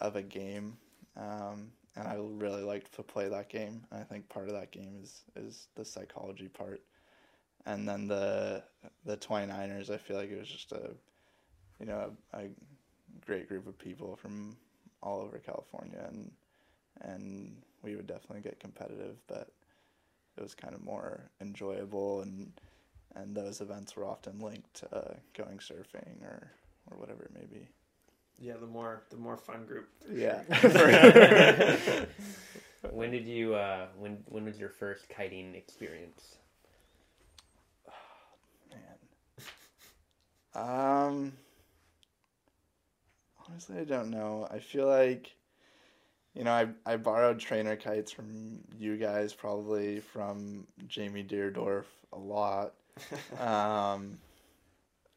of 0.00 0.16
a 0.16 0.22
game. 0.22 0.78
Um, 1.16 1.72
and 1.94 2.08
I 2.08 2.16
really 2.18 2.62
liked 2.62 2.94
to 2.94 3.02
play 3.02 3.28
that 3.28 3.50
game. 3.50 3.84
And 3.90 4.00
I 4.00 4.04
think 4.04 4.30
part 4.30 4.48
of 4.48 4.54
that 4.54 4.72
game 4.72 4.98
is 5.02 5.22
is 5.36 5.68
the 5.76 5.84
psychology 5.84 6.48
part. 6.48 6.80
And 7.66 7.86
then 7.86 8.08
the 8.08 8.64
the 9.04 9.18
29ers, 9.18 9.90
I 9.90 9.98
feel 9.98 10.16
like 10.16 10.30
it 10.30 10.38
was 10.38 10.48
just 10.48 10.72
a 10.72 10.90
you 11.78 11.84
know, 11.84 12.12
a, 12.32 12.38
a 12.38 12.48
great 13.26 13.46
group 13.46 13.66
of 13.66 13.78
people 13.78 14.16
from 14.16 14.56
all 15.02 15.20
over 15.20 15.38
California 15.38 16.02
and 16.08 16.30
and 17.02 17.56
we 17.82 17.96
would 17.96 18.06
definitely 18.06 18.42
get 18.42 18.60
competitive, 18.60 19.16
but 19.26 19.48
it 20.36 20.42
was 20.42 20.54
kind 20.54 20.74
of 20.74 20.82
more 20.82 21.30
enjoyable 21.40 22.22
and 22.22 22.52
and 23.14 23.34
those 23.34 23.60
events 23.60 23.94
were 23.94 24.06
often 24.06 24.38
linked 24.38 24.72
to 24.74 24.96
uh, 24.96 25.14
going 25.34 25.58
surfing 25.58 26.22
or 26.22 26.50
or 26.90 26.96
whatever 26.98 27.24
it 27.24 27.34
may 27.34 27.44
be. 27.46 27.68
Yeah, 28.38 28.54
the 28.60 28.66
more 28.66 29.02
the 29.10 29.16
more 29.16 29.36
fun 29.36 29.66
group. 29.66 29.88
Yeah. 30.10 30.42
when 32.90 33.10
did 33.10 33.26
you? 33.26 33.54
Uh, 33.54 33.86
when 33.98 34.22
when 34.28 34.44
was 34.44 34.58
your 34.58 34.70
first 34.70 35.08
kiting 35.08 35.54
experience? 35.54 36.36
Man. 38.70 38.98
Um. 40.54 41.32
Honestly, 43.48 43.78
I 43.78 43.84
don't 43.84 44.10
know. 44.10 44.48
I 44.50 44.60
feel 44.60 44.86
like, 44.86 45.34
you 46.34 46.44
know, 46.44 46.52
I 46.52 46.68
I 46.86 46.96
borrowed 46.96 47.38
trainer 47.38 47.76
kites 47.76 48.10
from 48.12 48.60
you 48.78 48.96
guys, 48.96 49.32
probably 49.32 50.00
from 50.00 50.66
Jamie 50.86 51.24
Deerdorf 51.24 51.84
a 52.12 52.18
lot. 52.18 52.74
Um, 53.40 54.18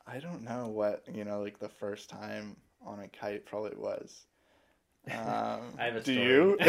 I 0.07 0.19
don't 0.19 0.43
know 0.43 0.67
what 0.67 1.03
you 1.13 1.25
know, 1.25 1.41
like 1.41 1.59
the 1.59 1.69
first 1.69 2.09
time 2.09 2.55
on 2.85 2.99
a 2.99 3.07
kite 3.07 3.45
probably 3.45 3.75
was. 3.75 4.25
Um, 5.11 5.15
I 5.79 5.85
have 5.85 5.95
a 5.97 6.01
do 6.01 6.13
you? 6.13 6.57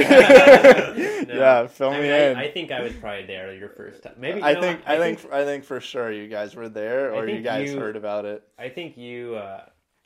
No. 1.27 1.35
Yeah, 1.35 1.67
fill 1.67 1.91
I 1.91 1.97
me 1.97 2.03
mean, 2.03 2.13
in. 2.13 2.37
I, 2.37 2.45
I 2.45 2.51
think 2.51 2.71
I 2.71 2.83
was 2.83 2.93
probably 2.95 3.27
there 3.27 3.53
your 3.55 3.69
first 3.71 4.03
time. 4.03 4.15
Maybe 4.19 4.43
I 4.43 4.53
no, 4.55 4.61
think 4.61 4.81
I, 4.87 4.99
think, 4.99 5.33
I 5.33 5.45
think 5.45 5.65
for 5.65 5.81
sure 5.81 6.11
you 6.13 6.29
guys 6.29 6.55
were 6.55 6.69
there, 6.69 7.13
or 7.15 7.29
you 7.29 7.41
guys 7.41 7.73
you- 7.73 7.79
heard 7.79 7.97
about 7.97 8.25
it. 8.25 8.43
I 8.59 8.69
think 8.69 8.97
you. 8.97 9.37
Uh, 9.37 9.65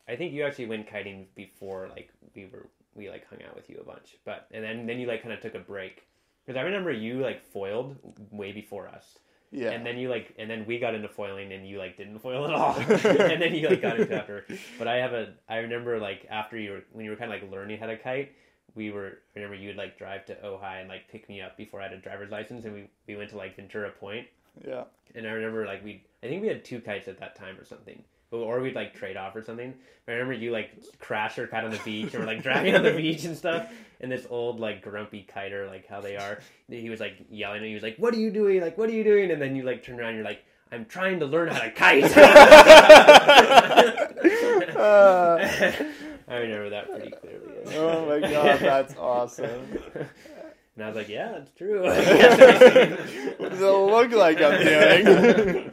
I 0.08 0.16
think 0.16 0.32
you 0.32 0.44
actually 0.44 0.66
went 0.66 0.88
kiting 0.90 1.26
before, 1.36 1.88
like 1.94 2.10
we 2.34 2.46
were, 2.46 2.66
we 2.94 3.08
like 3.08 3.26
hung 3.28 3.42
out 3.48 3.54
with 3.56 3.68
you 3.70 3.78
a 3.80 3.84
bunch. 3.84 4.16
But 4.24 4.46
and 4.50 4.62
then 4.64 4.86
then 4.86 4.98
you 4.98 5.06
like 5.06 5.22
kind 5.22 5.32
of 5.34 5.40
took 5.40 5.54
a 5.54 5.58
break 5.60 6.02
because 6.44 6.58
I 6.58 6.62
remember 6.62 6.90
you 6.92 7.20
like 7.20 7.44
foiled 7.52 7.96
way 8.30 8.52
before 8.52 8.88
us, 8.88 9.18
Yeah, 9.52 9.70
and 9.70 9.84
then 9.86 9.98
you 9.98 10.08
like 10.08 10.34
and 10.38 10.50
then 10.50 10.64
we 10.66 10.78
got 10.78 10.94
into 10.94 11.08
foiling 11.08 11.52
and 11.52 11.66
you 11.68 11.78
like 11.78 11.96
didn't 11.96 12.18
foil 12.20 12.46
at 12.46 12.54
all, 12.60 12.74
and 12.78 13.40
then 13.42 13.54
you 13.54 13.68
like 13.68 13.82
got 13.82 14.00
into 14.00 14.14
after. 14.14 14.44
But 14.78 14.88
I 14.88 14.96
have 14.96 15.12
a 15.12 15.34
I 15.48 15.58
remember 15.58 15.98
like 15.98 16.26
after 16.30 16.58
you 16.58 16.70
were 16.72 16.82
when 16.92 17.04
you 17.04 17.10
were 17.10 17.16
kind 17.16 17.32
of 17.32 17.40
like 17.40 17.50
learning 17.50 17.78
how 17.78 17.86
to 17.86 17.96
kite. 17.96 18.32
We 18.76 18.92
were 18.92 19.18
I 19.34 19.40
remember 19.40 19.56
you 19.56 19.68
would 19.68 19.76
like 19.76 19.98
drive 19.98 20.24
to 20.26 20.34
Ojai 20.36 20.80
and 20.80 20.88
like 20.88 21.08
pick 21.10 21.28
me 21.28 21.40
up 21.40 21.56
before 21.56 21.80
I 21.80 21.84
had 21.84 21.92
a 21.92 21.98
driver's 21.98 22.30
license, 22.30 22.64
and 22.64 22.72
we 22.72 22.88
we 23.08 23.16
went 23.16 23.30
to 23.30 23.36
like 23.36 23.56
Ventura 23.56 23.90
Point, 23.90 24.28
yeah, 24.64 24.84
and 25.16 25.26
I 25.26 25.30
remember 25.30 25.66
like 25.66 25.82
we, 25.84 26.04
I 26.22 26.28
think 26.28 26.40
we 26.42 26.46
had 26.46 26.64
two 26.64 26.80
kites 26.80 27.08
at 27.08 27.18
that 27.18 27.34
time 27.34 27.58
or 27.58 27.64
something, 27.64 28.04
or 28.30 28.60
we'd 28.60 28.74
like 28.74 28.94
trade 28.94 29.16
off 29.16 29.34
or 29.36 29.42
something. 29.42 29.74
I 30.08 30.12
remember 30.12 30.32
you 30.34 30.50
like 30.50 30.70
crash 30.98 31.36
your 31.36 31.46
kite 31.46 31.64
on 31.64 31.70
the 31.70 31.80
beach, 31.84 32.14
and 32.14 32.22
we're 32.22 32.26
like 32.26 32.42
driving 32.42 32.74
on 32.74 32.82
the 32.82 32.92
beach 32.92 33.24
and 33.24 33.36
stuff. 33.36 33.70
And 34.00 34.10
this 34.10 34.26
old 34.30 34.60
like 34.60 34.82
grumpy 34.82 35.26
kiter, 35.32 35.66
like 35.66 35.86
how 35.86 36.00
they 36.00 36.16
are, 36.16 36.40
he 36.68 36.90
was 36.90 37.00
like 37.00 37.14
yelling 37.30 37.58
at 37.58 37.62
me. 37.62 37.68
He 37.68 37.74
was 37.74 37.82
like, 37.82 37.96
"What 37.96 38.14
are 38.14 38.18
you 38.18 38.30
doing? 38.30 38.60
Like, 38.60 38.78
what 38.78 38.88
are 38.88 38.92
you 38.92 39.04
doing?" 39.04 39.30
And 39.30 39.40
then 39.40 39.54
you 39.56 39.62
like 39.62 39.84
turn 39.84 39.98
around, 40.00 40.08
and 40.10 40.16
you're 40.18 40.24
like. 40.24 40.44
I'm 40.72 40.84
trying 40.84 41.18
to 41.18 41.26
learn 41.26 41.48
how 41.48 41.58
to 41.58 41.72
kite. 41.72 42.04
Uh, 44.76 45.38
I 46.28 46.36
remember 46.36 46.70
that 46.70 46.88
pretty 46.88 47.10
clearly. 47.10 47.76
oh 47.76 48.06
my 48.06 48.20
god, 48.20 48.60
that's 48.60 48.94
awesome. 48.96 49.66
And 50.76 50.84
I 50.84 50.86
was 50.86 50.96
like, 50.96 51.08
"Yeah, 51.08 51.32
that's 51.32 51.50
true." 51.52 51.82
What 53.40 53.50
does 53.50 53.60
it 53.60 53.64
look 53.64 54.12
like 54.12 54.40
I'm 54.40 54.62
doing? 54.64 55.72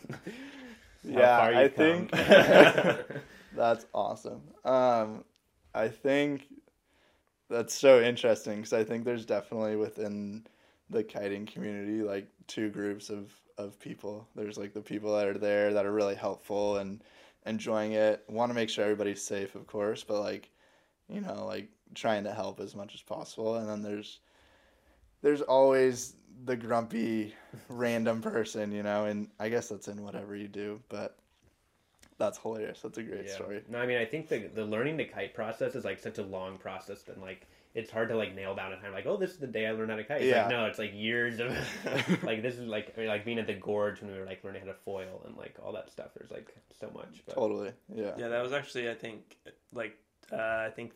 Yeah, 1.08 1.40
I 1.40 1.64
you've 1.64 1.74
think 1.74 2.12
that's 3.56 3.86
awesome. 3.94 4.42
Um, 4.66 5.24
I 5.74 5.88
think 5.88 6.48
that's 7.50 7.74
so 7.74 8.02
interesting 8.02 8.58
because 8.58 8.74
I 8.74 8.84
think 8.84 9.06
there's 9.06 9.26
definitely 9.26 9.76
within 9.76 10.46
the 10.90 11.04
kiting 11.04 11.46
community 11.46 12.02
like 12.02 12.28
two 12.48 12.70
groups 12.70 13.10
of 13.10 13.32
of 13.58 13.80
people. 13.80 14.28
There's 14.36 14.58
like 14.58 14.74
the 14.74 14.82
people 14.82 15.16
that 15.16 15.28
are 15.28 15.38
there 15.38 15.74
that 15.74 15.86
are 15.86 15.92
really 15.92 16.16
helpful 16.16 16.78
and 16.78 17.04
enjoying 17.46 17.94
it, 17.94 18.24
want 18.28 18.50
to 18.50 18.54
make 18.54 18.70
sure 18.70 18.84
everybody's 18.84 19.22
safe, 19.22 19.56
of 19.56 19.68
course, 19.68 20.04
but 20.04 20.20
like 20.20 20.52
you 21.10 21.22
know, 21.22 21.46
like 21.46 21.70
trying 21.96 22.24
to 22.26 22.34
help 22.34 22.60
as 22.60 22.76
much 22.76 22.94
as 22.94 23.02
possible. 23.02 23.56
And 23.56 23.70
then 23.70 23.82
there's 23.82 24.20
there's 25.22 25.42
always 25.42 26.16
the 26.46 26.56
grumpy 26.56 27.34
random 27.70 28.22
person, 28.22 28.72
you 28.72 28.84
know, 28.84 29.06
and 29.06 29.30
I 29.40 29.50
guess 29.50 29.70
that's 29.70 29.88
in 29.88 30.04
whatever 30.04 30.36
you 30.36 30.48
do, 30.48 30.82
but 30.90 31.18
that's 32.18 32.38
hilarious. 32.38 32.82
That's 32.82 32.98
a 32.98 33.04
great 33.04 33.26
Yeah. 33.28 33.34
story. 33.34 33.64
No, 33.68 33.80
I 33.80 33.86
mean, 33.86 33.98
I 33.98 34.06
think 34.06 34.28
the 34.28 34.48
the 34.48 34.66
learning 34.66 34.98
to 35.00 35.06
kite 35.06 35.34
process 35.34 35.76
is 35.76 35.86
like 35.86 36.00
such 36.00 36.18
a 36.18 36.24
long 36.24 36.58
process, 36.58 37.08
and 37.08 37.22
like 37.22 37.48
it's 37.76 37.92
hard 37.92 38.10
to 38.10 38.16
like 38.16 38.34
nail 38.34 38.56
down 38.56 38.74
a 38.74 38.78
time. 38.80 38.92
Like, 38.92 39.06
oh, 39.06 39.18
this 39.18 39.32
is 39.32 39.38
the 39.38 39.48
day 39.48 39.68
I 39.68 39.72
learned 39.72 39.92
how 39.92 39.98
to 39.98 40.04
kite. 40.04 40.22
It's 40.22 40.30
Yeah. 40.32 40.42
Like, 40.44 40.50
no, 40.50 40.66
it's 40.66 40.80
like 40.80 40.94
years 40.94 41.40
of 41.40 41.52
like 42.24 42.42
this 42.42 42.56
is 42.58 42.66
like 42.68 42.94
I 42.98 43.02
mean, 43.02 43.10
like 43.10 43.26
being 43.26 43.40
at 43.40 43.48
the 43.48 43.54
gorge 43.54 44.02
when 44.02 44.12
we 44.12 44.18
were 44.20 44.26
like 44.26 44.44
learning 44.44 44.62
how 44.62 44.68
to 44.68 44.78
foil 44.86 45.22
and 45.26 45.38
like 45.38 45.56
all 45.64 45.74
that 45.74 45.92
stuff. 45.92 46.08
There's 46.18 46.32
like 46.32 46.56
so 46.80 46.90
much. 46.94 47.24
But, 47.26 47.36
Totally. 47.36 47.72
Yeah. 47.94 48.14
Yeah, 48.18 48.30
that 48.30 48.42
was 48.42 48.54
actually 48.54 48.90
I 48.90 48.96
think 48.96 49.38
like 49.74 49.98
uh, 50.32 50.36
I 50.68 50.72
think 50.76 50.94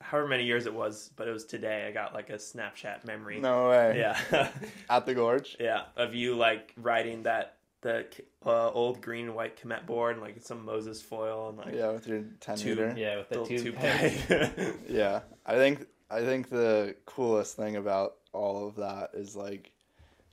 however 0.00 0.28
many 0.28 0.44
years 0.44 0.66
it 0.66 0.74
was, 0.74 1.10
but 1.16 1.28
it 1.28 1.30
was 1.32 1.44
today. 1.44 1.86
I 1.88 1.92
got 1.92 2.14
like 2.14 2.30
a 2.30 2.34
Snapchat 2.34 3.04
memory. 3.06 3.40
No 3.40 3.68
way. 3.70 3.98
Yeah, 3.98 4.48
At 4.90 5.06
the 5.06 5.14
gorge? 5.14 5.56
yeah, 5.60 5.84
of 5.96 6.14
you 6.14 6.34
like 6.36 6.72
riding 6.76 7.22
that 7.24 7.56
the 7.82 8.06
uh, 8.44 8.70
old 8.70 9.00
green 9.00 9.26
and 9.26 9.34
white 9.34 9.58
comet 9.60 9.86
board 9.86 10.12
and 10.16 10.22
like 10.22 10.42
some 10.42 10.64
Moses 10.66 11.00
foil 11.00 11.48
and 11.48 11.58
like 11.58 11.74
Yeah, 11.74 11.92
with 11.92 12.06
your 12.06 12.24
10 12.40 12.56
Two- 12.58 12.68
meter. 12.70 12.94
yeah, 12.96 13.16
with 13.18 13.28
the 13.30 13.40
little 13.40 13.46
two 13.56 13.62
two 13.64 13.72
peg. 13.72 14.74
Yeah. 14.88 15.20
I 15.46 15.54
think 15.54 15.86
I 16.10 16.20
think 16.20 16.50
the 16.50 16.94
coolest 17.06 17.56
thing 17.56 17.76
about 17.76 18.16
all 18.32 18.66
of 18.68 18.76
that 18.76 19.10
is 19.14 19.34
like 19.34 19.70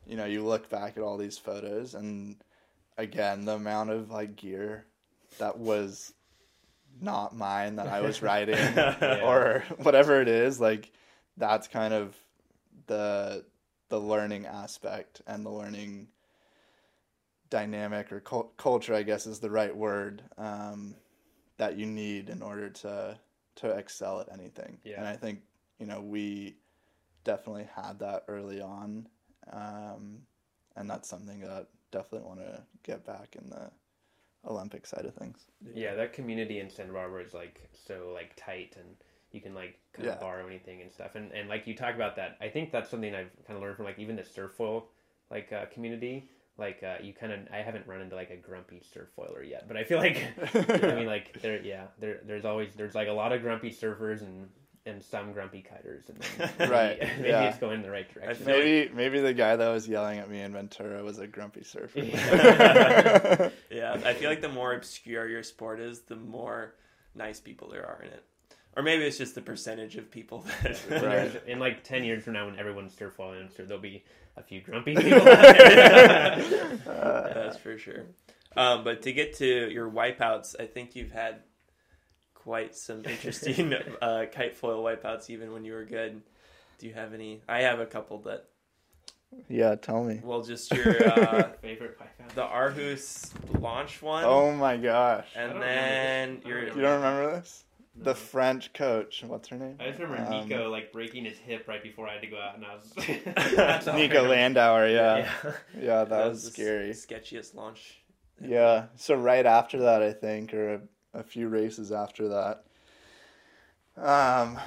you 0.06 0.16
know, 0.18 0.26
you 0.26 0.44
look 0.44 0.70
back 0.70 0.98
at 0.98 1.04
all 1.04 1.18
these 1.18 1.38
photos 1.38 1.94
and 1.94 2.36
again, 2.98 3.46
the 3.46 3.54
amount 3.54 3.92
of 3.92 4.10
like 4.12 4.36
gear 4.36 4.86
that 5.38 5.58
was 5.58 6.14
not 7.02 7.36
mine 7.36 7.76
that 7.78 7.88
I 7.88 8.02
was 8.02 8.22
riding 8.22 8.56
Yeah. 8.76 9.22
or 9.24 9.64
whatever 9.78 10.22
it 10.22 10.28
is, 10.28 10.60
like 10.60 10.92
that's 11.38 11.68
kind 11.68 11.94
of 11.94 12.16
the 12.88 13.46
the 13.90 14.00
learning 14.00 14.46
aspect 14.46 15.22
and 15.28 15.46
the 15.46 15.50
learning 15.50 16.08
dynamic 17.50 18.12
or 18.12 18.20
cul- 18.20 18.52
culture, 18.58 18.94
I 18.94 19.04
guess 19.04 19.26
is 19.26 19.40
the 19.40 19.50
right 19.50 19.76
word, 19.76 20.22
um, 20.38 20.96
that 21.58 21.78
you 21.78 21.86
need 21.86 22.30
in 22.30 22.42
order 22.42 22.70
to 22.70 23.18
to 23.56 23.70
excel 23.72 24.20
at 24.20 24.32
anything. 24.32 24.78
Yeah. 24.84 24.98
And 24.98 25.08
I 25.08 25.16
think 25.16 25.42
you 25.80 25.86
know 25.86 26.02
we 26.02 26.58
definitely 27.24 27.68
had 27.76 28.00
that 28.00 28.24
early 28.28 28.62
on, 28.62 29.08
um, 29.52 30.20
and 30.76 30.90
that's 30.90 31.10
something 31.10 31.40
that 31.42 31.68
definitely 31.92 32.28
want 32.28 32.40
to 32.40 32.64
get 32.84 33.06
back 33.06 33.36
in 33.42 33.50
the 33.50 33.72
Olympic 34.46 34.86
side 34.86 35.06
of 35.06 35.14
things. 35.16 35.40
yeah, 35.74 35.96
that 35.96 36.14
community 36.14 36.60
in 36.60 36.70
Santa 36.70 36.94
Barbara 36.94 37.24
is 37.24 37.34
like 37.34 37.70
so 37.74 38.12
like 38.14 38.34
tight 38.36 38.76
and. 38.78 38.96
You 39.34 39.42
can 39.42 39.54
like 39.54 39.78
kind 39.92 40.08
of 40.08 40.14
Yeah. 40.16 40.20
borrow 40.22 40.48
anything 40.48 40.82
and 40.82 40.90
stuff, 40.90 41.16
and 41.16 41.34
and 41.34 41.50
like 41.50 41.68
you 41.68 41.76
talk 41.76 41.96
about 41.96 42.16
that. 42.16 42.38
I 42.40 42.48
think 42.48 42.72
that's 42.72 42.90
something 42.90 43.14
I've 43.14 43.30
kind 43.46 43.58
of 43.58 43.62
learned 43.62 43.76
from 43.76 43.84
like 43.84 44.00
even 44.00 44.16
the 44.16 44.24
surf 44.24 44.54
foil 44.56 44.86
like 45.30 45.52
uh, 45.52 45.66
community. 45.66 46.30
Like 46.58 46.82
uh, 46.82 46.96
you 47.04 47.14
kind 47.14 47.34
of, 47.34 47.40
I 47.54 47.58
haven't 47.58 47.86
run 47.88 48.00
into 48.00 48.16
like 48.16 48.30
a 48.30 48.38
grumpy 48.38 48.82
surf 48.94 49.10
foiler 49.18 49.44
yet, 49.48 49.68
but 49.68 49.76
I 49.76 49.84
feel 49.84 49.98
like 50.00 50.24
I 50.82 50.96
mean, 50.96 51.08
like 51.08 51.42
there, 51.42 51.62
yeah, 51.62 51.88
there, 52.00 52.22
there's 52.26 52.46
always 52.46 52.74
there's 52.76 52.96
like 52.96 53.10
a 53.10 53.12
lot 53.12 53.34
of 53.34 53.42
grumpy 53.42 53.70
surfers 53.70 54.22
and 54.22 54.48
and 54.88 55.04
some 55.04 55.34
grumpy 55.34 55.62
cutters, 55.62 56.06
and 56.10 56.18
then 56.20 56.50
maybe, 56.60 56.72
Right, 56.72 57.00
maybe 57.18 57.30
yeah. 57.30 57.44
it's 57.50 57.58
going 57.60 57.76
in 57.76 57.82
the 57.84 57.92
right 57.92 58.12
direction. 58.14 58.46
Maybe 58.46 58.92
maybe 58.94 59.20
the 59.20 59.34
guy 59.34 59.56
that 59.56 59.68
was 59.70 59.88
yelling 59.88 60.20
at 60.20 60.30
me 60.30 60.42
in 60.42 60.54
Ventura 60.54 61.04
was 61.04 61.20
a 61.20 61.28
grumpy 61.28 61.64
surfer. 61.64 62.00
Yeah. 62.00 63.50
Yeah, 63.70 64.00
I 64.06 64.14
feel 64.14 64.30
like 64.30 64.42
the 64.42 64.50
more 64.50 64.74
obscure 64.74 65.28
your 65.28 65.44
sport 65.44 65.80
is, 65.80 66.02
the 66.02 66.16
more 66.16 66.74
nice 67.14 67.40
people 67.40 67.70
there 67.70 67.86
are 67.86 68.02
in 68.02 68.08
it. 68.10 68.24
Or 68.76 68.82
maybe 68.84 69.04
it's 69.04 69.18
just 69.18 69.36
the 69.36 69.42
percentage 69.42 69.96
of 69.98 70.10
people 70.10 70.46
that. 70.64 70.82
Right. 71.04 71.44
In 71.48 71.60
like 71.60 71.84
ten 71.84 72.04
years 72.04 72.24
from 72.24 72.34
now, 72.34 72.46
when 72.46 72.58
everyone's 72.58 72.96
surf 72.96 73.14
foiling, 73.14 73.42
I'm 73.42 73.50
sure 73.56 73.66
there'll 73.66 73.82
be 73.82 74.04
a 74.36 74.42
few 74.44 74.62
grumpy 74.62 74.96
people 74.96 75.18
out 75.28 75.58
there. 75.58 76.78
That's 76.86 77.58
for 77.58 77.78
sure. 77.78 78.06
Um, 78.56 78.84
but 78.84 79.04
to 79.04 79.12
get 79.12 79.36
to 79.38 79.70
your 79.72 79.90
wipeouts, 79.90 80.56
I 80.60 80.66
think 80.66 80.96
you've 80.96 81.12
had 81.12 81.42
quite 82.48 82.74
some 82.74 83.04
interesting 83.06 83.74
uh, 84.02 84.24
kite 84.32 84.56
foil 84.56 84.82
wipeouts, 84.82 85.30
even 85.30 85.52
when 85.52 85.66
you 85.66 85.74
were 85.74 85.84
good. 85.84 86.22
Do 86.80 86.88
you 86.88 86.94
have 86.94 87.14
any? 87.14 87.42
I 87.50 87.64
have 87.64 87.82
a 87.82 87.86
couple 87.86 88.20
that. 88.20 88.46
yeah, 89.50 89.76
tell 89.76 90.02
me. 90.06 90.22
Well, 90.24 90.42
just 90.44 90.72
your 90.74 90.96
uh, 91.12 91.50
Favorite 91.62 92.00
wipeout? 92.00 92.30
the 92.36 92.44
Arhus 92.46 93.34
launch 93.60 94.02
one, 94.02 94.24
Oh 94.24 94.54
my 94.54 94.78
gosh. 94.78 95.28
And 95.36 95.62
then 95.62 96.40
remember 96.40 96.40
this. 96.40 96.46
I 96.46 96.50
your 96.50 96.62
You 96.78 96.82
don't 96.82 96.96
remember 97.04 97.32
this? 97.36 97.64
The 98.00 98.16
French 98.16 98.72
coach. 98.74 99.24
What's 99.28 99.50
her 99.50 99.58
name? 99.58 99.76
I 99.82 99.88
just 99.90 100.00
remember 100.00 100.32
Um, 100.32 100.48
Nico 100.48 100.70
like 100.72 100.94
breaking 100.94 101.26
his 101.26 101.38
hip 101.38 101.68
right 101.68 101.84
before 101.84 102.08
I 102.08 102.14
had 102.14 102.22
to 102.22 102.28
go 102.28 102.40
out, 102.40 102.56
and 102.56 102.64
I 102.66 102.76
was 102.76 102.94
That's 103.58 103.88
all 103.90 103.96
I 103.96 103.98
Nico. 103.98 104.24
Landauer, 104.24 104.94
yeah. 104.94 105.18
yeah. 105.44 105.52
Yeah. 105.82 106.04
that, 106.06 106.28
was 106.30 106.46
the 106.46 106.52
scary. 106.52 106.92
s- 106.92 107.06
sketchiest 107.06 107.56
launch. 107.56 107.98
Yeah. 108.42 108.86
So 108.96 109.16
right 109.16 109.46
after 109.46 109.80
that, 109.80 110.02
I 110.02 110.14
think, 110.14 110.54
or 110.54 110.82
a, 111.14 111.20
a 111.20 111.24
few 111.24 111.48
races 111.48 111.92
after 111.92 112.28
that, 112.30 112.64
um, 113.98 114.60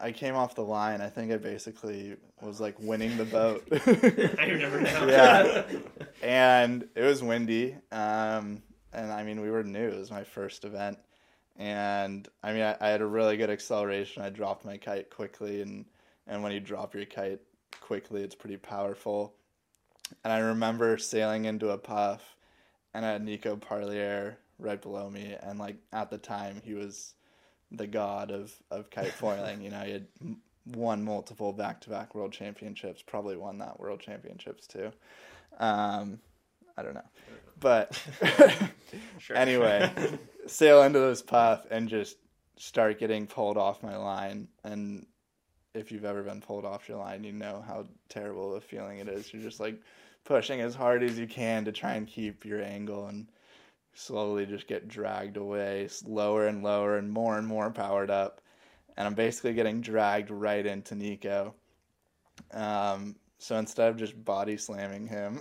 I 0.00 0.12
came 0.12 0.34
off 0.34 0.54
the 0.54 0.64
line. 0.64 1.00
I 1.00 1.08
think 1.08 1.32
I 1.32 1.36
basically 1.36 2.16
was 2.40 2.60
like 2.60 2.74
winning 2.80 3.16
the 3.16 3.24
boat. 3.24 3.66
I 3.72 4.46
remember 4.48 4.80
now. 4.80 5.06
Yeah. 5.06 5.64
and 6.22 6.88
it 6.94 7.02
was 7.02 7.22
windy. 7.22 7.76
Um, 7.92 8.62
and 8.92 9.12
I 9.12 9.22
mean, 9.22 9.40
we 9.40 9.50
were 9.50 9.62
new. 9.62 9.88
It 9.88 9.98
was 9.98 10.10
my 10.10 10.24
first 10.24 10.64
event, 10.64 10.98
And 11.56 12.28
I 12.42 12.52
mean, 12.52 12.62
I, 12.62 12.76
I 12.80 12.88
had 12.88 13.00
a 13.00 13.06
really 13.06 13.36
good 13.36 13.50
acceleration. 13.50 14.22
I 14.22 14.30
dropped 14.30 14.64
my 14.64 14.76
kite 14.76 15.10
quickly, 15.10 15.62
and 15.62 15.84
and 16.26 16.42
when 16.42 16.52
you 16.52 16.60
drop 16.60 16.94
your 16.94 17.04
kite 17.04 17.40
quickly, 17.80 18.22
it's 18.22 18.34
pretty 18.34 18.56
powerful. 18.56 19.34
And 20.24 20.32
I 20.32 20.38
remember 20.38 20.98
sailing 20.98 21.46
into 21.46 21.70
a 21.70 21.78
puff, 21.78 22.36
and 22.92 23.04
I 23.04 23.12
had 23.12 23.24
Nico 23.24 23.56
Parlier 23.56 24.38
right 24.62 24.80
below 24.80 25.10
me, 25.10 25.36
and 25.42 25.58
like 25.58 25.76
at 25.92 26.10
the 26.10 26.18
time 26.18 26.60
he 26.64 26.74
was 26.74 27.14
the 27.70 27.86
god 27.86 28.30
of 28.30 28.52
of 28.70 28.90
kite 28.90 29.12
foiling. 29.12 29.62
you 29.62 29.70
know, 29.70 29.80
he 29.80 29.92
had 29.92 30.06
won 30.66 31.04
multiple 31.04 31.52
back 31.52 31.80
to 31.82 31.90
back 31.90 32.14
world 32.14 32.32
championships, 32.32 33.02
probably 33.02 33.36
won 33.36 33.58
that 33.58 33.78
world 33.80 34.00
championships 34.00 34.66
too. 34.66 34.92
Um, 35.58 36.18
I 36.76 36.82
don't 36.82 36.94
know, 36.94 37.08
but 37.60 38.00
anyway, 39.34 39.90
sail 40.46 40.82
into 40.82 41.00
this 41.00 41.22
puff 41.22 41.66
and 41.70 41.88
just 41.88 42.16
start 42.56 42.98
getting 42.98 43.26
pulled 43.26 43.56
off 43.56 43.82
my 43.82 43.96
line. 43.96 44.48
And 44.64 45.06
if 45.74 45.90
you've 45.90 46.04
ever 46.04 46.22
been 46.22 46.40
pulled 46.40 46.64
off 46.64 46.88
your 46.88 46.98
line, 46.98 47.24
you 47.24 47.32
know 47.32 47.64
how 47.66 47.86
terrible 48.08 48.54
a 48.54 48.60
feeling 48.60 48.98
it 48.98 49.08
is. 49.08 49.32
You're 49.32 49.42
just 49.42 49.60
like 49.60 49.80
pushing 50.24 50.60
as 50.60 50.74
hard 50.74 51.02
as 51.02 51.18
you 51.18 51.26
can 51.26 51.64
to 51.64 51.72
try 51.72 51.94
and 51.94 52.06
keep 52.06 52.44
your 52.44 52.62
angle 52.62 53.06
and 53.06 53.26
slowly 53.94 54.46
just 54.46 54.66
get 54.66 54.88
dragged 54.88 55.36
away, 55.36 55.88
lower 56.04 56.46
and 56.46 56.62
lower 56.62 56.96
and 56.96 57.10
more 57.10 57.38
and 57.38 57.46
more 57.46 57.70
powered 57.70 58.10
up. 58.10 58.40
And 58.96 59.06
I'm 59.06 59.14
basically 59.14 59.54
getting 59.54 59.80
dragged 59.80 60.30
right 60.30 60.64
into 60.64 60.94
Nico. 60.94 61.54
Um, 62.52 63.16
so 63.38 63.56
instead 63.56 63.88
of 63.88 63.96
just 63.96 64.24
body 64.24 64.56
slamming 64.56 65.06
him, 65.06 65.40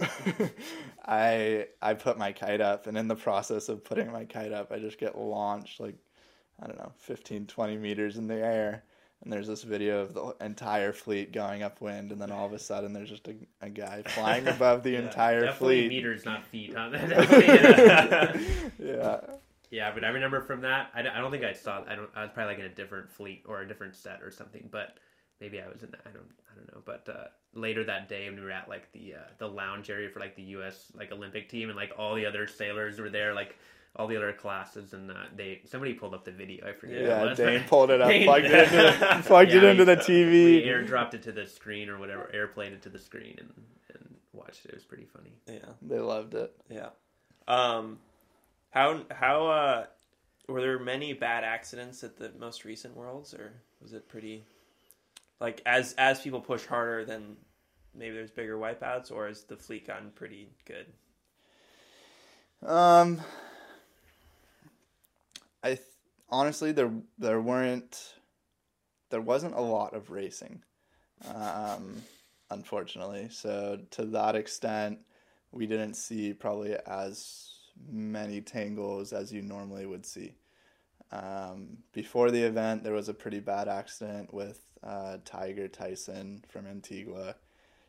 I 1.05 1.67
I 1.81 1.93
put 1.93 2.17
my 2.17 2.31
kite 2.31 2.61
up, 2.61 2.87
and 2.87 2.97
in 2.97 3.07
the 3.07 3.15
process 3.15 3.69
of 3.69 3.83
putting 3.83 4.11
my 4.11 4.25
kite 4.25 4.51
up, 4.51 4.71
I 4.71 4.79
just 4.79 4.97
get 4.97 5.17
launched 5.17 5.79
like 5.79 5.95
I 6.61 6.67
don't 6.67 6.77
know, 6.77 6.91
15, 6.97 7.47
20 7.47 7.77
meters 7.77 8.17
in 8.17 8.27
the 8.27 8.35
air. 8.35 8.83
And 9.24 9.32
there's 9.32 9.47
this 9.47 9.61
video 9.63 10.01
of 10.01 10.13
the 10.15 10.36
entire 10.43 10.91
fleet 10.93 11.32
going 11.32 11.61
upwind, 11.61 12.11
and 12.11 12.19
then 12.19 12.32
all 12.32 12.45
of 12.47 12.53
a 12.53 12.59
sudden 12.59 12.91
there's 12.91 13.09
just 13.09 13.28
a, 13.28 13.36
a 13.61 13.69
guy 13.69 14.01
flying 14.03 14.47
above 14.47 14.82
the 14.84 14.91
Yeah, 14.91 14.99
entire 14.99 15.45
definitely 15.45 15.82
fleet. 15.82 15.89
meters, 15.89 16.26
not 16.26 16.43
feet. 16.45 16.74
Huh? 16.76 16.89
Yeah. 16.91 18.38
yeah, 18.80 19.19
Yeah, 19.69 19.91
but 19.93 20.03
I 20.03 20.09
remember 20.09 20.41
from 20.41 20.61
that. 20.61 20.89
I, 20.95 21.01
don't- 21.03 21.15
I 21.15 21.19
don't 21.22 21.32
think 21.32 21.43
I 21.43 21.53
saw. 21.53 21.84
I 21.88 21.95
don't. 21.95 22.09
I 22.15 22.22
was 22.24 22.32
probably 22.34 22.53
like 22.55 22.59
in 22.59 22.65
a 22.65 22.76
different 22.76 23.09
fleet 23.11 23.43
or 23.47 23.61
a 23.61 23.67
different 23.67 23.95
set 23.95 24.22
or 24.24 24.32
something. 24.32 24.67
But 24.72 24.97
maybe 25.39 25.61
I 25.61 25.67
was 25.67 25.84
in. 25.84 25.89
I 26.05 26.09
don't. 26.09 26.32
I 26.51 26.55
don't 26.55 26.74
know. 26.74 26.82
But 26.84 27.07
uh, 27.07 27.28
later 27.53 27.84
that 27.86 28.09
day, 28.09 28.26
when 28.28 28.36
we 28.38 28.41
were 28.43 28.51
at 28.51 28.67
like 28.67 28.91
the 28.91 29.13
uh, 29.15 29.28
the 29.38 29.47
lounge 29.47 29.89
area 29.89 30.09
for 30.09 30.19
like 30.19 30.36
the 30.36 30.43
U.S. 30.57 30.91
like 30.97 31.11
Olympic 31.11 31.47
team, 31.47 31.69
and 31.69 31.78
like 31.78 31.91
all 31.97 32.15
the 32.15 32.26
other 32.26 32.47
sailors 32.47 32.99
were 32.99 33.09
there, 33.09 33.34
like 33.34 33.55
all 33.95 34.07
the 34.07 34.15
other 34.17 34.31
classes, 34.33 34.93
and 34.93 35.11
uh, 35.11 35.15
they 35.35 35.61
somebody 35.65 35.93
pulled 35.93 36.13
up 36.13 36.23
the 36.25 36.31
video. 36.31 36.67
I 36.67 36.73
forget. 36.73 37.01
yeah. 37.03 37.19
what 37.19 37.29
was. 37.29 37.37
Dane 37.37 37.63
pulled 37.67 37.89
it 37.91 38.01
up, 38.01 38.09
Dane- 38.09 38.23
plugged 38.25 38.45
it 38.45 38.71
into, 38.73 39.21
plugged 39.25 39.51
it 39.51 39.63
into 39.63 39.81
we- 39.81 39.85
the 39.85 39.95
We 40.07 40.61
TV. 40.63 40.67
airdropped 40.67 41.13
it 41.13 41.23
to 41.23 41.31
the 41.31 41.45
screen 41.47 41.89
or 41.89 41.97
whatever, 41.99 42.29
airplaned 42.33 42.73
it 42.73 42.81
to 42.83 42.89
the 42.89 42.99
screen, 42.99 43.35
and 43.39 43.51
and 43.93 44.15
watched 44.33 44.65
it. 44.65 44.69
It 44.69 44.75
was 44.75 44.83
pretty 44.85 45.05
funny. 45.05 45.33
yeah. 45.47 45.73
They 45.81 45.99
loved 45.99 46.33
it. 46.35 46.53
Yeah. 46.69 46.89
Um, 47.47 47.99
how 48.69 49.01
how 49.11 49.47
uh, 49.47 49.85
were 50.47 50.61
there 50.61 50.79
many 50.79 51.13
bad 51.13 51.43
accidents 51.43 52.03
at 52.03 52.17
the 52.17 52.31
most 52.39 52.63
recent 52.65 52.95
worlds, 52.95 53.33
or 53.33 53.51
was 53.81 53.91
it 53.93 54.07
pretty 54.07 54.43
like 55.41 55.61
as 55.65 55.93
as 55.97 56.21
people 56.21 56.39
push 56.39 56.65
harder, 56.65 57.03
then 57.03 57.35
maybe 57.93 58.15
there's 58.15 58.31
bigger 58.31 58.57
wipeouts, 58.57 59.11
or 59.11 59.27
has 59.27 59.43
the 59.43 59.57
fleet 59.57 59.85
gotten 59.87 60.11
pretty 60.11 60.47
good? 60.65 60.85
Um, 62.65 63.19
I 63.19 63.23
th- 63.23 63.25
honestly 66.32 66.71
there 66.71 66.91
there 67.17 67.41
weren't 67.41 68.13
there 69.09 69.21
wasn't 69.21 69.55
a 69.55 69.61
lot 69.61 69.93
of 69.93 70.09
racing, 70.09 70.63
um, 71.36 72.01
unfortunately. 72.49 73.27
So 73.29 73.79
to 73.91 74.05
that 74.05 74.36
extent, 74.36 74.99
we 75.51 75.67
didn't 75.67 75.95
see 75.95 76.34
probably 76.34 76.75
as 76.88 77.51
many 77.89 78.41
tangles 78.41 79.13
as 79.13 79.32
you 79.32 79.41
normally 79.41 79.86
would 79.86 80.05
see. 80.05 80.34
Um, 81.11 81.79
before 81.93 82.32
the 82.32 82.41
event, 82.41 82.84
there 82.84 82.93
was 82.93 83.09
a 83.09 83.13
pretty 83.13 83.41
bad 83.41 83.67
accident 83.67 84.34
with 84.34 84.61
uh, 84.82 85.17
Tiger 85.25 85.67
Tyson 85.67 86.43
from 86.47 86.65
Antigua. 86.65 87.36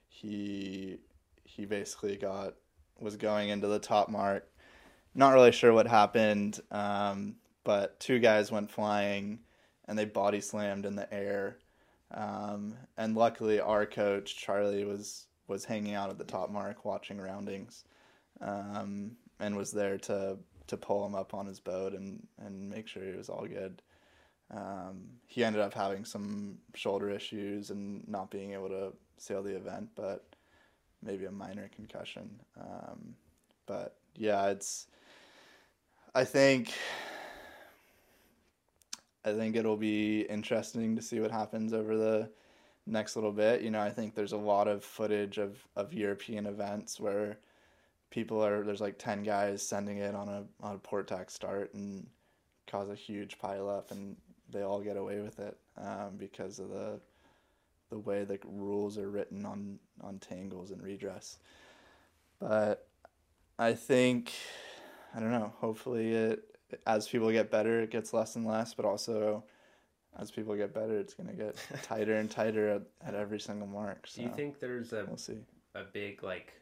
He 0.09 0.99
he 1.45 1.65
basically 1.65 2.17
got 2.17 2.55
was 3.01 3.17
going 3.17 3.49
into 3.49 3.69
the 3.69 3.79
top 3.79 4.09
mark. 4.09 4.49
Not 5.15 5.35
really 5.35 5.53
sure 5.53 5.73
what 5.73 5.87
happened, 5.87 6.61
um, 6.71 7.37
but 7.65 7.99
two 8.01 8.19
guys 8.19 8.51
went 8.51 8.71
flying 8.71 9.41
and 9.87 9.99
they 9.99 10.05
body 10.05 10.41
slammed 10.41 10.87
in 10.87 10.97
the 10.97 11.13
air. 11.13 11.59
Um, 12.13 12.77
and 12.97 13.17
luckily, 13.17 13.61
our 13.61 13.87
coach 13.87 14.37
Charlie 14.37 14.85
was 14.85 15.27
was 15.49 15.65
hanging 15.65 15.95
out 15.95 16.11
at 16.11 16.19
the 16.19 16.25
top 16.25 16.51
mark 16.51 16.85
watching 16.85 17.21
roundings, 17.21 17.85
um, 18.41 19.13
and 19.41 19.57
was 19.57 19.73
there 19.73 19.99
to 19.99 20.39
to 20.67 20.77
pull 20.77 21.05
him 21.05 21.15
up 21.15 21.35
on 21.35 21.47
his 21.47 21.61
boat 21.61 21.95
and 21.95 22.27
and 22.39 22.71
make 22.71 22.87
sure 22.87 23.05
he 23.05 23.17
was 23.17 23.29
all 23.29 23.47
good. 23.47 23.83
Um, 24.51 25.09
he 25.27 25.43
ended 25.43 25.63
up 25.63 25.73
having 25.73 26.05
some 26.05 26.59
shoulder 26.75 27.11
issues 27.11 27.71
and 27.71 28.07
not 28.07 28.31
being 28.31 28.53
able 28.53 28.69
to 28.69 28.93
sail 29.17 29.43
the 29.43 29.57
event, 29.57 29.89
but 29.95 30.25
maybe 31.03 31.25
a 31.25 31.31
minor 31.31 31.71
concussion. 31.75 32.39
Um, 32.61 33.15
but 33.67 33.97
yeah, 34.17 34.49
it's. 34.49 34.87
I 36.15 36.25
think. 36.25 36.75
I 39.25 39.33
think 39.33 39.57
it'll 39.57 39.77
be 39.77 40.23
interesting 40.23 40.97
to 40.97 41.03
see 41.03 41.21
what 41.21 41.31
happens 41.31 41.73
over 41.73 41.97
the 41.97 42.31
next 42.87 43.17
little 43.17 43.33
bit. 43.33 43.63
You 43.63 43.71
know, 43.71 43.81
I 43.81 43.91
think 43.91 44.15
there's 44.15 44.33
a 44.33 44.37
lot 44.37 44.69
of 44.69 44.85
footage 44.85 45.39
of, 45.39 45.67
of 45.77 45.93
European 45.93 46.47
events 46.47 46.99
where 46.99 47.39
people 48.11 48.45
are 48.45 48.63
there's 48.63 48.81
like 48.81 48.99
ten 48.99 49.23
guys 49.23 49.63
sending 49.67 49.99
it 49.99 50.15
on 50.15 50.29
a 50.29 50.45
on 50.61 50.75
a 50.75 50.79
port 50.79 51.09
tack 51.09 51.31
start 51.31 51.73
and 51.75 52.07
cause 52.67 52.91
a 52.91 52.95
huge 52.95 53.39
pile 53.39 53.69
up 53.69 53.91
and 53.91 54.17
they 54.51 54.63
all 54.63 54.81
get 54.81 54.97
away 54.97 55.21
with 55.21 55.41
it 55.41 55.57
um, 55.79 56.17
because 56.19 56.59
of 56.59 56.69
the 56.69 57.01
the 57.91 57.99
way 57.99 58.25
the 58.25 58.39
rules 58.45 58.99
are 58.99 59.11
written 59.11 59.45
on 59.47 59.79
on 60.03 60.19
tangles 60.19 60.71
and 60.71 60.83
redress. 60.83 61.39
But 62.39 62.87
I 63.59 63.75
think 63.75 64.33
I 65.15 65.21
don't 65.21 65.31
know. 65.31 65.53
Hopefully, 65.61 66.13
it 66.13 66.52
as 66.87 67.09
people 67.09 67.31
get 67.31 67.51
better, 67.51 67.81
it 67.81 67.91
gets 67.91 68.13
less 68.13 68.37
and 68.37 68.47
less. 68.47 68.75
But 68.75 68.85
also, 68.85 69.45
as 70.19 70.31
people 70.31 70.55
get 70.57 70.75
better, 70.75 70.99
it's 70.99 71.15
gonna 71.15 71.33
get 71.33 71.57
tighter 71.83 72.17
and 72.17 72.31
tighter 72.31 72.69
at, 72.69 72.83
at 73.07 73.15
every 73.15 73.41
single 73.41 73.67
mark. 73.67 74.07
So 74.07 74.23
Do 74.23 74.29
you 74.29 74.35
think 74.35 74.59
there's 74.61 74.93
a 74.93 75.05
we'll 75.07 75.17
see. 75.17 75.39
a 75.75 75.83
big 75.93 76.23
like 76.23 76.53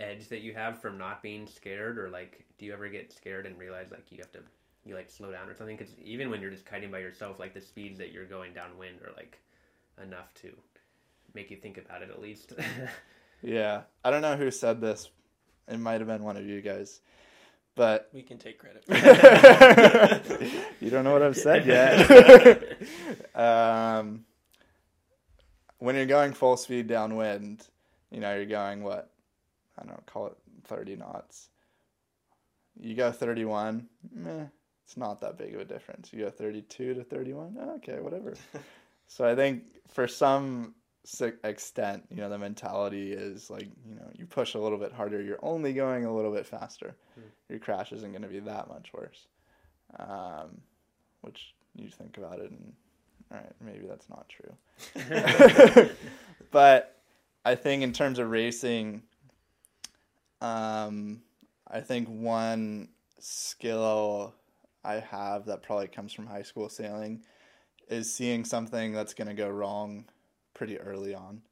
edge 0.00 0.28
that 0.28 0.40
you 0.40 0.52
have 0.54 0.80
from 0.80 0.98
not 0.98 1.22
being 1.22 1.46
scared 1.46 1.98
or 1.98 2.10
like 2.10 2.44
do 2.58 2.66
you 2.66 2.72
ever 2.72 2.88
get 2.88 3.12
scared 3.12 3.46
and 3.46 3.56
realize 3.56 3.92
like 3.92 4.10
you 4.10 4.18
have 4.18 4.32
to 4.32 4.40
you 4.84 4.94
like 4.94 5.08
slow 5.08 5.30
down 5.30 5.48
or 5.48 5.54
something 5.54 5.76
because 5.76 5.94
even 6.02 6.30
when 6.30 6.40
you're 6.40 6.50
just 6.50 6.66
kiting 6.66 6.90
by 6.90 6.98
yourself 6.98 7.38
like 7.38 7.54
the 7.54 7.60
speeds 7.60 7.96
that 7.96 8.10
you're 8.10 8.24
going 8.26 8.52
downwind 8.52 9.00
are 9.02 9.12
like 9.16 9.38
enough 10.02 10.34
to 10.34 10.50
make 11.32 11.48
you 11.48 11.56
think 11.56 11.78
about 11.78 12.02
it 12.02 12.10
at 12.10 12.20
least 12.20 12.52
Yeah, 13.42 13.82
I 14.04 14.10
don't 14.10 14.22
know 14.22 14.36
who 14.36 14.50
said 14.50 14.80
this. 14.80 15.10
It 15.68 15.78
might 15.78 16.00
have 16.00 16.06
been 16.08 16.22
one 16.24 16.36
of 16.36 16.46
you 16.46 16.60
guys, 16.62 17.00
but 17.74 18.08
We 18.12 18.22
can 18.22 18.38
take 18.38 18.58
credit. 18.58 18.84
you 20.80 20.90
don't 20.90 21.04
know 21.04 21.12
what 21.12 21.22
I've 21.22 21.36
said 21.36 21.66
yet. 21.66 22.78
um, 23.34 24.24
when 25.78 25.96
you're 25.96 26.06
going 26.06 26.32
full 26.32 26.56
speed 26.56 26.86
downwind, 26.86 27.66
you 28.10 28.20
know 28.20 28.34
you're 28.34 28.46
going 28.46 28.82
what 28.82 29.10
I 29.78 29.82
don't 29.82 29.92
know, 29.92 30.02
call 30.06 30.28
it 30.28 30.36
30 30.64 30.96
knots. 30.96 31.48
You 32.80 32.94
go 32.94 33.12
31, 33.12 33.86
meh, 34.12 34.46
it's 34.84 34.96
not 34.96 35.20
that 35.20 35.38
big 35.38 35.54
of 35.54 35.60
a 35.60 35.64
difference. 35.64 36.12
You 36.12 36.24
go 36.24 36.30
32 36.30 36.94
to 36.94 37.04
31, 37.04 37.56
okay, 37.76 38.00
whatever. 38.00 38.34
so 39.06 39.24
I 39.24 39.34
think 39.34 39.64
for 39.88 40.08
some 40.08 40.74
extent, 41.44 42.04
you 42.10 42.16
know, 42.16 42.28
the 42.28 42.38
mentality 42.38 43.12
is 43.12 43.50
like, 43.50 43.68
you 43.86 43.94
know, 43.94 44.08
you 44.14 44.26
push 44.26 44.54
a 44.54 44.58
little 44.58 44.78
bit 44.78 44.92
harder, 44.92 45.22
you're 45.22 45.44
only 45.44 45.72
going 45.72 46.04
a 46.04 46.14
little 46.14 46.32
bit 46.32 46.46
faster. 46.46 46.94
Your 47.48 47.58
crash 47.58 47.92
isn't 47.92 48.10
going 48.10 48.22
to 48.22 48.28
be 48.28 48.40
that 48.40 48.68
much 48.68 48.92
worse. 48.92 49.26
Um, 49.98 50.60
which 51.20 51.54
you 51.74 51.88
think 51.88 52.16
about 52.16 52.38
it 52.40 52.50
and, 52.50 52.72
all 53.30 53.38
right, 53.38 53.52
maybe 53.60 53.86
that's 53.86 54.08
not 54.08 54.26
true. 54.28 55.90
but 56.50 57.00
I 57.44 57.54
think 57.54 57.82
in 57.82 57.92
terms 57.92 58.18
of 58.18 58.30
racing, 58.30 59.02
um, 60.40 61.22
I 61.68 61.80
think 61.80 62.08
one 62.08 62.88
skill 63.18 64.34
I 64.84 64.94
have 64.94 65.46
that 65.46 65.62
probably 65.62 65.88
comes 65.88 66.12
from 66.12 66.26
high 66.26 66.42
school 66.42 66.68
sailing 66.68 67.22
is 67.88 68.12
seeing 68.12 68.44
something 68.44 68.92
that's 68.92 69.14
going 69.14 69.28
to 69.28 69.34
go 69.34 69.48
wrong 69.48 70.06
pretty 70.54 70.78
early 70.78 71.14
on 71.14 71.42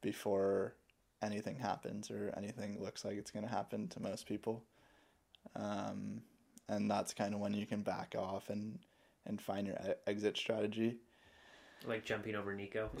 before 0.00 0.74
anything 1.22 1.56
happens 1.56 2.10
or 2.10 2.32
anything 2.36 2.80
looks 2.82 3.04
like 3.04 3.16
it's 3.16 3.30
going 3.30 3.44
to 3.46 3.50
happen 3.52 3.88
to 3.88 4.00
most 4.00 4.26
people. 4.26 4.64
Um, 5.56 6.22
and 6.68 6.90
that's 6.90 7.12
kind 7.12 7.34
of 7.34 7.40
when 7.40 7.54
you 7.54 7.66
can 7.66 7.82
back 7.82 8.14
off 8.18 8.48
and, 8.50 8.78
and 9.26 9.40
find 9.40 9.66
your 9.66 9.76
e- 9.76 9.92
exit 10.06 10.36
strategy. 10.36 10.96
Like 11.86 12.04
jumping 12.04 12.36
over 12.36 12.54
Nico. 12.54 12.90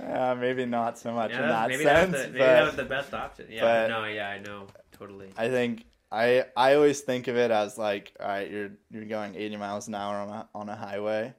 Uh, 0.00 0.34
maybe 0.34 0.66
not 0.66 0.98
so 0.98 1.12
much 1.12 1.30
Yeah, 1.30 1.42
in 1.42 1.48
that 1.48 1.68
maybe 1.68 1.84
sense, 1.84 2.12
that's 2.12 2.24
the, 2.26 2.32
maybe 2.32 2.38
but 2.38 2.46
that 2.46 2.64
was 2.66 2.76
the 2.76 2.84
best 2.84 3.14
option. 3.14 3.46
Yeah, 3.50 3.60
but- 3.62 3.88
no, 3.88 4.04
yeah, 4.06 4.28
I 4.28 4.38
know, 4.38 4.66
totally. 4.92 5.28
I 5.36 5.48
think 5.48 5.84
I 6.10 6.44
I 6.56 6.74
always 6.74 7.00
think 7.00 7.28
of 7.28 7.36
it 7.36 7.50
as 7.50 7.78
like, 7.78 8.12
all 8.20 8.26
right, 8.26 8.50
you're 8.50 8.70
you're 8.90 9.04
going 9.04 9.34
80 9.36 9.56
miles 9.56 9.88
an 9.88 9.94
hour 9.94 10.16
on 10.16 10.28
a 10.28 10.48
on 10.54 10.68
a 10.68 10.74
highway, 10.76 11.32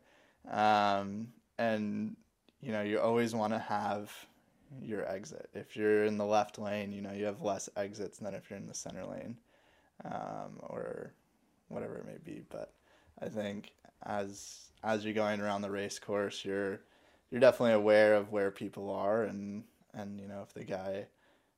um, 0.50 1.28
and 1.58 2.16
you 2.62 2.72
know 2.72 2.82
you 2.82 3.00
always 3.00 3.34
want 3.36 3.54
to 3.54 3.60
have 3.60 4.12
your 4.82 5.08
exit. 5.10 5.50
If 5.54 5.76
you're 5.76 6.06
in 6.06 6.18
the 6.18 6.26
left 6.26 6.58
lane, 6.58 6.92
you 6.92 7.02
know 7.02 7.12
you 7.12 7.26
have 7.26 7.42
less 7.42 7.70
exits 7.76 8.20
than 8.20 8.34
if 8.34 8.50
you're 8.50 8.60
in 8.60 8.68
the 8.68 8.74
center 8.74 9.06
lane, 9.06 9.38
um, 10.06 10.60
or 10.62 11.14
whatever 11.68 11.96
it 11.98 12.06
may 12.06 12.18
be. 12.24 12.44
But 12.50 12.74
I 13.22 13.30
think 13.30 13.74
as 14.06 14.72
as 14.84 15.06
you're 15.06 15.14
going 15.14 15.42
around 15.42 15.62
the 15.62 15.72
race 15.72 16.00
course, 16.00 16.44
you're 16.44 16.82
you're 17.30 17.42
definitely 17.42 17.74
aware 17.74 18.16
of 18.16 18.32
where 18.32 18.52
people 18.52 18.90
are, 18.90 19.24
and 19.24 19.64
and 19.94 20.20
you 20.20 20.28
know 20.28 20.42
if 20.42 20.54
the 20.54 20.64
guy 20.64 21.06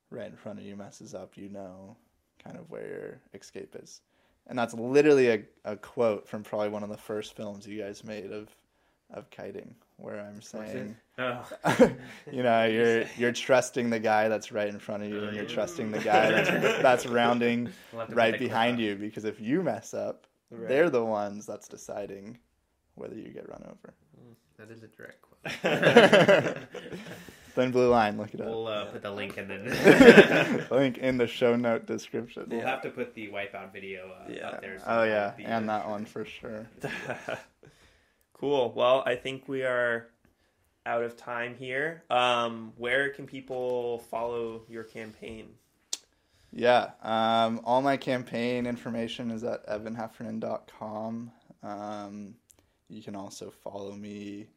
right 0.09 0.29
in 0.29 0.35
front 0.35 0.59
of 0.59 0.65
you 0.65 0.75
messes 0.75 1.13
up, 1.13 1.37
you 1.37 1.49
know 1.49 1.95
kind 2.43 2.57
of 2.57 2.69
where 2.69 2.87
your 2.87 3.21
escape 3.33 3.75
is. 3.81 4.01
And 4.47 4.59
that's 4.59 4.73
literally 4.73 5.29
a, 5.29 5.43
a 5.63 5.77
quote 5.77 6.27
from 6.27 6.43
probably 6.43 6.69
one 6.69 6.83
of 6.83 6.89
the 6.89 6.97
first 6.97 7.35
films 7.35 7.65
you 7.65 7.81
guys 7.81 8.03
made 8.03 8.31
of 8.31 8.49
of 9.13 9.29
kiting, 9.29 9.75
where 9.97 10.19
I'm 10.19 10.41
saying, 10.41 10.95
Oh, 11.17 11.47
you 12.31 12.41
know, 12.43 12.65
you're 12.65 13.03
you're 13.17 13.31
trusting 13.31 13.89
the 13.89 13.99
guy 13.99 14.27
that's 14.29 14.51
right 14.51 14.67
in 14.67 14.79
front 14.79 15.03
of 15.03 15.09
you, 15.09 15.23
and 15.23 15.35
you're 15.35 15.45
trusting 15.45 15.91
the 15.91 15.99
guy 15.99 16.31
that's 16.31 16.49
that's 16.81 17.05
rounding 17.05 17.69
we'll 17.91 17.99
have 18.01 18.09
to 18.09 18.15
put 18.15 18.17
right 18.17 18.39
behind 18.39 18.79
you, 18.79 18.95
because 18.95 19.25
if 19.25 19.39
you 19.39 19.61
mess 19.63 19.93
up, 19.93 20.27
Right. 20.51 20.67
they're 20.69 20.89
the 20.91 21.03
ones 21.03 21.45
that's 21.47 21.67
deciding 21.67 22.37
whether 22.95 23.15
you 23.15 23.29
get 23.29 23.49
run 23.49 23.63
over. 23.65 23.93
That 24.57 24.69
is 24.69 24.83
a 24.83 24.87
direct 24.87 25.19
quote. 25.23 26.57
Thin 27.55 27.71
blue 27.71 27.89
line, 27.89 28.17
look 28.17 28.33
it 28.33 28.41
up. 28.41 28.47
we'll 28.47 28.67
uh, 28.67 28.85
put 28.85 29.01
the 29.03 29.11
link 29.11 29.37
and 29.37 29.49
then 29.49 30.65
Link 30.71 30.97
in 30.99 31.17
the 31.17 31.27
show 31.27 31.55
note 31.55 31.85
description. 31.87 32.45
we'll 32.49 32.61
have 32.61 32.81
to 32.83 32.89
put 32.89 33.13
the 33.15 33.29
wipeout 33.29 33.71
video 33.73 34.11
uh, 34.11 34.31
Yeah. 34.31 34.47
up 34.49 34.61
there. 34.61 34.77
so 34.79 34.85
Oh 34.87 35.03
yeah, 35.03 35.27
would 35.27 35.37
be 35.37 35.43
and 35.45 35.67
that 35.69 35.87
one 35.87 36.05
for 36.05 36.23
sure. 36.25 36.67
Cool. 38.33 38.73
Well, 38.75 39.03
I 39.05 39.15
think 39.15 39.47
we 39.47 39.63
are 39.63 40.07
out 40.85 41.03
of 41.03 41.15
time 41.15 41.55
here. 41.55 42.03
Um, 42.09 42.73
where 42.77 43.09
can 43.09 43.25
people 43.25 43.99
follow 44.09 44.63
your 44.67 44.83
campaign? 44.83 45.49
Yeah, 46.51 46.91
um, 47.01 47.61
all 47.63 47.81
my 47.81 47.97
campaign 47.97 48.67
information 48.67 49.31
is 49.31 49.43
at 49.43 49.65
evanheffernan.com. 49.67 51.31
Um, 51.63 52.35
you 52.89 53.01
can 53.01 53.15
also 53.15 53.49
follow 53.49 53.93
me 53.93 54.47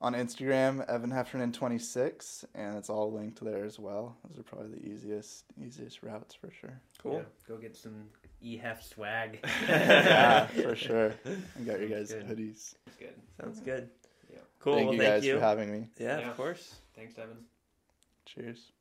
on 0.00 0.14
Instagram, 0.14 0.84
evanheffernan26, 0.90 2.44
and 2.56 2.76
it's 2.76 2.90
all 2.90 3.12
linked 3.12 3.42
there 3.44 3.64
as 3.64 3.78
well. 3.78 4.16
Those 4.28 4.40
are 4.40 4.42
probably 4.42 4.78
the 4.78 4.84
easiest 4.88 5.44
easiest 5.64 6.02
routes 6.02 6.34
for 6.34 6.50
sure. 6.50 6.80
Cool. 7.00 7.18
Yeah, 7.18 7.24
go 7.46 7.56
get 7.56 7.76
some 7.76 8.06
EHEF 8.44 8.82
swag. 8.82 9.38
yeah, 9.68 10.46
for 10.46 10.74
sure. 10.76 11.14
I 11.26 11.62
got 11.64 11.80
your 11.80 11.88
guys' 11.88 12.12
Good. 12.12 12.26
hoodies. 12.28 12.74
That's 12.86 12.96
good. 12.98 13.14
Sounds 13.40 13.60
good. 13.60 13.88
Yeah. 14.30 14.38
Cool. 14.60 14.74
thank 14.74 14.86
well, 14.86 14.94
you 14.94 15.00
thank 15.02 15.14
guys 15.14 15.24
you. 15.26 15.34
for 15.34 15.40
having 15.40 15.72
me. 15.72 15.88
yeah, 15.98 16.20
Yeah. 16.20 16.30
of 16.30 16.36
course. 16.36 16.74
Thanks, 16.96 17.18
Evan. 17.18 17.36
Cheers. 18.26 18.72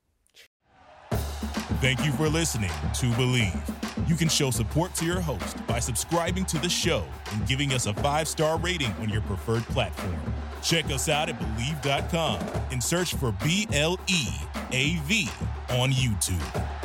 Thank 1.81 2.05
you 2.05 2.11
for 2.11 2.29
listening 2.29 2.69
to 2.69 3.05
Bleav. 3.13 4.07
You 4.07 4.15
can 4.15 4.29
show 4.29 4.51
support 4.51 4.93
to 4.95 5.05
your 5.05 5.19
host 5.19 5.65
by 5.65 5.79
subscribing 5.79 6.45
to 6.45 6.59
the 6.59 6.69
show 6.69 7.03
and 7.31 7.47
giving 7.47 7.73
us 7.73 7.87
a 7.87 7.93
five 7.95 8.27
star 8.27 8.57
rating 8.59 8.91
on 8.99 9.09
your 9.09 9.21
preferred 9.21 9.63
platform. 9.63 10.19
Check 10.61 10.85
us 10.91 11.09
out 11.09 11.27
at 11.29 11.39
Bleav.com 11.39 12.39
and 12.71 12.83
search 12.83 13.15
for 13.15 13.31
B 13.43 13.67
L 13.73 13.97
E 14.07 14.27
A 14.71 14.97
V 15.05 15.27
on 15.71 15.91
YouTube. 15.91 16.80